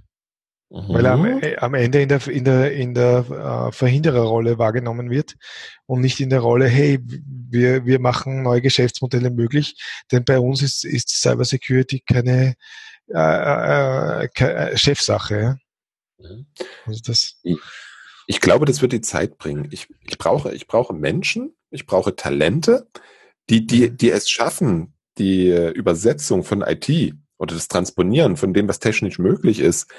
Mhm. 0.69 0.89
Weil 0.89 1.05
er 1.05 1.13
am, 1.13 1.25
äh, 1.25 1.55
am, 1.57 1.73
Ende 1.73 2.01
in 2.01 2.09
der, 2.09 2.27
in 2.27 2.43
der, 2.45 2.71
in 2.73 2.93
der 2.93 3.25
äh, 3.69 3.71
Verhindererrolle 3.71 4.59
wahrgenommen 4.59 5.09
wird 5.09 5.35
und 5.87 6.01
nicht 6.01 6.19
in 6.19 6.29
der 6.29 6.41
Rolle, 6.41 6.67
hey, 6.67 6.99
wir, 7.03 7.85
wir 7.85 7.99
machen 7.99 8.43
neue 8.43 8.61
Geschäftsmodelle 8.61 9.31
möglich, 9.31 9.81
denn 10.11 10.25
bei 10.25 10.39
uns 10.39 10.61
ist, 10.61 10.85
ist 10.85 11.09
Cybersecurity 11.09 12.01
keine, 12.01 12.55
äh, 13.11 14.23
äh, 14.23 14.29
äh, 14.35 14.77
Chefsache. 14.77 15.59
Ja? 16.19 16.29
Mhm. 16.29 16.45
Also 16.85 17.01
das, 17.03 17.39
ich, 17.41 17.57
ich 18.27 18.39
glaube, 18.39 18.65
das 18.65 18.81
wird 18.81 18.93
die 18.93 19.01
Zeit 19.01 19.39
bringen. 19.39 19.69
Ich, 19.71 19.87
ich, 20.07 20.17
brauche, 20.19 20.53
ich 20.53 20.67
brauche 20.67 20.93
Menschen, 20.93 21.55
ich 21.71 21.87
brauche 21.87 22.15
Talente, 22.15 22.87
die, 23.49 23.65
die, 23.65 23.89
mhm. 23.89 23.97
die 23.97 24.11
es 24.11 24.29
schaffen, 24.29 24.93
die 25.17 25.49
Übersetzung 25.49 26.43
von 26.43 26.61
IT 26.61 27.15
oder 27.39 27.55
das 27.55 27.67
Transponieren 27.67 28.37
von 28.37 28.53
dem, 28.53 28.67
was 28.67 28.79
technisch 28.79 29.17
möglich 29.17 29.59
ist, 29.59 29.91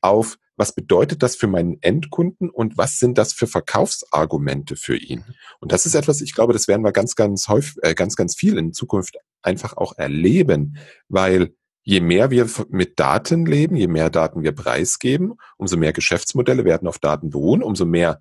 auf, 0.00 0.38
was 0.56 0.74
bedeutet 0.74 1.22
das 1.22 1.36
für 1.36 1.46
meinen 1.46 1.78
Endkunden 1.82 2.50
und 2.50 2.76
was 2.76 2.98
sind 2.98 3.16
das 3.16 3.32
für 3.32 3.46
Verkaufsargumente 3.46 4.74
für 4.74 4.96
ihn? 4.96 5.24
Und 5.60 5.72
das 5.72 5.86
ist 5.86 5.94
etwas, 5.94 6.20
ich 6.20 6.34
glaube, 6.34 6.52
das 6.52 6.66
werden 6.66 6.82
wir 6.82 6.92
ganz, 6.92 7.14
ganz 7.14 7.48
häufig, 7.48 7.76
äh, 7.82 7.94
ganz, 7.94 8.16
ganz 8.16 8.34
viel 8.34 8.58
in 8.58 8.72
Zukunft 8.72 9.16
einfach 9.40 9.76
auch 9.76 9.96
erleben, 9.96 10.76
weil 11.08 11.54
je 11.82 12.00
mehr 12.00 12.30
wir 12.30 12.48
mit 12.70 12.98
Daten 12.98 13.46
leben, 13.46 13.76
je 13.76 13.86
mehr 13.86 14.10
Daten 14.10 14.42
wir 14.42 14.52
preisgeben, 14.52 15.34
umso 15.56 15.76
mehr 15.76 15.92
Geschäftsmodelle 15.92 16.64
werden 16.64 16.88
auf 16.88 16.98
Daten 16.98 17.30
beruhen, 17.30 17.62
umso 17.62 17.86
mehr 17.86 18.20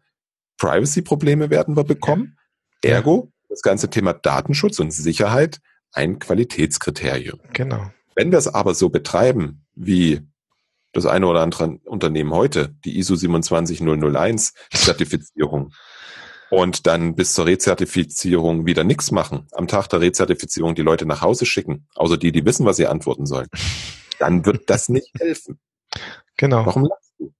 Privacy-Probleme 0.58 1.50
werden 1.50 1.76
wir 1.76 1.84
bekommen. 1.84 2.38
Ergo, 2.84 3.32
das 3.50 3.62
ganze 3.62 3.90
Thema 3.90 4.13
Datenschutz 4.13 4.80
und 4.80 4.92
Sicherheit 4.92 5.60
ein 5.92 6.20
Qualitätskriterium. 6.20 7.40
Genau. 7.54 7.92
Wenn 8.16 8.32
wir 8.32 8.38
es 8.38 8.48
aber 8.48 8.76
so 8.76 8.90
betreiben, 8.90 9.66
wie 9.76 10.22
das 10.97 11.05
eine 11.05 11.27
oder 11.27 11.41
andere 11.41 11.79
Unternehmen 11.86 12.33
heute, 12.33 12.75
die 12.83 12.97
ISO 12.97 13.15
27001 13.15 14.53
Zertifizierung. 14.73 15.73
und 16.49 16.88
dann 16.88 17.15
bis 17.15 17.33
zur 17.33 17.45
Rezertifizierung 17.45 18.65
wieder 18.65 18.83
nichts 18.83 19.12
machen, 19.12 19.47
am 19.51 19.67
Tag 19.67 19.88
der 19.89 20.01
Rezertifizierung 20.01 20.75
die 20.75 20.81
Leute 20.81 21.05
nach 21.05 21.21
Hause 21.21 21.45
schicken, 21.45 21.88
außer 21.95 22.17
die, 22.17 22.31
die 22.31 22.45
wissen, 22.45 22.65
was 22.65 22.77
sie 22.77 22.88
antworten 22.88 23.25
sollen, 23.25 23.47
dann 24.19 24.45
wird 24.45 24.69
das 24.69 24.89
nicht 24.89 25.12
helfen. 25.19 25.60
Genau. 26.38 26.65
Warum 26.65 26.86
lachst 26.86 27.13
du? 27.19 27.33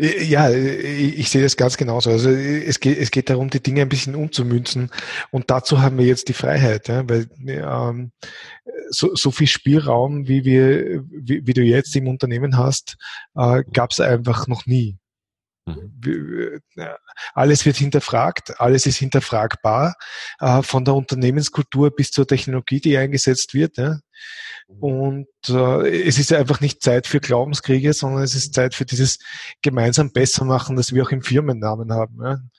Ja, 0.00 0.48
ich 0.48 1.28
sehe 1.28 1.42
das 1.42 1.56
ganz 1.56 1.76
genauso. 1.76 2.10
Also 2.10 2.30
es 2.30 2.78
geht, 2.78 2.98
es 2.98 3.10
geht 3.10 3.30
darum, 3.30 3.50
die 3.50 3.60
Dinge 3.60 3.82
ein 3.82 3.88
bisschen 3.88 4.14
umzumünzen. 4.14 4.90
Und 5.32 5.50
dazu 5.50 5.82
haben 5.82 5.98
wir 5.98 6.06
jetzt 6.06 6.28
die 6.28 6.34
Freiheit, 6.34 6.86
ja, 6.86 7.08
weil 7.08 7.26
ähm, 7.44 8.12
so, 8.90 9.16
so 9.16 9.32
viel 9.32 9.48
Spielraum, 9.48 10.28
wie 10.28 10.44
wir, 10.44 11.04
wie, 11.10 11.44
wie 11.44 11.52
du 11.52 11.62
jetzt 11.62 11.96
im 11.96 12.06
Unternehmen 12.06 12.56
hast, 12.56 12.96
äh, 13.34 13.64
gab 13.72 13.90
es 13.90 13.98
einfach 13.98 14.46
noch 14.46 14.66
nie. 14.66 14.98
Mhm. 15.76 16.62
Alles 17.34 17.66
wird 17.66 17.76
hinterfragt, 17.76 18.60
alles 18.60 18.86
ist 18.86 18.98
hinterfragbar, 18.98 19.94
äh, 20.40 20.62
von 20.62 20.84
der 20.84 20.94
Unternehmenskultur 20.94 21.94
bis 21.94 22.10
zur 22.10 22.26
Technologie, 22.26 22.80
die 22.80 22.96
eingesetzt 22.96 23.54
wird. 23.54 23.78
Mhm. 23.78 23.98
Und 24.80 25.28
äh, 25.48 26.06
es 26.06 26.18
ist 26.18 26.32
einfach 26.32 26.60
nicht 26.60 26.82
Zeit 26.82 27.06
für 27.06 27.20
Glaubenskriege, 27.20 27.92
sondern 27.92 28.22
es 28.22 28.34
ist 28.34 28.54
Zeit 28.54 28.74
für 28.74 28.84
dieses 28.84 29.18
gemeinsam 29.62 30.12
besser 30.12 30.44
machen, 30.44 30.76
das 30.76 30.92
wir 30.92 31.02
auch 31.02 31.10
im 31.10 31.22
Firmennamen 31.22 31.92
haben. 31.92 32.50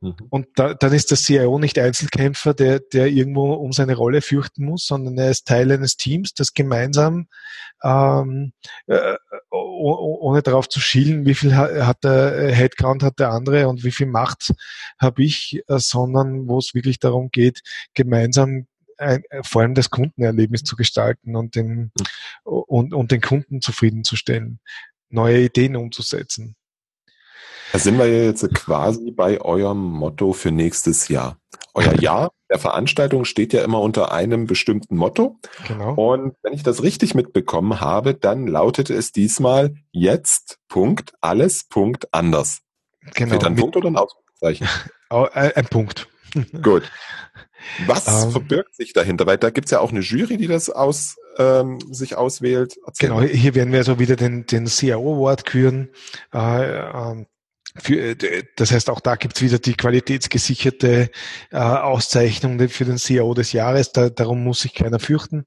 Mhm. 0.00 0.14
Und 0.28 0.46
da, 0.56 0.74
dann 0.74 0.92
ist 0.92 1.10
der 1.10 1.18
CIO 1.18 1.58
nicht 1.58 1.78
Einzelkämpfer, 1.78 2.54
der, 2.54 2.80
der 2.80 3.06
irgendwo 3.06 3.54
um 3.54 3.72
seine 3.72 3.96
Rolle 3.96 4.20
fürchten 4.20 4.64
muss, 4.64 4.86
sondern 4.86 5.16
er 5.18 5.30
ist 5.30 5.46
Teil 5.46 5.72
eines 5.72 5.96
Teams, 5.96 6.34
das 6.34 6.52
gemeinsam, 6.52 7.28
ähm, 7.82 8.52
äh, 8.86 9.16
ohne 9.76 10.42
darauf 10.42 10.68
zu 10.68 10.80
schielen, 10.80 11.26
wie 11.26 11.34
viel 11.34 11.54
hat 11.54 12.04
der 12.04 12.36
äh, 12.36 12.52
Headcount 12.52 13.02
hat 13.02 13.18
der 13.18 13.30
andere 13.30 13.68
und 13.68 13.84
wie 13.84 13.90
viel 13.90 14.06
Macht 14.06 14.54
habe 14.98 15.22
ich, 15.22 15.62
äh, 15.68 15.78
sondern 15.78 16.48
wo 16.48 16.58
es 16.58 16.74
wirklich 16.74 16.98
darum 16.98 17.30
geht, 17.30 17.62
gemeinsam 17.94 18.66
ein, 18.98 19.22
äh, 19.30 19.42
vor 19.42 19.62
allem 19.62 19.74
das 19.74 19.90
Kundenerlebnis 19.90 20.62
zu 20.62 20.76
gestalten 20.76 21.36
und 21.36 21.54
den, 21.54 21.76
mhm. 21.76 21.90
und, 22.44 22.94
und 22.94 23.10
den 23.12 23.20
Kunden 23.20 23.60
zufriedenzustellen, 23.60 24.60
neue 25.10 25.44
Ideen 25.44 25.76
umzusetzen. 25.76 26.56
Da 27.76 27.80
sind 27.80 27.98
wir 27.98 28.06
jetzt 28.06 28.54
quasi 28.54 29.10
bei 29.10 29.38
eurem 29.38 29.76
Motto 29.76 30.32
für 30.32 30.50
nächstes 30.50 31.08
Jahr. 31.08 31.36
Euer 31.74 31.92
Jahr 32.00 32.32
der 32.48 32.58
Veranstaltung 32.58 33.26
steht 33.26 33.52
ja 33.52 33.62
immer 33.62 33.82
unter 33.82 34.12
einem 34.12 34.46
bestimmten 34.46 34.96
Motto. 34.96 35.38
Genau. 35.68 35.92
Und 35.92 36.36
wenn 36.42 36.54
ich 36.54 36.62
das 36.62 36.82
richtig 36.82 37.14
mitbekommen 37.14 37.82
habe, 37.82 38.14
dann 38.14 38.46
lautet 38.46 38.88
es 38.88 39.12
diesmal 39.12 39.74
jetzt 39.92 40.56
Punkt 40.68 41.12
alles 41.20 41.68
Punkt 41.68 42.14
anders. 42.14 42.62
Genau. 43.14 43.32
Fehlt 43.32 43.44
ein 43.44 43.56
Punkt 43.56 43.76
oder 43.76 43.88
ein 43.88 43.96
Ausrufezeichen? 43.96 44.66
Äh, 45.10 45.52
ein 45.54 45.66
Punkt. 45.66 46.08
Gut. 46.62 46.90
Was 47.86 48.24
ähm, 48.24 48.32
verbirgt 48.32 48.74
sich 48.74 48.92
dahinter? 48.92 49.26
Weil 49.26 49.38
da 49.38 49.50
gibt's 49.50 49.70
ja 49.70 49.78
auch 49.80 49.92
eine 49.92 50.00
Jury, 50.00 50.36
die 50.36 50.48
das 50.48 50.68
aus, 50.68 51.14
ähm, 51.38 51.78
sich 51.92 52.16
auswählt. 52.16 52.76
Erzähl 52.86 53.10
genau, 53.10 53.20
hier 53.20 53.54
werden 53.54 53.70
wir 53.70 53.78
also 53.78 54.00
wieder 54.00 54.16
den, 54.16 54.46
den 54.46 54.66
CIO 54.66 55.14
Award 55.14 55.44
küren. 55.44 55.90
Äh, 56.34 56.80
ähm, 56.80 57.26
für, 57.78 58.10
äh, 58.10 58.44
das 58.56 58.72
heißt, 58.72 58.90
auch 58.90 59.00
da 59.00 59.16
gibt's 59.16 59.42
wieder 59.42 59.58
die 59.58 59.74
qualitätsgesicherte 59.74 61.10
äh, 61.50 61.56
Auszeichnung 61.56 62.68
für 62.68 62.84
den 62.84 62.98
CEO 62.98 63.34
des 63.34 63.52
Jahres. 63.52 63.92
Da, 63.92 64.10
darum 64.10 64.42
muss 64.44 64.60
sich 64.60 64.74
keiner 64.74 64.98
fürchten. 64.98 65.44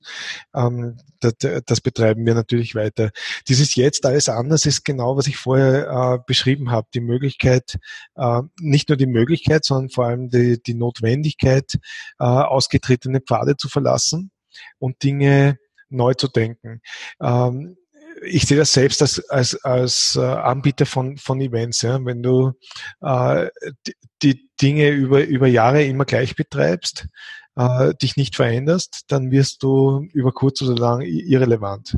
Ähm, 0.55 0.97
das, 1.19 1.33
das, 1.65 1.81
betreiben 1.81 2.25
wir 2.25 2.33
natürlich 2.33 2.75
weiter. 2.75 3.11
Dieses 3.47 3.75
jetzt 3.75 4.05
alles 4.05 4.29
anders 4.29 4.65
ist 4.65 4.85
genau, 4.85 5.17
was 5.17 5.27
ich 5.27 5.37
vorher 5.37 5.89
äh, 5.89 6.23
beschrieben 6.25 6.71
habe. 6.71 6.87
Die 6.93 7.01
Möglichkeit, 7.01 7.77
äh, 8.15 8.41
nicht 8.59 8.89
nur 8.89 8.97
die 8.97 9.05
Möglichkeit, 9.05 9.65
sondern 9.65 9.89
vor 9.89 10.05
allem 10.05 10.29
die, 10.29 10.61
die 10.61 10.75
Notwendigkeit, 10.75 11.75
äh, 12.19 12.23
ausgetretene 12.23 13.21
Pfade 13.21 13.57
zu 13.57 13.67
verlassen 13.67 14.31
und 14.77 15.03
Dinge 15.03 15.57
neu 15.89 16.13
zu 16.13 16.27
denken. 16.27 16.81
Ähm, 17.21 17.75
ich 18.21 18.43
sehe 18.43 18.57
das 18.57 18.73
selbst 18.73 19.01
als, 19.01 19.19
als, 19.29 19.55
als 19.63 20.15
äh, 20.15 20.21
Anbieter 20.21 20.85
von, 20.85 21.17
von 21.17 21.41
Events. 21.41 21.81
Ja. 21.81 22.03
Wenn 22.03 22.23
du 22.23 22.53
äh, 23.01 23.47
die, 23.85 23.95
die 24.21 24.49
Dinge 24.61 24.89
über, 24.89 25.23
über 25.23 25.47
Jahre 25.47 25.83
immer 25.83 26.05
gleich 26.05 26.35
betreibst, 26.35 27.07
äh, 27.55 27.93
dich 27.95 28.17
nicht 28.17 28.35
veränderst, 28.35 29.05
dann 29.07 29.31
wirst 29.31 29.63
du 29.63 30.07
über 30.13 30.31
kurz 30.31 30.61
oder 30.61 30.75
lang 30.75 31.01
irrelevant. 31.01 31.97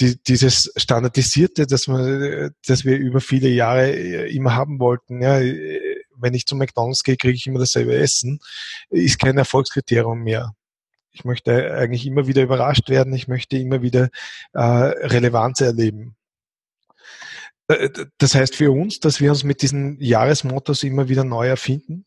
Die, 0.00 0.16
dieses 0.22 0.72
Standardisierte, 0.76 1.66
das, 1.66 1.86
man, 1.86 2.54
das 2.66 2.84
wir 2.84 2.96
über 2.96 3.20
viele 3.20 3.48
Jahre 3.48 3.92
äh, 3.92 4.34
immer 4.34 4.54
haben 4.54 4.78
wollten, 4.78 5.20
ja, 5.22 5.38
wenn 6.16 6.34
ich 6.34 6.46
zu 6.46 6.56
McDonalds 6.56 7.02
gehe, 7.02 7.16
kriege 7.16 7.34
ich 7.34 7.46
immer 7.46 7.58
dasselbe 7.58 7.96
Essen, 7.96 8.38
ist 8.90 9.18
kein 9.18 9.36
Erfolgskriterium 9.36 10.22
mehr. 10.22 10.54
Ich 11.12 11.24
möchte 11.24 11.74
eigentlich 11.74 12.06
immer 12.06 12.26
wieder 12.26 12.42
überrascht 12.42 12.88
werden. 12.88 13.12
Ich 13.12 13.28
möchte 13.28 13.58
immer 13.58 13.82
wieder 13.82 14.08
äh, 14.54 14.60
Relevanz 14.60 15.60
erleben. 15.60 16.16
Äh, 17.68 17.90
das 18.18 18.34
heißt 18.34 18.56
für 18.56 18.72
uns, 18.72 19.00
dass 19.00 19.20
wir 19.20 19.30
uns 19.30 19.44
mit 19.44 19.62
diesen 19.62 20.00
Jahresmottos 20.00 20.82
immer 20.82 21.08
wieder 21.08 21.24
neu 21.24 21.46
erfinden. 21.46 22.06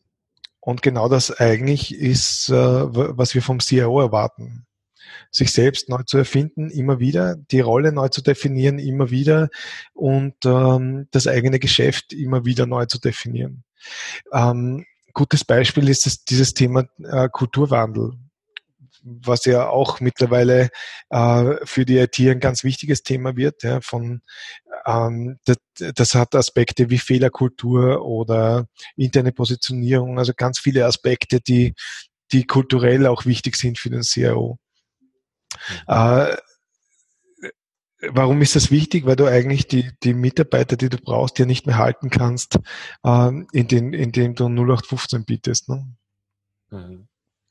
Und 0.60 0.82
genau 0.82 1.08
das 1.08 1.32
eigentlich 1.32 1.94
ist, 1.94 2.50
äh, 2.50 2.54
was 2.56 3.36
wir 3.36 3.44
vom 3.44 3.60
CIO 3.60 4.02
erwarten. 4.02 4.66
Sich 5.30 5.52
selbst 5.52 5.90
neu 5.90 6.02
zu 6.04 6.18
erfinden, 6.18 6.72
immer 6.72 7.00
wieder, 7.00 7.36
die 7.36 7.60
Rolle 7.60 7.92
neu 7.92 8.10
zu 8.10 8.22
definieren, 8.22 8.80
immer 8.80 9.12
wieder 9.12 9.50
und 9.94 10.34
ähm, 10.46 11.08
das 11.12 11.28
eigene 11.28 11.60
Geschäft 11.60 12.14
immer 12.14 12.46
wieder 12.46 12.66
neu 12.66 12.86
zu 12.86 13.00
definieren. 13.00 13.64
Ähm, 14.32 14.86
gutes 15.14 15.44
Beispiel 15.44 15.90
ist 15.90 16.06
das, 16.06 16.24
dieses 16.26 16.54
Thema 16.54 16.86
äh, 17.04 17.30
Kulturwandel 17.30 18.14
was 19.06 19.46
ja 19.46 19.70
auch 19.70 20.00
mittlerweile 20.00 20.70
äh, 21.10 21.56
für 21.64 21.86
die 21.86 21.98
IT 21.98 22.20
ein 22.20 22.40
ganz 22.40 22.64
wichtiges 22.64 23.04
Thema 23.04 23.38
wird. 23.38 23.64
Ja, 23.64 23.80
von, 23.82 24.22
ähm, 24.86 25.38
das, 25.46 25.58
das 25.78 26.16
hat 26.16 26.36
Aspekte 26.36 26.90
wie 26.90 26.98
Fehlerkultur 26.98 28.04
oder 28.04 28.68
interne 28.98 29.32
Positionierung, 29.32 30.18
also 30.18 30.34
ganz 30.36 30.60
viele 30.60 30.86
Aspekte, 30.86 31.40
die, 31.40 31.76
die 32.32 32.46
kulturell 32.46 33.06
auch 33.06 33.26
wichtig 33.26 33.56
sind 33.56 33.78
für 33.78 33.92
den 33.92 34.02
CIO. 34.02 34.58
Äh, 35.88 36.36
Warum 38.10 38.42
ist 38.42 38.56
das 38.56 38.72
wichtig? 38.72 39.06
Weil 39.06 39.16
du 39.16 39.26
eigentlich 39.26 39.68
die, 39.68 39.92
die 40.04 40.14
Mitarbeiter, 40.14 40.76
die 40.76 40.90
du 40.90 40.98
brauchst, 40.98 41.40
ja 41.40 41.46
nicht 41.46 41.66
mehr 41.66 41.78
halten 41.78 42.10
kannst, 42.10 42.60
ähm, 43.04 43.48
in 43.52 43.68
den, 43.68 43.94
indem 43.94 44.36
du 44.36 44.46
0815 44.46 45.26
bietest. 45.26 45.70
Ne? 45.70 45.96
Mhm. 46.72 47.08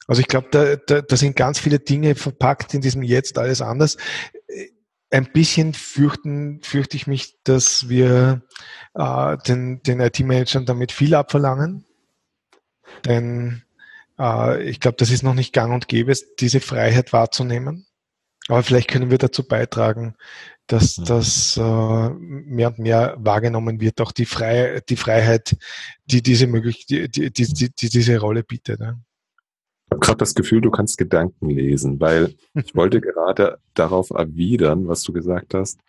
Also 0.07 0.21
ich 0.21 0.29
glaube, 0.29 0.49
da, 0.51 0.77
da, 0.77 1.01
da 1.01 1.17
sind 1.17 1.37
ganz 1.37 1.59
viele 1.59 1.79
Dinge 1.79 2.15
verpackt 2.15 2.75
in 2.75 2.81
diesem 2.81 3.03
Jetzt 3.03 3.39
alles 3.39 3.63
anders. 3.63 3.97
Ein 5.11 5.31
bisschen 5.33 5.75
fürchten, 5.75 6.61
fürchte 6.63 6.97
ich 6.97 7.07
mich, 7.07 7.37
dass 7.45 7.89
wir 7.89 8.43
äh, 8.95 9.37
den, 9.47 9.83
den 9.83 10.01
IT-Managern 10.01 10.67
damit 10.67 10.93
viel 10.93 11.15
abverlangen. 11.15 11.87
Denn 13.05 13.63
äh, 14.19 14.63
ich 14.63 14.81
glaube, 14.81 14.97
das 14.99 15.11
ist 15.11 15.23
noch 15.23 15.35
nicht 15.35 15.53
gang 15.53 15.73
und 15.73 15.89
gäbe, 15.89 16.13
diese 16.39 16.61
Freiheit 16.61 17.13
wahrzunehmen. 17.13 17.87
Aber 18.49 18.63
vielleicht 18.63 18.91
können 18.91 19.11
wir 19.11 19.19
dazu 19.19 19.47
beitragen, 19.47 20.17
dass 20.67 20.99
mhm. 20.99 21.05
das 21.07 21.57
äh, 21.57 22.09
mehr 22.11 22.69
und 22.69 22.79
mehr 22.79 23.15
wahrgenommen 23.19 23.81
wird, 23.81 24.01
auch 24.01 24.13
die, 24.13 24.27
Frei 24.27 24.81
die 24.89 24.97
Freiheit, 24.97 25.57
die 26.07 26.23
diese 26.23 26.47
möglich, 26.47 26.87
die, 26.87 27.09
die, 27.09 27.31
die, 27.31 27.71
die 27.71 27.89
diese 27.89 28.19
Rolle 28.19 28.43
bietet. 28.43 28.81
Ne? 28.81 29.01
Habe 29.91 30.01
gerade 30.01 30.19
das 30.19 30.35
Gefühl, 30.35 30.61
du 30.61 30.71
kannst 30.71 30.99
Gedanken 30.99 31.51
lesen, 31.51 32.01
weil 32.01 32.35
ich 32.55 32.75
wollte 32.75 33.01
gerade 33.01 33.59
darauf 33.75 34.11
erwidern, 34.11 34.89
was 34.89 35.03
du 35.03 35.13
gesagt 35.13 35.55
hast, 35.55 35.81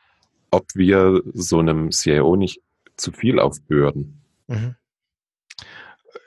ob 0.51 0.67
wir 0.75 1.21
so 1.33 1.59
einem 1.59 1.91
CIO 1.91 2.35
nicht 2.35 2.61
zu 2.97 3.11
viel 3.11 3.39
aufbürden. 3.39 4.21
Mhm. 4.47 4.75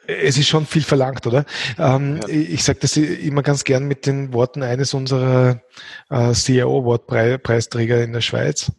Es 0.06 0.38
ist 0.38 0.48
schon 0.48 0.64
viel 0.64 0.82
verlangt, 0.82 1.26
oder? 1.26 1.44
Ähm, 1.78 2.18
ja. 2.22 2.28
Ich 2.28 2.64
sage 2.64 2.78
das 2.80 2.96
immer 2.96 3.42
ganz 3.42 3.64
gern 3.64 3.84
mit 3.84 4.06
den 4.06 4.32
Worten 4.32 4.62
eines 4.62 4.94
unserer 4.94 5.62
äh, 6.08 6.32
CIO-Award-Preisträger 6.32 8.02
in 8.02 8.14
der 8.14 8.22
Schweiz. 8.22 8.72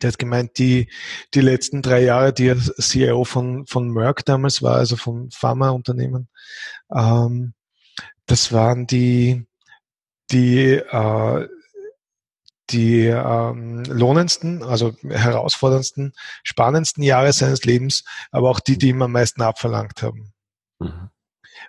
Der 0.00 0.08
hat 0.08 0.18
gemeint, 0.20 0.58
die, 0.58 0.88
die 1.34 1.40
letzten 1.40 1.82
drei 1.82 2.02
Jahre, 2.02 2.32
die 2.32 2.46
er 2.46 2.58
CIO 2.58 3.24
von, 3.24 3.66
von 3.66 3.90
Merck 3.90 4.24
damals 4.24 4.62
war, 4.62 4.76
also 4.76 4.96
vom 4.96 5.30
Pharmaunternehmen, 5.32 6.28
ähm, 6.94 7.54
das 8.32 8.50
waren 8.50 8.86
die, 8.86 9.44
die, 10.30 10.70
äh, 10.70 11.48
die 12.70 13.04
ähm, 13.04 13.84
lohnendsten, 13.84 14.62
also 14.62 14.96
herausforderndsten, 15.06 16.14
spannendsten 16.42 17.02
Jahre 17.02 17.34
seines 17.34 17.66
Lebens, 17.66 18.04
aber 18.30 18.48
auch 18.48 18.60
die, 18.60 18.78
die 18.78 18.88
ihm 18.88 19.02
am 19.02 19.12
meisten 19.12 19.42
abverlangt 19.42 20.02
haben. 20.02 20.32
Mhm. 20.78 21.10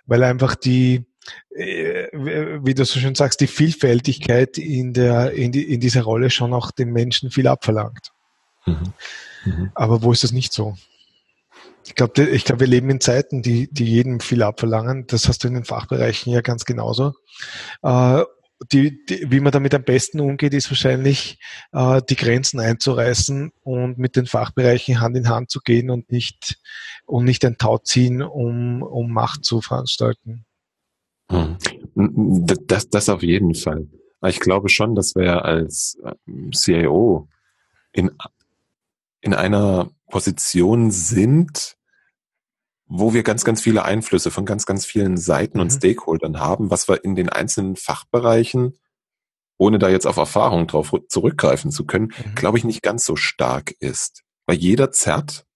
Weil 0.06 0.24
einfach 0.24 0.54
die, 0.54 1.04
äh, 1.50 2.08
wie 2.14 2.72
du 2.72 2.86
so 2.86 2.98
schön 2.98 3.14
sagst, 3.14 3.42
die 3.42 3.46
Vielfältigkeit 3.46 4.56
in 4.56 4.94
der, 4.94 5.32
in, 5.32 5.52
die, 5.52 5.70
in 5.70 5.80
dieser 5.80 6.04
Rolle 6.04 6.30
schon 6.30 6.54
auch 6.54 6.70
den 6.70 6.94
Menschen 6.94 7.30
viel 7.30 7.46
abverlangt. 7.46 8.10
Mhm. 8.64 8.94
Mhm. 9.44 9.70
Aber 9.74 10.02
wo 10.02 10.12
ist 10.12 10.24
das 10.24 10.32
nicht 10.32 10.54
so? 10.54 10.78
Ich 11.84 11.94
glaube, 11.94 12.24
ich 12.24 12.44
glaube, 12.44 12.60
wir 12.60 12.66
leben 12.66 12.90
in 12.90 13.00
Zeiten, 13.00 13.42
die, 13.42 13.68
die 13.70 13.84
jedem 13.84 14.20
viel 14.20 14.42
abverlangen. 14.42 15.06
Das 15.06 15.28
hast 15.28 15.44
du 15.44 15.48
in 15.48 15.54
den 15.54 15.64
Fachbereichen 15.64 16.32
ja 16.32 16.40
ganz 16.40 16.64
genauso. 16.64 17.12
Äh, 17.82 18.22
die, 18.72 19.04
die, 19.04 19.30
wie 19.30 19.40
man 19.40 19.52
damit 19.52 19.74
am 19.74 19.84
besten 19.84 20.20
umgeht, 20.20 20.54
ist 20.54 20.70
wahrscheinlich 20.70 21.38
äh, 21.72 22.00
die 22.08 22.16
Grenzen 22.16 22.60
einzureißen 22.60 23.52
und 23.62 23.98
mit 23.98 24.16
den 24.16 24.26
Fachbereichen 24.26 25.00
Hand 25.00 25.16
in 25.16 25.28
Hand 25.28 25.50
zu 25.50 25.60
gehen 25.60 25.90
und 25.90 26.10
nicht 26.10 26.58
und 27.06 27.24
nicht 27.24 27.44
ein 27.44 27.58
Tau 27.58 27.78
ziehen, 27.78 28.22
um, 28.22 28.82
um 28.82 29.12
Macht 29.12 29.44
zu 29.44 29.60
veranstalten. 29.60 30.44
Hm. 31.30 31.58
Das, 32.66 32.88
das 32.88 33.08
auf 33.08 33.22
jeden 33.22 33.54
Fall. 33.54 33.86
Ich 34.26 34.40
glaube 34.40 34.68
schon, 34.68 34.94
dass 34.94 35.14
wir 35.14 35.44
als 35.44 35.98
ähm, 36.26 36.50
CIO 36.52 37.28
in, 37.92 38.10
in 39.20 39.34
einer 39.34 39.90
Position 40.14 40.92
sind, 40.92 41.76
wo 42.86 43.14
wir 43.14 43.24
ganz, 43.24 43.44
ganz 43.44 43.60
viele 43.60 43.84
Einflüsse 43.84 44.30
von 44.30 44.46
ganz, 44.46 44.64
ganz 44.64 44.86
vielen 44.86 45.16
Seiten 45.16 45.58
und 45.58 45.72
mhm. 45.72 45.76
Stakeholdern 45.76 46.38
haben, 46.38 46.70
was 46.70 46.88
wir 46.88 47.02
in 47.02 47.16
den 47.16 47.30
einzelnen 47.30 47.74
Fachbereichen, 47.74 48.78
ohne 49.58 49.80
da 49.80 49.88
jetzt 49.88 50.06
auf 50.06 50.16
Erfahrung 50.16 50.68
drauf 50.68 50.94
zurückgreifen 51.08 51.72
zu 51.72 51.84
können, 51.84 52.12
mhm. 52.16 52.36
glaube 52.36 52.58
ich, 52.58 52.62
nicht 52.62 52.80
ganz 52.80 53.04
so 53.04 53.16
stark 53.16 53.72
ist. 53.80 54.22
Weil 54.46 54.58
jeder 54.58 54.92
zerrt 54.92 55.46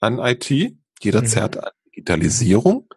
an 0.00 0.18
IT, 0.18 0.48
jeder 0.48 1.20
mhm. 1.20 1.26
zerrt 1.26 1.62
an 1.62 1.72
Digitalisierung, 1.84 2.88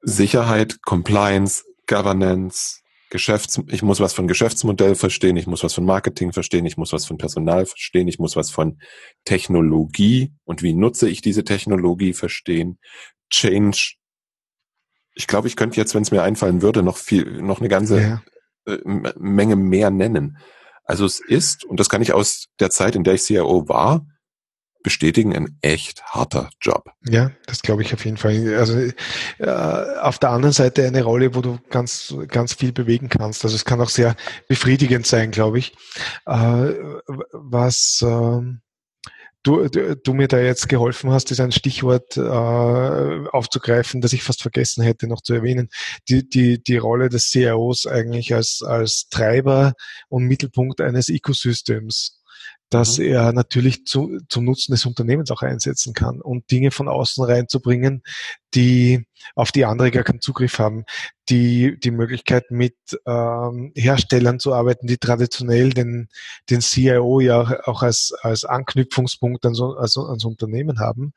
Sicherheit, 0.00 0.80
Compliance, 0.82 1.64
Governance, 1.88 2.82
Geschäfts, 3.10 3.60
ich 3.68 3.82
muss 3.82 4.00
was 4.00 4.12
von 4.12 4.28
Geschäftsmodell 4.28 4.94
verstehen, 4.94 5.36
ich 5.36 5.46
muss 5.46 5.64
was 5.64 5.74
von 5.74 5.84
Marketing 5.84 6.32
verstehen, 6.32 6.66
ich 6.66 6.76
muss 6.76 6.92
was 6.92 7.06
von 7.06 7.16
Personal 7.16 7.66
verstehen, 7.66 8.08
ich 8.08 8.18
muss 8.18 8.36
was 8.36 8.50
von 8.50 8.80
Technologie 9.24 10.32
und 10.44 10.62
wie 10.62 10.74
nutze 10.74 11.08
ich 11.08 11.20
diese 11.20 11.44
Technologie 11.44 12.12
verstehen, 12.12 12.78
Change. 13.30 13.94
Ich 15.14 15.26
glaube, 15.26 15.48
ich 15.48 15.56
könnte 15.56 15.76
jetzt, 15.78 15.94
wenn 15.94 16.02
es 16.02 16.10
mir 16.10 16.22
einfallen 16.22 16.62
würde, 16.62 16.82
noch 16.82 16.96
viel, 16.96 17.42
noch 17.42 17.60
eine 17.60 17.68
ganze 17.68 18.00
ja. 18.00 18.22
Äh, 18.66 18.78
Menge 19.16 19.56
mehr 19.56 19.90
nennen. 19.90 20.38
Also 20.84 21.04
es 21.04 21.20
ist, 21.20 21.64
und 21.64 21.80
das 21.80 21.88
kann 21.88 22.02
ich 22.02 22.12
aus 22.12 22.46
der 22.60 22.70
Zeit, 22.70 22.94
in 22.94 23.04
der 23.04 23.14
ich 23.14 23.22
CIO 23.22 23.68
war, 23.68 24.06
bestätigen, 24.82 25.34
ein 25.34 25.58
echt 25.62 26.02
harter 26.04 26.50
Job. 26.60 26.90
Ja, 27.08 27.30
das 27.46 27.62
glaube 27.62 27.82
ich 27.82 27.92
auf 27.94 28.04
jeden 28.04 28.16
Fall. 28.16 28.54
Also 28.56 28.78
äh, 29.38 29.98
auf 30.00 30.18
der 30.18 30.30
anderen 30.30 30.52
Seite 30.52 30.86
eine 30.86 31.02
Rolle, 31.02 31.34
wo 31.34 31.40
du 31.40 31.58
ganz, 31.70 32.14
ganz 32.28 32.54
viel 32.54 32.72
bewegen 32.72 33.08
kannst. 33.08 33.44
Also 33.44 33.56
es 33.56 33.64
kann 33.64 33.80
auch 33.80 33.88
sehr 33.88 34.16
befriedigend 34.48 35.06
sein, 35.06 35.30
glaube 35.30 35.58
ich. 35.58 35.74
Äh, 36.26 36.74
was 37.32 38.02
äh, 38.02 38.40
du, 39.42 39.68
du, 39.68 39.96
du 39.96 40.14
mir 40.14 40.28
da 40.28 40.38
jetzt 40.38 40.68
geholfen 40.68 41.10
hast, 41.10 41.30
ist 41.30 41.40
ein 41.40 41.52
Stichwort 41.52 42.16
äh, 42.16 42.20
aufzugreifen, 42.20 44.00
das 44.00 44.12
ich 44.12 44.22
fast 44.22 44.42
vergessen 44.42 44.82
hätte 44.82 45.06
noch 45.06 45.22
zu 45.22 45.34
erwähnen. 45.34 45.68
Die, 46.08 46.28
die, 46.28 46.62
die 46.62 46.76
Rolle 46.76 47.08
des 47.08 47.30
CIOs 47.30 47.86
eigentlich 47.86 48.34
als, 48.34 48.62
als 48.64 49.08
Treiber 49.10 49.72
und 50.08 50.24
Mittelpunkt 50.24 50.80
eines 50.80 51.08
Ecosystems 51.08 52.17
dass 52.70 52.98
mhm. 52.98 53.04
er 53.06 53.32
natürlich 53.32 53.86
zu, 53.86 54.18
zum 54.28 54.44
Nutzen 54.44 54.72
des 54.72 54.84
Unternehmens 54.84 55.30
auch 55.30 55.42
einsetzen 55.42 55.94
kann 55.94 56.20
und 56.20 56.50
Dinge 56.50 56.70
von 56.70 56.88
außen 56.88 57.24
reinzubringen, 57.24 58.02
die 58.54 59.06
auf 59.34 59.52
die 59.52 59.64
andere 59.64 59.90
gar 59.90 60.04
keinen 60.04 60.20
Zugriff 60.20 60.58
haben. 60.58 60.84
Die, 61.28 61.78
die 61.78 61.90
Möglichkeit 61.90 62.50
mit 62.50 62.76
ähm, 63.06 63.72
Herstellern 63.74 64.38
zu 64.38 64.54
arbeiten, 64.54 64.86
die 64.86 64.96
traditionell 64.96 65.70
den, 65.70 66.08
den 66.48 66.60
CIO 66.60 67.20
ja 67.20 67.60
auch 67.64 67.82
als, 67.82 68.14
als 68.22 68.44
Anknüpfungspunkt 68.44 69.44
an 69.44 69.54
so, 69.54 69.74
also 69.74 70.06
ans 70.06 70.24
Unternehmen 70.24 70.78
haben 70.78 71.12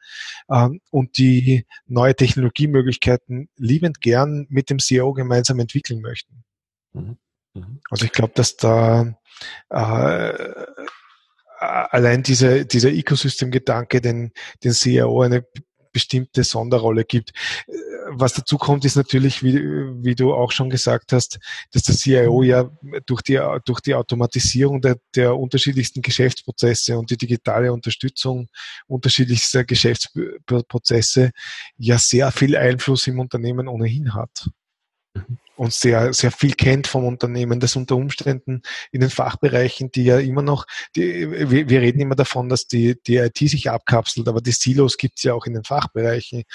ähm, 0.49 0.81
und 0.89 1.17
die 1.17 1.65
neue 1.85 2.15
Technologiemöglichkeiten 2.15 3.49
liebend 3.55 4.01
gern 4.01 4.47
mit 4.49 4.69
dem 4.69 4.79
CIO 4.79 5.13
gemeinsam 5.13 5.59
entwickeln 5.59 6.01
möchten. 6.01 6.43
Mhm. 6.93 7.17
Mhm. 7.53 7.81
Also 7.89 8.05
ich 8.05 8.11
glaube, 8.11 8.33
dass 8.35 8.57
da 8.57 9.15
äh, 9.69 10.33
allein 11.71 12.23
diese, 12.23 12.65
dieser 12.65 12.89
Ecosystem-Gedanke, 12.89 14.01
den, 14.01 14.31
den 14.63 14.73
CIO 14.73 15.21
eine 15.21 15.45
bestimmte 15.91 16.43
Sonderrolle 16.43 17.03
gibt. 17.03 17.31
Was 18.09 18.33
dazu 18.33 18.57
kommt, 18.57 18.85
ist 18.85 18.95
natürlich, 18.95 19.43
wie, 19.43 19.55
wie 20.03 20.15
du 20.15 20.33
auch 20.33 20.51
schon 20.51 20.69
gesagt 20.69 21.13
hast, 21.13 21.39
dass 21.71 21.83
der 21.83 21.95
CIO 21.95 22.43
ja 22.43 22.69
durch 23.05 23.21
die, 23.21 23.39
durch 23.65 23.79
die 23.81 23.95
Automatisierung 23.95 24.81
der, 24.81 24.97
der 25.15 25.37
unterschiedlichsten 25.37 26.01
Geschäftsprozesse 26.01 26.97
und 26.97 27.09
die 27.09 27.17
digitale 27.17 27.71
Unterstützung 27.71 28.47
unterschiedlichster 28.87 29.63
Geschäftsprozesse 29.63 31.31
ja 31.77 31.97
sehr 31.97 32.31
viel 32.31 32.55
Einfluss 32.55 33.07
im 33.07 33.19
Unternehmen 33.19 33.67
ohnehin 33.67 34.13
hat. 34.13 34.47
Mhm 35.15 35.37
und 35.61 35.71
sehr, 35.73 36.11
sehr 36.11 36.31
viel 36.31 36.53
kennt 36.55 36.87
vom 36.87 37.05
Unternehmen, 37.05 37.59
das 37.59 37.75
unter 37.75 37.95
Umständen 37.95 38.63
in 38.91 38.99
den 38.99 39.11
Fachbereichen, 39.11 39.91
die 39.91 40.05
ja 40.05 40.17
immer 40.17 40.41
noch, 40.41 40.65
die, 40.95 41.29
wir, 41.51 41.69
wir 41.69 41.81
reden 41.81 41.99
immer 41.99 42.15
davon, 42.15 42.49
dass 42.49 42.65
die, 42.65 42.99
die 43.05 43.17
IT 43.17 43.37
sich 43.37 43.69
abkapselt, 43.69 44.27
aber 44.27 44.41
die 44.41 44.53
Silos 44.53 44.97
gibt 44.97 45.19
es 45.19 45.23
ja 45.23 45.35
auch 45.35 45.45
in 45.45 45.53
den 45.53 45.63
Fachbereichen. 45.63 46.45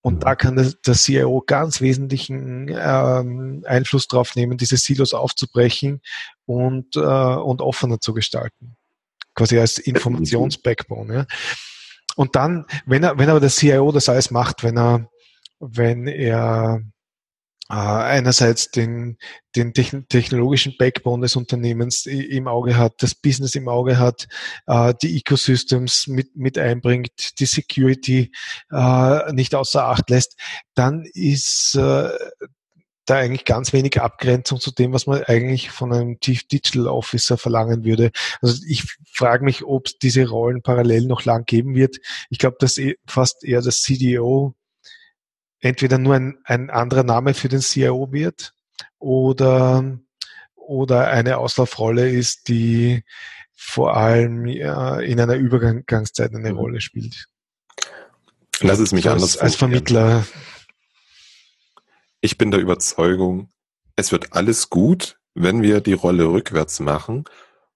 Und 0.00 0.22
da 0.24 0.36
kann 0.36 0.56
der, 0.56 0.72
der 0.86 0.94
CIO 0.94 1.42
ganz 1.46 1.82
wesentlichen 1.82 2.68
ähm, 2.70 3.62
Einfluss 3.66 4.08
drauf 4.08 4.34
nehmen, 4.34 4.56
diese 4.56 4.78
Silos 4.78 5.12
aufzubrechen 5.12 6.00
und, 6.46 6.96
äh, 6.96 7.00
und 7.00 7.60
offener 7.60 8.00
zu 8.00 8.14
gestalten. 8.14 8.74
Quasi 9.34 9.58
als 9.58 9.76
Informationsbackbone. 9.76 11.14
Ja. 11.14 11.26
Und 12.16 12.36
dann, 12.36 12.64
wenn 12.86 13.02
er, 13.02 13.18
wenn 13.18 13.28
aber 13.28 13.40
der 13.40 13.50
CIO 13.50 13.92
das 13.92 14.08
alles 14.08 14.30
macht, 14.30 14.62
wenn 14.62 14.78
er, 14.78 15.10
wenn 15.58 16.06
er 16.06 16.80
äh, 17.70 17.74
einerseits 17.74 18.70
den, 18.70 19.16
den 19.54 19.72
technologischen 19.72 20.76
Backbone 20.76 21.22
des 21.22 21.36
Unternehmens 21.36 22.06
im 22.06 22.48
Auge 22.48 22.76
hat, 22.76 22.94
das 22.98 23.14
Business 23.14 23.54
im 23.54 23.68
Auge 23.68 23.98
hat, 23.98 24.26
äh, 24.66 24.92
die 25.02 25.16
Ecosystems 25.16 26.08
mit, 26.08 26.36
mit 26.36 26.58
einbringt, 26.58 27.38
die 27.38 27.46
Security 27.46 28.32
äh, 28.70 29.32
nicht 29.32 29.54
außer 29.54 29.84
Acht 29.84 30.10
lässt, 30.10 30.36
dann 30.74 31.04
ist 31.14 31.78
da 33.10 33.16
eigentlich 33.16 33.44
ganz 33.44 33.72
wenig 33.72 34.00
Abgrenzung 34.00 34.60
zu 34.60 34.70
dem, 34.70 34.92
was 34.92 35.06
man 35.06 35.24
eigentlich 35.24 35.70
von 35.70 35.92
einem 35.92 36.20
Chief 36.20 36.46
Digital 36.46 36.86
Officer 36.86 37.36
verlangen 37.36 37.84
würde. 37.84 38.12
Also 38.40 38.62
ich 38.66 38.84
frage 39.12 39.44
mich, 39.44 39.64
ob 39.64 39.86
es 39.86 39.98
diese 39.98 40.28
Rollen 40.28 40.62
parallel 40.62 41.06
noch 41.06 41.24
lang 41.24 41.44
geben 41.44 41.74
wird. 41.74 41.96
Ich 42.30 42.38
glaube, 42.38 42.56
dass 42.60 42.78
eh 42.78 42.96
fast 43.06 43.42
eher 43.44 43.62
das 43.62 43.82
CDO 43.82 44.54
entweder 45.60 45.98
nur 45.98 46.14
ein, 46.14 46.38
ein 46.44 46.70
anderer 46.70 47.04
Name 47.04 47.34
für 47.34 47.48
den 47.48 47.60
CIO 47.60 48.12
wird 48.12 48.54
oder, 48.98 49.98
oder 50.54 51.08
eine 51.08 51.38
Auslaufrolle 51.38 52.10
ist, 52.10 52.48
die 52.48 53.02
vor 53.54 53.96
allem 53.96 54.46
ja, 54.46 54.98
in 55.00 55.20
einer 55.20 55.34
Übergangszeit 55.34 56.34
eine 56.34 56.52
mhm. 56.52 56.58
Rolle 56.58 56.80
spielt. 56.80 57.26
Lass 58.60 58.78
es 58.78 58.92
mich 58.92 59.06
als, 59.06 59.14
anders 59.14 59.36
als 59.38 59.56
Vermittler. 59.56 60.26
Ich 62.20 62.36
bin 62.36 62.50
der 62.50 62.60
Überzeugung, 62.60 63.50
es 63.96 64.12
wird 64.12 64.32
alles 64.32 64.70
gut, 64.70 65.18
wenn 65.34 65.62
wir 65.62 65.80
die 65.80 65.92
Rolle 65.92 66.24
rückwärts 66.24 66.80
machen 66.80 67.24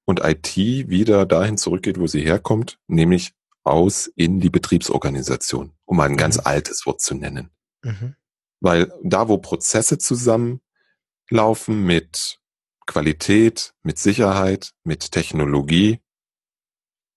und 0.05 0.21
IT 0.25 0.57
wieder 0.57 1.27
dahin 1.27 1.57
zurückgeht, 1.57 1.99
wo 1.99 2.07
sie 2.07 2.23
herkommt, 2.23 2.79
nämlich 2.87 3.33
aus 3.63 4.11
in 4.17 4.41
die 4.41 4.51
Betriebsorganisation, 4.51 5.73
um 5.87 6.01
ein 6.01 6.17
ganz 6.17 6.37
mhm. 6.39 6.43
altes 6.45 6.85
Wort 6.87 7.01
zu 7.01 7.15
nennen. 7.15 7.51
Mhm. 7.85 8.17
Weil 8.61 8.93
da, 9.03 9.29
wo 9.29 9.39
Prozesse 9.39 9.99
zusammenlaufen 9.99 11.85
mit 11.85 12.39
Qualität, 12.87 13.75
mit 13.83 13.99
Sicherheit, 13.99 14.73
mit 14.83 15.13
Technologie, 15.13 16.01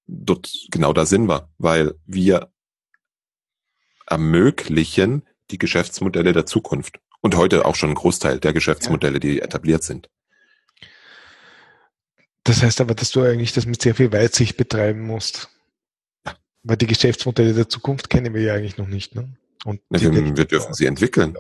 dort, 0.08 0.52
genau 0.72 0.94
da 0.94 1.06
sind 1.06 1.28
wir, 1.28 1.50
weil 1.58 1.96
wir 2.06 2.52
ermöglichen 4.06 5.28
die 5.52 5.58
Geschäftsmodelle 5.58 6.34
der 6.34 6.46
Zukunft 6.46 7.00
und 7.22 7.36
heute 7.36 7.66
auch 7.66 7.76
schon 7.76 7.90
ein 7.90 7.96
Großteil 7.96 8.40
der 8.40 8.54
Geschäftsmodelle, 8.54 9.20
die 9.20 9.42
etabliert 9.42 9.84
sind. 9.84 10.10
Das 12.44 12.64
heißt 12.64 12.80
aber, 12.80 12.96
dass 12.96 13.12
du 13.12 13.22
eigentlich 13.22 13.52
das 13.52 13.66
mit 13.66 13.82
sehr 13.82 13.96
viel 13.96 14.12
Weitsicht 14.14 14.56
betreiben 14.56 15.02
musst. 15.02 15.50
Weil 16.64 16.78
die 16.78 16.88
Geschäftsmodelle 16.88 17.54
der 17.54 17.70
Zukunft 17.70 18.10
kennen 18.10 18.34
wir 18.34 18.42
ja 18.42 18.54
eigentlich 18.54 18.78
noch 18.78 18.88
nicht. 18.88 19.16
Ne? 19.16 19.38
Und 19.68 19.82
wir, 19.90 20.38
wir 20.38 20.46
dürfen 20.46 20.74
sie 20.74 20.86
entwickeln. 20.86 21.36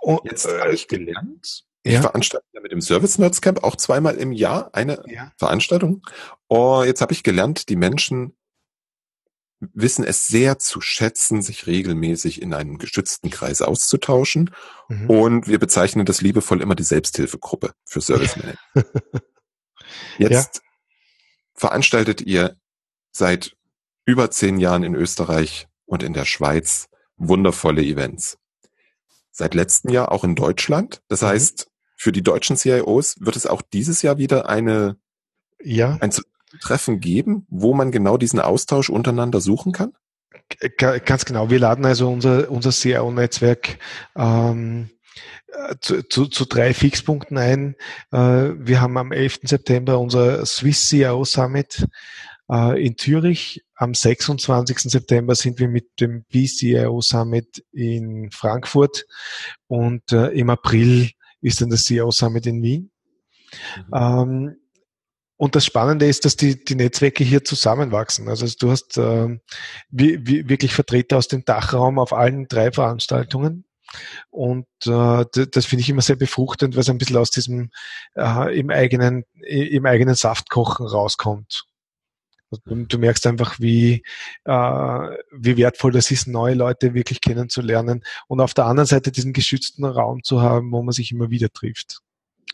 Und, 0.00 0.20
Jetzt 0.24 0.46
äh, 0.46 0.58
habe 0.58 0.74
ich 0.74 0.88
gelernt, 0.88 1.66
ich 1.84 1.92
ja. 1.92 2.00
veranstalte 2.00 2.46
ja 2.52 2.60
mit 2.60 2.72
dem 2.72 2.80
Service 2.80 3.16
Nerds 3.18 3.40
Camp 3.40 3.62
auch 3.62 3.76
zweimal 3.76 4.16
im 4.16 4.32
Jahr 4.32 4.74
eine 4.74 5.00
ja. 5.06 5.30
Veranstaltung. 5.36 6.02
Oh, 6.48 6.82
jetzt 6.84 7.00
habe 7.00 7.12
ich 7.12 7.22
gelernt, 7.22 7.68
die 7.68 7.76
Menschen 7.76 8.36
wissen 9.60 10.04
es 10.04 10.26
sehr 10.26 10.58
zu 10.58 10.80
schätzen, 10.80 11.42
sich 11.42 11.68
regelmäßig 11.68 12.42
in 12.42 12.52
einem 12.52 12.78
geschützten 12.78 13.30
Kreis 13.30 13.62
auszutauschen. 13.62 14.50
Mhm. 14.88 15.10
Und 15.10 15.46
wir 15.46 15.60
bezeichnen 15.60 16.06
das 16.06 16.20
liebevoll 16.22 16.60
immer 16.60 16.74
die 16.74 16.82
Selbsthilfegruppe 16.82 17.72
für 17.84 18.00
Service. 18.00 18.36
Jetzt 20.18 20.56
ja. 20.56 20.62
veranstaltet 21.54 22.20
ihr 22.20 22.56
seit 23.12 23.57
über 24.08 24.30
zehn 24.30 24.56
Jahren 24.56 24.84
in 24.84 24.94
Österreich 24.94 25.68
und 25.84 26.02
in 26.02 26.14
der 26.14 26.24
Schweiz 26.24 26.88
wundervolle 27.18 27.82
Events. 27.82 28.38
Seit 29.30 29.52
letztem 29.52 29.90
Jahr 29.90 30.12
auch 30.12 30.24
in 30.24 30.34
Deutschland. 30.34 31.02
Das 31.08 31.20
mhm. 31.20 31.26
heißt, 31.26 31.70
für 31.94 32.10
die 32.10 32.22
deutschen 32.22 32.56
CIOs 32.56 33.16
wird 33.20 33.36
es 33.36 33.46
auch 33.46 33.60
dieses 33.60 34.00
Jahr 34.00 34.16
wieder 34.16 34.48
eine, 34.48 34.96
ja. 35.62 35.98
ein 36.00 36.10
Treffen 36.62 37.00
geben, 37.00 37.46
wo 37.50 37.74
man 37.74 37.92
genau 37.92 38.16
diesen 38.16 38.40
Austausch 38.40 38.88
untereinander 38.88 39.42
suchen 39.42 39.72
kann? 39.72 39.92
Ganz 40.78 41.26
genau. 41.26 41.50
Wir 41.50 41.58
laden 41.58 41.84
also 41.84 42.10
unser, 42.10 42.50
unser 42.50 42.70
CIO-Netzwerk 42.70 43.78
ähm, 44.16 44.88
zu, 45.82 46.02
zu, 46.08 46.26
zu 46.28 46.46
drei 46.46 46.72
Fixpunkten 46.72 47.36
ein. 47.36 47.74
Äh, 48.10 48.54
wir 48.56 48.80
haben 48.80 48.96
am 48.96 49.12
11. 49.12 49.40
September 49.42 49.98
unser 49.98 50.46
Swiss 50.46 50.88
CIO 50.88 51.26
Summit 51.26 51.86
in 52.50 52.96
Zürich. 52.96 53.62
Am 53.74 53.94
26. 53.94 54.78
September 54.90 55.34
sind 55.34 55.60
wir 55.60 55.68
mit 55.68 56.00
dem 56.00 56.24
BCIO 56.24 57.00
Summit 57.00 57.64
in 57.72 58.30
Frankfurt 58.30 59.04
und 59.66 60.12
äh, 60.12 60.28
im 60.28 60.50
April 60.50 61.10
ist 61.40 61.60
dann 61.60 61.70
das 61.70 61.84
CIO 61.84 62.10
Summit 62.10 62.46
in 62.46 62.62
Wien. 62.62 62.90
Mhm. 63.76 63.94
Ähm, 63.94 64.56
und 65.36 65.54
das 65.54 65.64
Spannende 65.64 66.06
ist, 66.06 66.24
dass 66.24 66.34
die, 66.34 66.64
die 66.64 66.74
Netzwerke 66.74 67.22
hier 67.22 67.44
zusammenwachsen. 67.44 68.28
Also 68.28 68.46
du 68.58 68.72
hast 68.72 68.98
äh, 68.98 69.38
wie, 69.88 70.26
wie 70.26 70.48
wirklich 70.48 70.74
Vertreter 70.74 71.16
aus 71.16 71.28
dem 71.28 71.44
Dachraum 71.44 72.00
auf 72.00 72.12
allen 72.12 72.48
drei 72.48 72.72
Veranstaltungen. 72.72 73.64
Und 74.30 74.66
äh, 74.86 75.24
das 75.50 75.66
finde 75.66 75.82
ich 75.82 75.88
immer 75.88 76.02
sehr 76.02 76.16
befruchtend, 76.16 76.74
weil 76.74 76.80
es 76.80 76.90
ein 76.90 76.98
bisschen 76.98 77.16
aus 77.16 77.30
diesem 77.30 77.70
äh, 78.16 78.58
im 78.58 78.70
eigenen 78.70 79.24
im 79.46 79.86
eigenen 79.86 80.14
Saftkochen 80.14 80.86
rauskommt. 80.86 81.67
Du, 82.50 82.86
du 82.86 82.98
merkst 82.98 83.26
einfach, 83.26 83.60
wie 83.60 84.02
äh, 84.44 84.50
wie 84.50 85.56
wertvoll 85.56 85.92
das 85.92 86.10
ist, 86.10 86.26
neue 86.26 86.54
Leute 86.54 86.94
wirklich 86.94 87.20
kennenzulernen 87.20 88.02
und 88.26 88.40
auf 88.40 88.54
der 88.54 88.66
anderen 88.66 88.86
Seite 88.86 89.12
diesen 89.12 89.32
geschützten 89.32 89.84
Raum 89.84 90.22
zu 90.22 90.40
haben, 90.40 90.72
wo 90.72 90.82
man 90.82 90.92
sich 90.92 91.12
immer 91.12 91.30
wieder 91.30 91.50
trifft. 91.50 92.00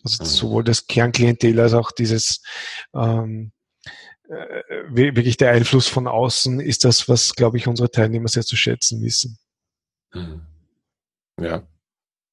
Also 0.02 0.24
mhm. 0.24 0.28
sowohl 0.28 0.64
das 0.64 0.86
Kernklientel 0.86 1.58
als 1.60 1.74
auch 1.74 1.92
dieses 1.92 2.42
ähm, 2.94 3.52
äh, 4.28 4.62
wirklich 4.90 5.36
der 5.36 5.50
Einfluss 5.50 5.86
von 5.86 6.06
außen 6.06 6.60
ist 6.60 6.84
das, 6.84 7.08
was, 7.08 7.34
glaube 7.34 7.58
ich, 7.58 7.68
unsere 7.68 7.90
Teilnehmer 7.90 8.28
sehr 8.28 8.42
zu 8.42 8.56
schätzen 8.56 9.02
wissen. 9.02 9.38
Mhm. 10.12 10.42
Ja, 11.40 11.66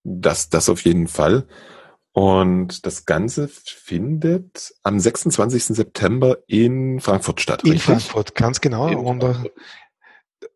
das, 0.04 0.50
das 0.50 0.70
auf 0.70 0.82
jeden 0.86 1.08
Fall. 1.08 1.48
Und 2.14 2.86
das 2.86 3.06
Ganze 3.06 3.48
findet 3.48 4.74
am 4.84 5.00
26. 5.00 5.66
September 5.66 6.40
in 6.48 7.00
Frankfurt 7.00 7.40
statt. 7.40 7.64
In 7.64 7.72
richtig? 7.72 7.86
Frankfurt, 7.86 8.36
ganz 8.36 8.60
genau. 8.60 8.88
In 8.90 8.98
und 8.98 9.24
äh, 9.24 9.50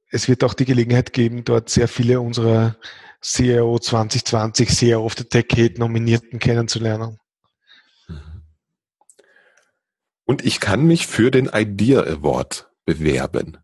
es 0.09 0.27
wird 0.27 0.43
auch 0.43 0.53
die 0.53 0.65
Gelegenheit 0.65 1.13
geben, 1.13 1.45
dort 1.45 1.69
sehr 1.69 1.87
viele 1.87 2.19
unserer 2.19 2.75
CIO 3.21 3.79
2020, 3.79 4.69
CIO 4.69 5.03
of 5.05 5.15
the 5.17 5.27
Decade 5.27 5.79
Nominierten 5.79 6.39
kennenzulernen. 6.39 7.19
Und 10.25 10.43
ich 10.43 10.59
kann 10.59 10.85
mich 10.85 11.07
für 11.07 11.31
den 11.31 11.49
Idea 11.53 12.01
Award 12.01 12.69
bewerben. 12.85 13.57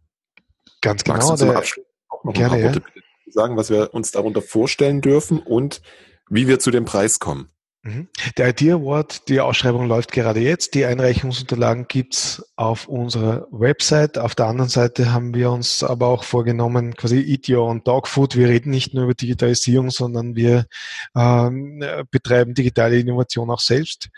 Ganz 0.82 1.04
genau. 1.04 1.18
Magst 1.18 1.32
du 1.32 1.36
zum 1.36 1.50
Abschluss 1.52 1.86
auch 2.08 2.24
noch 2.24 2.34
gerne, 2.34 2.56
ein 2.56 2.62
paar 2.62 2.74
Worte 2.74 2.84
ja. 2.96 3.32
sagen, 3.34 3.58
was 3.58 3.70
wir 3.70 3.94
uns 3.94 4.12
darunter 4.12 4.42
vorstellen 4.42 5.02
dürfen 5.02 5.40
und 5.40 5.82
wie 6.30 6.48
wir 6.48 6.60
zu 6.60 6.72
dem 6.72 6.86
Preis 6.86 7.20
kommen? 7.20 7.50
Mhm. 7.84 8.10
Der 8.38 8.50
Idea 8.50 8.76
Award, 8.76 9.28
die 9.28 9.40
Ausschreibung 9.40 9.88
läuft 9.88 10.12
gerade 10.12 10.40
jetzt. 10.40 10.76
Die 10.76 10.86
Einreichungsunterlagen 10.86 11.88
gibt's 11.88 12.44
auf 12.56 12.88
unserer 12.88 13.48
Website. 13.50 14.20
Auf 14.20 14.36
der 14.36 14.46
anderen 14.46 14.70
Seite 14.70 15.12
haben 15.12 15.34
wir 15.34 15.50
uns 15.50 15.84
aber 15.84 16.10
auch 16.10 16.24
vorgenommen, 16.24 16.96
quasi 16.96 17.20
Eat 17.20 17.50
Your 17.50 17.64
Own 17.64 17.84
Dog 17.84 18.08
Food. 18.08 18.36
Wir 18.36 18.50
reden 18.50 18.70
nicht 18.70 18.94
nur 18.94 19.06
über 19.06 19.16
Digitalisierung, 19.16 19.90
sondern 19.90 20.36
wir 20.36 20.68
ähm, 21.16 21.84
betreiben 22.12 22.54
digitale 22.54 23.00
Innovation 23.00 23.50
auch 23.50 23.60
selbst 23.60 24.10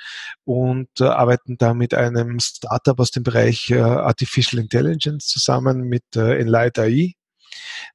und 0.44 0.90
äh, 1.00 1.06
arbeiten 1.06 1.58
da 1.58 1.74
mit 1.74 1.94
einem 1.94 2.42
Startup 2.42 3.00
aus 3.00 3.12
dem 3.12 3.24
Bereich 3.24 3.70
äh, 3.72 3.80
Artificial 3.80 4.62
Intelligence 4.62 5.28
zusammen 5.28 5.84
mit 5.84 6.04
äh, 6.18 6.38
Enlight 6.38 6.80
AI. 6.80 7.14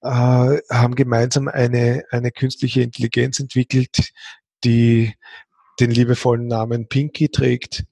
Äh, 0.00 0.60
haben 0.70 0.94
gemeinsam 0.94 1.46
eine, 1.48 2.04
eine 2.10 2.30
künstliche 2.30 2.80
Intelligenz 2.80 3.38
entwickelt, 3.38 4.12
die 4.64 5.14
den 5.80 5.90
liebevollen 5.90 6.46
Namen 6.46 6.88
Pinky 6.88 7.28
trägt. 7.28 7.84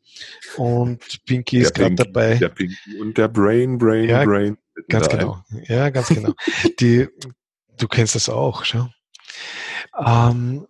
Und 0.56 1.24
Pinky 1.26 1.58
der 1.58 1.66
ist 1.66 1.74
gerade 1.74 1.94
dabei. 1.94 2.34
Der 2.36 2.48
Pinky 2.48 3.00
und 3.00 3.18
der 3.18 3.28
Brain, 3.28 3.78
Brain, 3.78 4.08
ja, 4.08 4.24
Brain. 4.24 4.56
Ganz 4.88 5.08
genau. 5.08 5.42
Ja, 5.68 5.90
ganz 5.90 6.08
genau. 6.08 6.32
Die, 6.80 7.08
du 7.78 7.88
kennst 7.88 8.14
das 8.14 8.28
auch, 8.28 8.64
schau. 8.64 8.88
Ähm, 9.98 10.66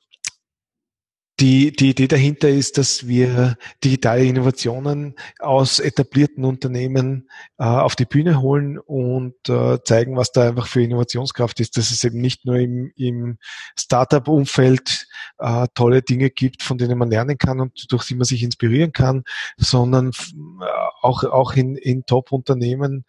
die, 1.38 1.72
die 1.72 1.90
Idee 1.90 2.08
dahinter 2.08 2.48
ist, 2.48 2.78
dass 2.78 3.06
wir 3.06 3.58
digitale 3.84 4.24
Innovationen 4.24 5.16
aus 5.38 5.80
etablierten 5.80 6.44
Unternehmen 6.44 7.28
äh, 7.58 7.64
auf 7.64 7.94
die 7.94 8.06
Bühne 8.06 8.40
holen 8.40 8.78
und 8.78 9.34
äh, 9.48 9.78
zeigen, 9.84 10.16
was 10.16 10.32
da 10.32 10.48
einfach 10.48 10.66
für 10.66 10.82
Innovationskraft 10.82 11.60
ist, 11.60 11.76
dass 11.76 11.90
es 11.90 12.02
eben 12.04 12.20
nicht 12.20 12.46
nur 12.46 12.56
im, 12.56 12.90
im 12.96 13.38
Startup-Umfeld 13.78 15.08
äh, 15.38 15.66
tolle 15.74 16.00
Dinge 16.00 16.30
gibt, 16.30 16.62
von 16.62 16.78
denen 16.78 16.96
man 16.96 17.10
lernen 17.10 17.36
kann 17.36 17.60
und 17.60 17.92
durch 17.92 18.06
die 18.06 18.14
man 18.14 18.24
sich 18.24 18.42
inspirieren 18.42 18.92
kann, 18.92 19.24
sondern 19.58 20.12
äh, 20.60 20.64
auch, 21.02 21.22
auch 21.24 21.52
in, 21.52 21.76
in 21.76 22.06
Top-Unternehmen, 22.06 23.04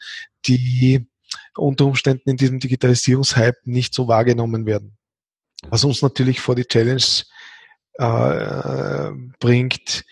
die 0.46 1.08
unter 1.56 1.86
Umständen 1.86 2.30
in 2.30 2.38
diesem 2.38 2.60
Digitalisierungshype 2.60 3.60
nicht 3.64 3.94
so 3.94 4.10
wahrgenommen 4.10 4.66
werden. 4.66 4.98
Was 5.70 5.84
uns 5.84 6.02
natürlich 6.02 6.40
vor 6.40 6.56
die 6.56 6.66
Challenge 6.66 7.02
äh, 7.98 9.12
bringt, 9.40 10.06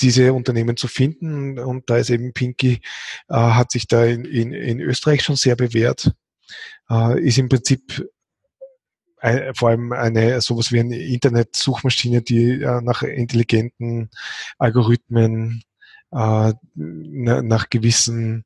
diese 0.00 0.32
Unternehmen 0.32 0.76
zu 0.76 0.88
finden. 0.88 1.58
Und 1.58 1.90
da 1.90 1.96
ist 1.96 2.10
eben 2.10 2.32
Pinky, 2.32 2.80
äh, 3.28 3.34
hat 3.34 3.72
sich 3.72 3.86
da 3.86 4.04
in, 4.04 4.24
in, 4.24 4.52
in 4.52 4.80
Österreich 4.80 5.22
schon 5.22 5.36
sehr 5.36 5.56
bewährt, 5.56 6.12
äh, 6.90 7.20
ist 7.20 7.38
im 7.38 7.48
Prinzip 7.48 8.08
ein, 9.20 9.52
vor 9.54 9.70
allem 9.70 9.92
eine 9.92 10.40
sowas 10.40 10.70
wie 10.70 10.80
eine 10.80 10.96
Internet-Suchmaschine, 10.96 12.22
die 12.22 12.62
äh, 12.62 12.80
nach 12.80 13.02
intelligenten 13.02 14.10
Algorithmen 14.58 15.62
äh, 16.12 16.52
nach 16.74 17.68
gewissen 17.68 18.44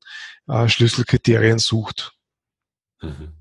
äh, 0.49 0.68
Schlüsselkriterien 0.68 1.59
sucht. 1.59 2.14
Mhm. 3.01 3.34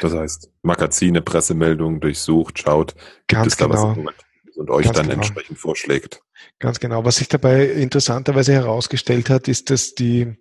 Das 0.00 0.12
heißt, 0.12 0.50
Magazine, 0.62 1.22
Pressemeldungen 1.22 2.00
durchsucht, 2.00 2.60
schaut, 2.60 2.94
gibt 3.26 3.42
Ganz 3.42 3.52
es 3.52 3.56
da 3.56 3.66
genau. 3.66 3.96
was 3.96 4.14
und 4.56 4.70
euch 4.70 4.86
Ganz 4.86 4.96
dann 4.96 5.08
genau. 5.08 5.18
entsprechend 5.18 5.58
vorschlägt. 5.58 6.20
Ganz 6.58 6.80
genau. 6.80 7.04
Was 7.04 7.16
sich 7.16 7.28
dabei 7.28 7.66
interessanterweise 7.66 8.52
herausgestellt 8.52 9.30
hat, 9.30 9.48
ist, 9.48 9.70
dass 9.70 9.94
die, 9.94 10.36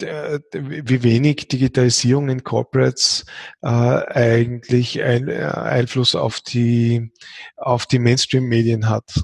wie 0.00 1.02
wenig 1.02 1.48
Digitalisierung 1.48 2.28
in 2.28 2.44
Corporates 2.44 3.24
äh, 3.62 3.68
eigentlich 3.68 5.02
ein, 5.02 5.28
äh, 5.28 5.44
Einfluss 5.44 6.14
auf 6.14 6.40
die, 6.40 7.12
auf 7.56 7.86
die 7.86 7.98
Mainstream-Medien 7.98 8.88
hat. 8.88 9.22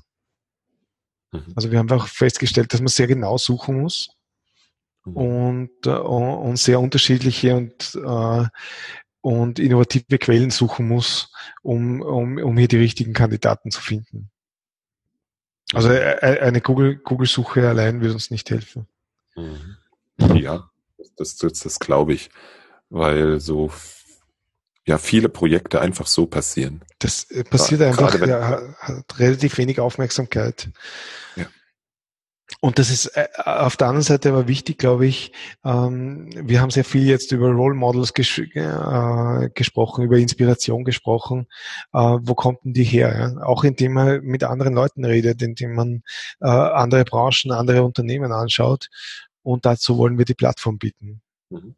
Mhm. 1.33 1.53
Also 1.57 1.71
wir 1.71 1.79
haben 1.79 1.91
einfach 1.91 2.09
festgestellt, 2.09 2.73
dass 2.73 2.81
man 2.81 2.89
sehr 2.89 3.07
genau 3.07 3.39
suchen 3.39 3.81
muss 3.81 4.09
mhm. 5.05 5.17
und, 5.17 5.87
äh, 5.87 5.91
und 5.91 6.59
sehr 6.59 6.81
unterschiedliche 6.81 7.57
und 7.57 7.95
äh, 7.95 8.47
und 9.21 9.59
innovative 9.59 10.19
Quellen 10.19 10.51
suchen 10.51 10.89
muss, 10.89 11.33
um, 11.63 12.01
um, 12.01 12.39
um 12.39 12.57
hier 12.57 12.69
die 12.69 12.77
richtigen 12.77 13.13
Kandidaten 13.13 13.71
zu 13.71 13.81
finden. 13.81 14.31
Also 15.75 15.91
äh, 15.91 16.19
äh, 16.21 16.41
eine 16.41 16.61
Google-Suche 16.61 17.61
Google 17.61 17.69
allein 17.69 18.01
wird 18.01 18.15
uns 18.15 18.31
nicht 18.31 18.49
helfen. 18.51 18.87
Mhm. 19.37 19.77
Ja, 20.37 20.71
das, 21.17 21.37
das, 21.37 21.61
das 21.61 21.79
glaube 21.79 22.15
ich, 22.15 22.31
weil 22.91 23.41
so 23.41 23.71
ja 24.87 24.99
viele 24.99 25.29
Projekte 25.29 25.81
einfach 25.81 26.07
so 26.07 26.27
passieren. 26.27 26.81
Das 26.99 27.31
äh, 27.31 27.45
passiert 27.45 27.83
ja, 27.83 27.89
einfach, 27.89 28.27
ja, 28.27 28.75
hat 28.81 29.19
relativ 29.19 29.59
wenig 29.59 29.81
Aufmerksamkeit. 29.81 30.71
Ja. 31.37 31.47
Und 32.61 32.79
das 32.79 32.91
ist 32.91 33.07
äh, 33.09 33.29
auf 33.45 33.77
der 33.77 33.89
anderen 33.89 34.03
Seite 34.03 34.31
aber 34.31 34.49
wichtig, 34.49 34.79
glaube 34.79 35.07
ich. 35.07 35.33
Ähm, 35.65 36.31
wir 36.35 36.61
haben 36.61 36.71
sehr 36.71 36.85
viel 36.85 37.07
jetzt 37.07 37.31
über 37.33 37.51
Role 37.51 37.75
Models 37.75 38.15
ges 38.15 38.39
äh, 38.39 39.51
gesprochen, 39.55 40.05
über 40.05 40.19
Inspiration 40.19 40.85
gesprochen. 40.85 41.47
Äh, 41.93 41.99
wo 41.99 42.35
kommt 42.35 42.65
denn 42.65 42.73
die 42.73 42.85
her? 42.85 43.17
Ja? 43.37 43.43
Auch 43.43 43.65
indem 43.65 43.93
man 43.93 44.23
mit 44.23 44.45
anderen 44.45 44.75
Leuten 44.75 45.05
redet, 45.05 45.43
indem 45.43 45.75
man 45.75 46.03
äh, 46.41 46.49
andere 46.49 47.05
Branchen, 47.05 47.53
andere 47.53 47.85
Unternehmen 47.85 48.33
anschaut. 48.33 48.89
Und 49.43 49.65
dazu 49.65 49.99
wollen 49.99 50.19
wir 50.19 50.25
die 50.25 50.35
Plattform 50.35 50.79
bieten. 50.79 51.21
Mhm. 51.51 51.75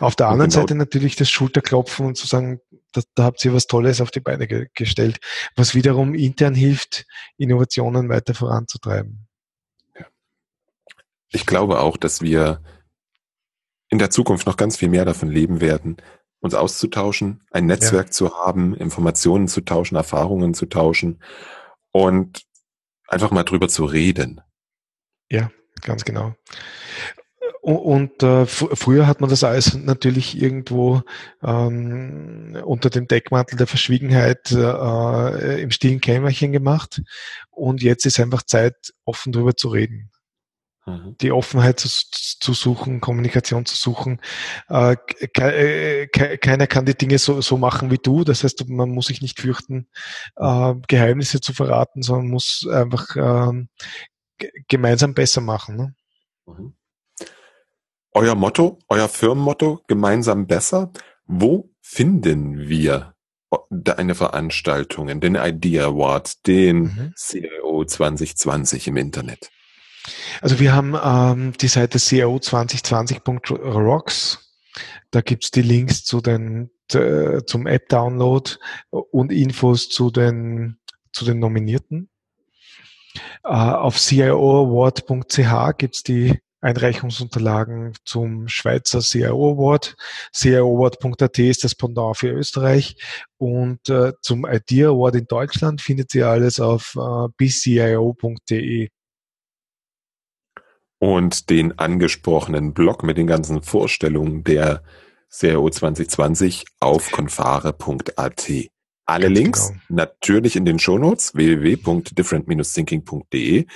Auf 0.00 0.16
der 0.16 0.28
anderen 0.28 0.50
genau. 0.50 0.62
Seite 0.62 0.74
natürlich 0.74 1.14
das 1.14 1.30
Schulterklopfen 1.30 2.06
und 2.06 2.16
zu 2.16 2.26
sagen, 2.26 2.60
da, 2.92 3.02
da 3.14 3.24
habt 3.24 3.44
ihr 3.44 3.52
was 3.52 3.66
Tolles 3.66 4.00
auf 4.00 4.10
die 4.10 4.20
Beine 4.20 4.46
ge 4.46 4.68
gestellt, 4.74 5.18
was 5.56 5.74
wiederum 5.74 6.14
intern 6.14 6.54
hilft, 6.54 7.04
Innovationen 7.36 8.08
weiter 8.08 8.34
voranzutreiben 8.34 9.23
ich 11.34 11.46
glaube 11.46 11.80
auch, 11.80 11.96
dass 11.96 12.22
wir 12.22 12.62
in 13.90 13.98
der 13.98 14.10
Zukunft 14.10 14.46
noch 14.46 14.56
ganz 14.56 14.76
viel 14.76 14.88
mehr 14.88 15.04
davon 15.04 15.28
leben 15.28 15.60
werden, 15.60 15.96
uns 16.40 16.54
auszutauschen, 16.54 17.42
ein 17.50 17.66
Netzwerk 17.66 18.06
ja. 18.06 18.12
zu 18.12 18.34
haben, 18.34 18.74
Informationen 18.74 19.48
zu 19.48 19.60
tauschen, 19.60 19.96
Erfahrungen 19.96 20.54
zu 20.54 20.66
tauschen 20.66 21.20
und 21.90 22.42
einfach 23.08 23.30
mal 23.30 23.44
drüber 23.44 23.68
zu 23.68 23.84
reden. 23.84 24.40
Ja, 25.30 25.50
ganz 25.82 26.04
genau. 26.04 26.34
Und 27.60 28.22
äh, 28.22 28.44
früher 28.44 29.06
hat 29.06 29.22
man 29.22 29.30
das 29.30 29.42
alles 29.42 29.74
natürlich 29.74 30.40
irgendwo 30.40 31.00
ähm, 31.42 32.58
unter 32.62 32.90
dem 32.90 33.08
Deckmantel 33.08 33.56
der 33.56 33.66
Verschwiegenheit 33.66 34.52
äh, 34.52 35.62
im 35.62 35.70
stillen 35.70 36.02
Kämmerchen 36.02 36.52
gemacht. 36.52 37.02
Und 37.50 37.82
jetzt 37.82 38.04
ist 38.04 38.20
einfach 38.20 38.42
Zeit, 38.42 38.92
offen 39.06 39.32
drüber 39.32 39.56
zu 39.56 39.68
reden. 39.68 40.10
Mhm. 40.86 41.16
Die 41.20 41.32
Offenheit 41.32 41.80
zu, 41.80 41.88
zu, 41.88 42.52
suchen, 42.52 43.00
Kommunikation 43.00 43.64
zu 43.64 43.74
suchen. 43.76 44.20
Äh, 44.68 44.96
ke 44.96 45.42
äh, 45.42 46.06
ke 46.08 46.36
keiner 46.36 46.66
kann 46.66 46.84
die 46.84 46.96
Dinge 46.96 47.18
so, 47.18 47.40
so 47.40 47.56
machen 47.56 47.90
wie 47.90 47.98
du. 47.98 48.24
Das 48.24 48.44
heißt, 48.44 48.68
man 48.68 48.90
muss 48.90 49.06
sich 49.06 49.22
nicht 49.22 49.40
fürchten, 49.40 49.88
äh, 50.36 50.74
Geheimnisse 50.86 51.40
zu 51.40 51.54
verraten, 51.54 52.02
sondern 52.02 52.28
muss 52.28 52.66
einfach 52.70 53.16
äh, 53.16 53.66
gemeinsam 54.68 55.14
besser 55.14 55.40
machen. 55.40 55.76
Ne? 55.76 55.94
Mhm. 56.46 56.74
Euer 58.12 58.34
Motto, 58.34 58.78
euer 58.88 59.08
Firmenmotto, 59.08 59.80
gemeinsam 59.88 60.46
besser. 60.46 60.92
Wo 61.26 61.70
finden 61.80 62.68
wir 62.68 63.14
deine 63.70 64.14
Veranstaltungen, 64.14 65.20
den 65.20 65.36
Idea 65.36 65.86
Award, 65.86 66.46
den 66.46 66.76
mhm. 66.76 67.12
CIO 67.16 67.84
2020 67.84 68.88
im 68.88 68.98
Internet? 68.98 69.50
Also 70.40 70.60
wir 70.60 70.74
haben 70.74 70.96
ähm, 71.02 71.52
die 71.60 71.68
Seite 71.68 71.98
CIO2020.rocks. 71.98 74.40
Da 75.10 75.20
gibt's 75.20 75.50
die 75.50 75.62
Links 75.62 76.04
zu 76.04 76.20
den 76.20 76.70
äh, 76.92 77.42
zum 77.46 77.66
App-Download 77.66 78.52
und 78.90 79.32
Infos 79.32 79.88
zu 79.88 80.10
den 80.10 80.78
zu 81.12 81.24
den 81.24 81.38
Nominierten. 81.38 82.10
Äh, 83.44 83.48
auf 83.48 83.98
cioaward.ch 83.98 85.78
gibt's 85.78 86.02
die 86.02 86.38
Einreichungsunterlagen 86.64 87.92
zum 88.04 88.48
Schweizer 88.48 89.00
CIO 89.00 89.52
Award. 89.52 89.96
CIOaward.at 90.34 91.38
ist 91.38 91.62
das 91.62 91.74
Pendant 91.74 92.16
für 92.16 92.30
Österreich. 92.30 92.96
Und 93.36 93.88
äh, 93.90 94.14
zum 94.22 94.46
Idea 94.46 94.88
Award 94.88 95.16
in 95.16 95.26
Deutschland 95.26 95.82
findet 95.82 96.14
ihr 96.14 96.26
alles 96.26 96.60
auf 96.60 96.96
äh, 96.96 97.28
bcio.de. 97.36 98.88
Und 101.04 101.50
den 101.50 101.78
angesprochenen 101.78 102.72
Blog 102.72 103.02
mit 103.02 103.18
den 103.18 103.26
ganzen 103.26 103.60
Vorstellungen 103.60 104.42
der 104.42 104.82
CIO 105.28 105.68
2020 105.68 106.64
auf 106.80 107.10
confare.at. 107.10 108.50
Alle 109.04 109.26
Ganz 109.26 109.38
Links 109.38 109.68
genau. 109.68 109.80
natürlich 109.90 110.56
in 110.56 110.64
den 110.64 110.78
Shownotes 110.78 111.34
www.different-thinking.de. 111.34 113.66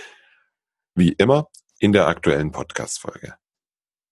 Wie 0.94 1.12
immer 1.12 1.48
in 1.78 1.92
der 1.92 2.06
aktuellen 2.06 2.50
Podcast-Folge. 2.50 3.34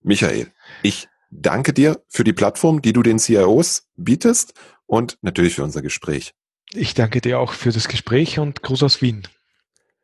Michael, 0.03 0.53
ich 0.83 1.09
danke 1.31 1.73
dir 1.73 2.03
für 2.09 2.23
die 2.23 2.35
Plattform, 2.35 2.83
die 2.83 2.93
du 2.93 3.03
den 3.03 3.19
CIOs 3.19 3.89
bietest 3.97 4.53
und 4.85 5.17
natürlich 5.23 5.55
für 5.55 5.65
unser 5.65 5.81
Gespräch. 5.81 6.35
Ich 6.75 6.93
danke 6.93 7.23
dir 7.23 7.41
auch 7.41 7.55
für 7.55 7.73
das 7.73 7.89
Gespräch 7.89 8.39
und 8.39 8.61
Gruß 8.61 8.83
aus 8.83 9.01
Wien. 9.01 9.27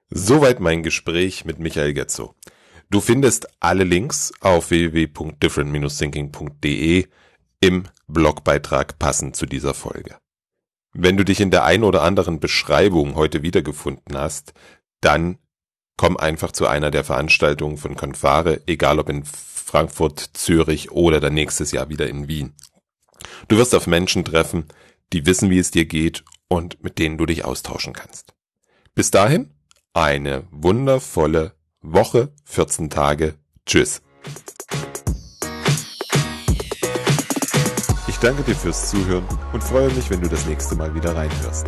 Soweit 0.08 0.60
mein 0.60 0.82
Gespräch 0.82 1.44
mit 1.44 1.58
Michael 1.58 1.92
Getzo. 1.92 2.34
Du 2.92 3.00
findest 3.00 3.48
alle 3.58 3.82
Links 3.84 4.32
auf 4.40 4.68
www.different-thinking.de 4.68 7.06
im 7.60 7.84
Blogbeitrag 8.06 8.98
passend 8.98 9.34
zu 9.34 9.46
dieser 9.46 9.72
Folge. 9.72 10.18
Wenn 10.92 11.16
du 11.16 11.24
dich 11.24 11.40
in 11.40 11.50
der 11.50 11.64
ein 11.64 11.84
oder 11.84 12.02
anderen 12.02 12.38
Beschreibung 12.38 13.14
heute 13.14 13.42
wiedergefunden 13.42 14.14
hast, 14.14 14.52
dann 15.00 15.38
komm 15.96 16.18
einfach 16.18 16.52
zu 16.52 16.66
einer 16.66 16.90
der 16.90 17.02
Veranstaltungen 17.02 17.78
von 17.78 17.96
Confare, 17.96 18.60
egal 18.66 18.98
ob 18.98 19.08
in 19.08 19.24
Frankfurt, 19.24 20.20
Zürich 20.34 20.90
oder 20.90 21.18
dann 21.18 21.32
nächstes 21.32 21.72
Jahr 21.72 21.88
wieder 21.88 22.10
in 22.10 22.28
Wien. 22.28 22.52
Du 23.48 23.56
wirst 23.56 23.74
auf 23.74 23.86
Menschen 23.86 24.22
treffen, 24.22 24.66
die 25.14 25.24
wissen, 25.24 25.48
wie 25.48 25.60
es 25.60 25.70
dir 25.70 25.86
geht 25.86 26.24
und 26.48 26.84
mit 26.84 26.98
denen 26.98 27.16
du 27.16 27.24
dich 27.24 27.46
austauschen 27.46 27.94
kannst. 27.94 28.34
Bis 28.94 29.10
dahin, 29.10 29.54
eine 29.94 30.44
wundervolle 30.50 31.54
Woche, 31.82 32.28
14 32.44 32.90
Tage. 32.90 33.34
Tschüss. 33.66 34.02
Ich 38.06 38.16
danke 38.18 38.42
dir 38.44 38.54
fürs 38.54 38.90
Zuhören 38.90 39.26
und 39.52 39.64
freue 39.64 39.92
mich, 39.92 40.08
wenn 40.08 40.20
du 40.20 40.28
das 40.28 40.46
nächste 40.46 40.76
Mal 40.76 40.94
wieder 40.94 41.16
reinhörst. 41.16 41.66